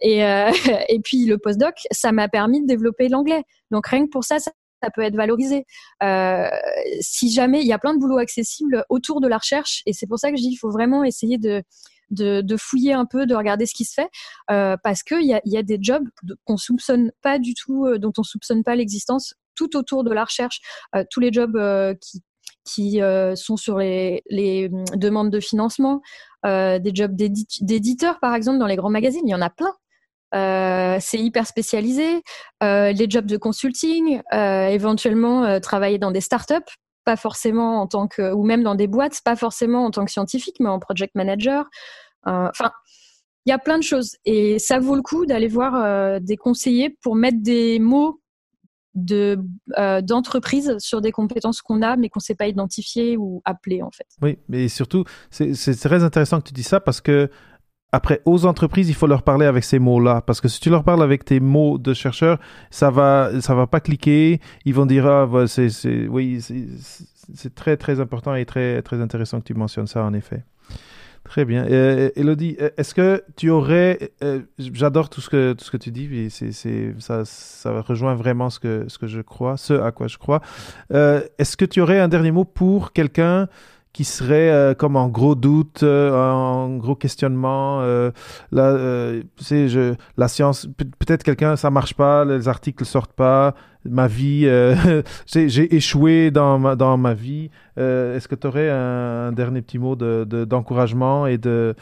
[0.00, 0.18] Et,
[0.88, 3.44] et puis, le postdoc, ça m'a permis de développer l'anglais.
[3.70, 4.50] Donc, rien que pour ça, ça
[4.84, 5.64] ça peut être valorisé.
[6.02, 6.48] Euh,
[7.00, 10.06] si jamais il y a plein de boulots accessibles autour de la recherche, et c'est
[10.06, 11.62] pour ça que je dis qu'il faut vraiment essayer de,
[12.10, 14.08] de, fouiller un peu, de regarder ce qui se fait,
[14.50, 16.06] euh, parce qu'il y a, y a des jobs
[16.44, 20.24] qu'on soupçonne pas du tout, euh, dont on soupçonne pas l'existence, tout autour de la
[20.24, 20.60] recherche,
[21.10, 21.58] tous les jobs
[22.00, 22.22] qui
[22.66, 23.00] qui
[23.36, 26.00] sont sur les, les, hum, demandes de financement,
[26.44, 29.72] des jobs d'éditeurs par exemple dans les grands magazines, il y en a plein.
[30.34, 32.22] Euh, c'est hyper spécialisé.
[32.62, 36.54] Euh, les jobs de consulting, euh, éventuellement travailler dans des startups,
[37.04, 40.10] pas forcément en tant que, ou même dans des boîtes, pas forcément en tant que
[40.10, 41.66] scientifique, mais en project manager.
[42.26, 42.72] Enfin,
[43.46, 46.96] il y a plein de choses et ça vaut le coup d'aller voir des conseillers
[47.02, 48.20] pour mettre des mots
[48.94, 49.38] de
[50.02, 53.90] d'entreprise sur des compétences qu'on a mais qu'on ne sait pas identifier ou appeler en
[53.90, 54.06] fait.
[54.22, 57.28] Oui, mais surtout c'est très intéressant que tu dis ça parce que
[57.94, 60.82] après, aux entreprises, il faut leur parler avec ces mots-là, parce que si tu leur
[60.82, 62.40] parles avec tes mots de chercheur,
[62.70, 64.40] ça va, ça va pas cliquer.
[64.64, 66.40] Ils vont dire ah, c'est, c'est, oui,
[67.34, 70.42] c'est très très important et très très intéressant que tu mentionnes ça en effet.
[71.22, 71.64] Très bien.
[71.66, 75.76] Euh, Elodie, euh, est-ce que tu aurais, euh, j'adore tout ce que tout ce que
[75.76, 76.52] tu dis, c'est,
[76.98, 80.40] ça, ça rejoint vraiment ce que ce que je crois, ce à quoi je crois.
[80.90, 83.48] est-ce que tu aurais un dernier mot pour quelqu'un
[83.94, 87.80] qui serait euh, comme en gros doute, euh, en gros questionnement.
[87.80, 88.10] Euh,
[88.50, 88.76] là,
[89.38, 90.66] c'est je, la science,
[90.98, 93.54] peut-être quelqu'un, ça marche pas, les articles sortent pas,
[93.84, 94.50] ma vie,
[95.26, 97.50] j'ai échoué dans ma, dans ma vie.
[97.76, 101.74] Est-ce que tu aurais un, dernier petit mot de, d'encouragement et de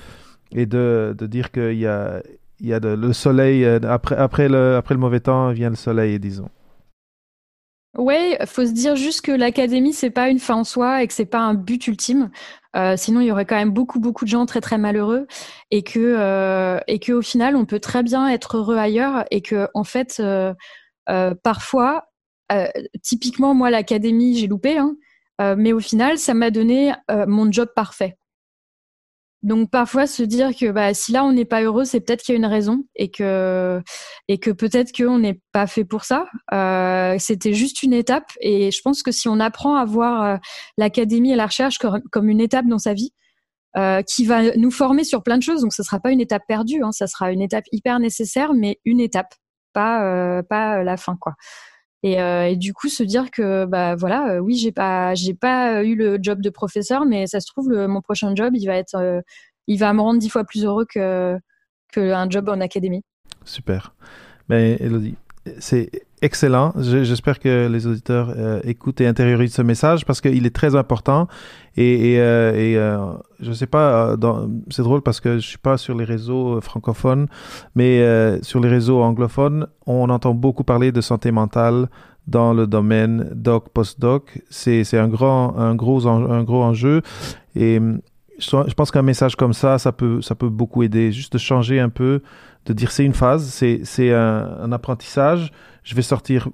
[0.55, 2.23] et de, de dire qu'il y a
[2.61, 5.77] il y a de, le soleil après après le après le mauvais temps vient le
[5.77, 6.51] soleil, disons?
[7.97, 11.13] Ouais, faut se dire juste que l'académie c'est pas une fin en soi et que
[11.13, 12.31] c'est pas un but ultime.
[12.75, 15.27] Euh, sinon, il y aurait quand même beaucoup beaucoup de gens très très malheureux
[15.71, 19.43] et que euh, et que au final, on peut très bien être heureux ailleurs et
[19.43, 20.55] que en fait, euh,
[21.43, 22.07] parfois,
[23.03, 24.97] typiquement moi l'académie j'ai loupé, hein,
[25.57, 26.93] mais au final, ça m'a donné
[27.27, 28.17] mon job parfait.
[29.43, 32.33] Donc parfois se dire que bah, si là on n'est pas heureux, c'est peut-être qu'il
[32.33, 33.83] y a une raison et que
[34.29, 36.27] et que peut-être qu'on n'est pas fait pour ça.
[36.53, 40.37] Euh, C'était juste une étape et je pense que si on apprend à voir euh,
[40.79, 43.13] l'académie et la recherche comme, une étape dans sa vie,
[43.77, 46.43] euh, qui va nous former sur plein de choses, donc ce sera pas une étape
[46.47, 49.35] perdue, hein, ça sera une étape hyper nécessaire, mais une étape,
[49.73, 51.35] pas euh, pas la fin quoi.
[52.05, 55.35] Et, euh, et, du coup se dire que bah voilà euh, oui j'ai pas j'ai
[55.35, 58.67] pas eu le job de professeur mais ça se trouve le, mon prochain job il
[58.67, 59.21] va être euh,
[59.69, 61.39] il va me rendre dix fois plus heureux que
[61.93, 63.05] qu'un job en académie.
[63.45, 63.95] Super.
[64.49, 65.15] Mais Elodie
[65.61, 65.91] c'est
[66.23, 66.73] excellent.
[66.79, 71.29] J'espère que les auditeurs euh, écoutent et intériorisent ce message parce qu'il est très important.
[71.77, 74.17] Et, et, euh, euh, je sais pas,
[74.71, 77.27] c'est drôle parce que je suis pas sur les réseaux francophones,
[77.75, 78.01] mais
[78.43, 81.89] sur les réseaux anglophones, on entend beaucoup parler de santé mentale
[82.29, 84.41] dans le domaine doc post-doc.
[84.49, 87.03] C'est un grand un gros un gros enjeu
[88.43, 91.13] je pense qu'un message comme ça, ça peut ça peut beaucoup aider.
[91.13, 92.23] Juste de changer un peu,
[92.67, 95.53] de dire c'est une phase, c'est un, un apprentissage
[95.83, 96.49] je vais sortir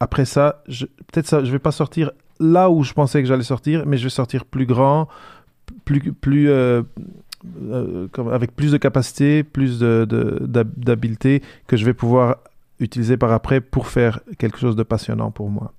[0.00, 3.84] après ça, peut-être ça, je vais pas sortir là où je pensais que j'allais sortir,
[3.86, 5.08] mais je vais sortir plus grand,
[5.84, 6.82] plus, plus euh,
[7.62, 12.36] euh, avec plus de capacité, plus d'habileté de, que je vais pouvoir
[12.78, 15.74] utiliser par après pour faire quelque chose de passionnant pour moi.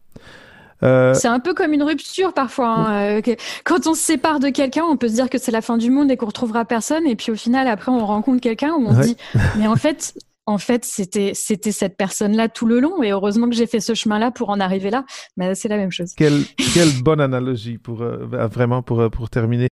[0.83, 2.69] Euh, c'est un peu comme une rupture parfois.
[2.69, 3.21] Hein,
[3.63, 5.89] quand on se sépare de quelqu'un, on peut se dire que c'est la fin du
[5.91, 7.05] monde et qu'on retrouvera personne.
[7.07, 9.17] Et puis au final, après, on rencontre quelqu'un où on se dit,
[9.57, 10.13] mais en fait,
[10.45, 13.03] en fait, c'était c'était cette personne-là tout le long.
[13.03, 15.05] Et heureusement que j'ai fait ce chemin-là pour en arriver là.
[15.37, 16.13] Mais c'est la même chose.
[16.15, 16.41] Quelle,
[16.73, 19.67] quelle bonne analogie pour euh, vraiment pour euh, pour terminer.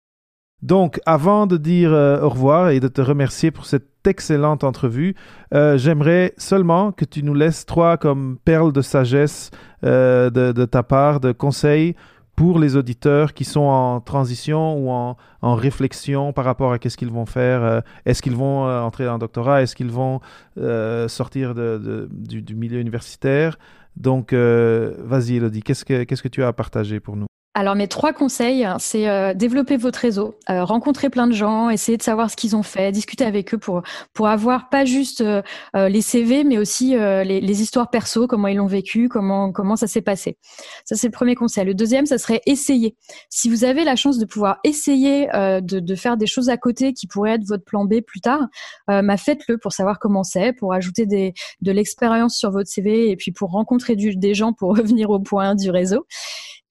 [0.63, 5.15] Donc, avant de dire euh, au revoir et de te remercier pour cette excellente entrevue,
[5.51, 9.51] j'aimerais seulement que tu nous laisses trois comme perles de sagesse
[9.83, 11.93] de, de, ta part, de conseils
[12.37, 15.17] pour les auditeurs qui sont en transition ou en,
[15.55, 17.63] réflexion par rapport à qu'est-ce qu'ils vont faire.
[17.63, 19.63] Euh, est-ce qu'ils vont euh, entrer en doctorat?
[19.63, 20.21] Est-ce qu'ils vont
[20.57, 23.57] euh, sortir du, milieu universitaire?
[23.95, 27.25] Donc, vas-y, Elodie, qu'est-ce que, qu'est-ce que tu as à partager pour nous?
[27.57, 31.97] Alors mes trois conseils, c'est euh, développer votre réseau, euh, rencontrer plein de gens, essayer
[31.97, 33.81] de savoir ce qu'ils ont fait, discuter avec eux pour
[34.13, 35.41] pour avoir pas juste euh,
[35.73, 39.87] les CV, mais aussi les, les, histoires perso, comment ils l'ont vécu, comment comment ça
[39.87, 40.37] s'est passé.
[40.85, 41.65] Ça c'est le premier conseil.
[41.65, 42.95] Le deuxième, ça serait essayer.
[43.31, 46.93] Si vous avez la chance de pouvoir essayer de, de, faire des choses à côté
[46.93, 48.45] qui pourraient être votre plan B plus tard,
[48.87, 53.15] bah faites-le pour savoir comment c'est, pour ajouter des de l'expérience sur votre CV et
[53.15, 56.05] puis pour rencontrer du, des gens pour revenir au point du réseau.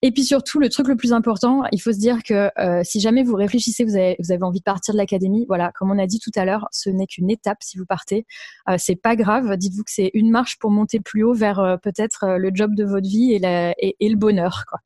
[0.03, 2.99] Et puis surtout, le truc le plus important, il faut se dire que euh, si
[2.99, 6.19] jamais vous réfléchissez, vous avez, envie de partir de l'académie, voilà, comme on a dit
[6.19, 8.27] tout à l'heure, ce n'est qu'une étape si vous partez.
[8.69, 9.57] Euh, c'est pas grave.
[9.57, 12.75] Dites-vous que c'est une marche pour monter plus haut vers euh, peut-être euh, le job
[12.75, 14.79] de votre vie et, le bonheur, quoi.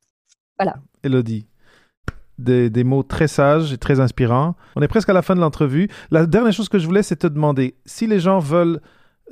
[0.58, 0.76] Voilà.
[1.02, 1.46] Elodie.
[2.38, 4.56] Des, mots très sages et très inspirants.
[4.76, 5.88] On est presque à la fin de l'entrevue.
[6.10, 8.80] La dernière chose que je voulais, c'est te demander si les gens veulent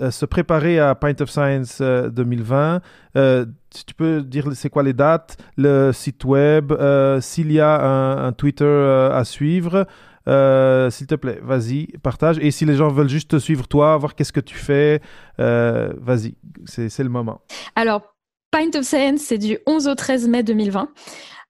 [0.01, 2.77] euh, se préparer à Pint of Science 2020.
[2.77, 2.81] Euh,
[3.17, 3.47] euh,
[3.87, 6.73] tu peux dire c'est quoi les dates, le site web,
[7.21, 9.87] s'il y a un, Twitter à suivre.
[10.27, 12.39] S'il te plaît, vas-y, partage.
[12.41, 15.01] Et si les gens veulent juste te suivre toi, voir qu'est-ce que tu fais,
[15.39, 16.35] vas-y,
[16.67, 17.43] c'est le moment.
[17.77, 18.03] Alors,
[18.51, 20.89] Pint of Science, c'est du 11 au 13 mai 2020.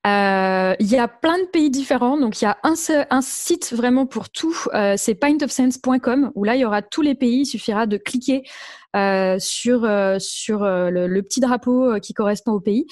[0.07, 2.75] Euh, il y a plein de pays différents, donc il y a un,
[3.11, 7.15] un site vraiment pour tout, euh, c'est pintofsense.com, où là il y aura tous les
[7.15, 8.43] pays, il suffira de cliquer
[8.97, 12.87] euh, sur euh, sur euh, le, le, petit drapeau qui correspond au pays.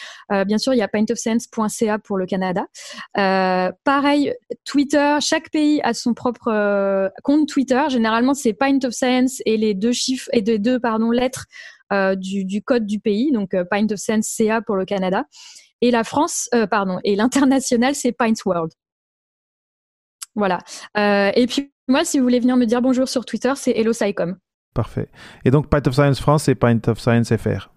[0.47, 2.67] bien sûr, il y a pintofsense.ca pour le Canada.
[3.15, 7.83] pareil, Twitter, chaque pays a son propre compte Twitter.
[7.89, 11.47] Généralement, c'est Pint of Science et les deux chiffres et les deux pardon lettres
[12.17, 15.25] du, du, code du pays, donc Pint of pour le Canada.
[15.81, 18.73] Et la France, euh, pardon, et l'international, c'est Pints World.
[20.35, 20.59] Voilà.
[20.97, 23.93] Euh, et puis, moi, si vous voulez venir me dire bonjour sur Twitter, c'est Hello
[24.75, 25.09] Parfait.
[25.45, 27.71] Et donc, Pint of Science France, c'est Pint of Science FR.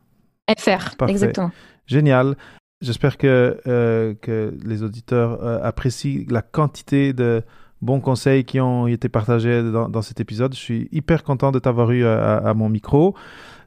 [0.58, 1.52] FR, exactement.
[1.86, 2.36] Génial.
[2.82, 7.44] J'espère que, euh, que les auditeurs apprécient la quantité de
[7.82, 10.54] bons conseils qui ont été partagés dans, dans cet épisode.
[10.54, 13.16] Je suis hyper content de t'avoir eu à, mon micro.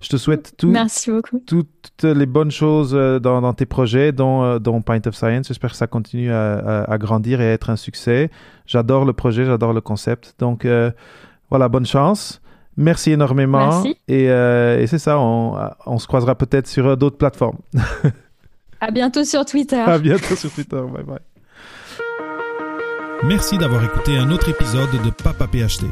[0.00, 0.72] Je te souhaite tout,
[1.46, 5.48] toutes les bonnes choses euh, dans, dans tes projets, dont, euh, dont, Pint of Science.
[5.48, 8.30] J'espère que ça continue à, à, grandir et à être un succès.
[8.66, 10.34] J'adore le projet, j'adore le concept.
[10.38, 10.90] Donc euh,
[11.48, 12.42] voilà, bonne chance.
[12.76, 13.82] Merci énormément.
[13.82, 13.96] Merci.
[14.08, 17.58] Et, et c'est ça, on, on, se croisera peut-être sur d'autres plateformes.
[18.80, 19.76] à bientôt sur Twitter.
[19.76, 20.82] À bientôt sur Twitter.
[20.92, 21.33] Bye bye.
[23.22, 25.86] Merci d'avoir écouté un autre épisode de Papa PhD.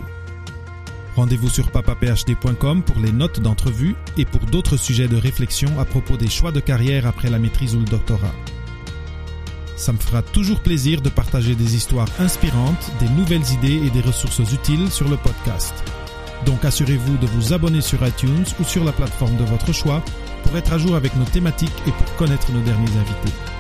[1.17, 6.17] Rendez-vous sur papaphd.com pour les notes d'entrevue et pour d'autres sujets de réflexion à propos
[6.17, 8.35] des choix de carrière après la maîtrise ou le doctorat.
[9.77, 14.03] Ça me fera toujours plaisir de partager des histoires inspirantes, des nouvelles idées et des
[14.03, 15.75] ressources utiles sur le podcast.
[16.45, 20.03] Donc assurez-vous de vous abonner sur iTunes ou sur la plateforme de votre choix
[20.43, 23.52] pour être à jour avec nos thématiques et pour connaître nos derniers invités.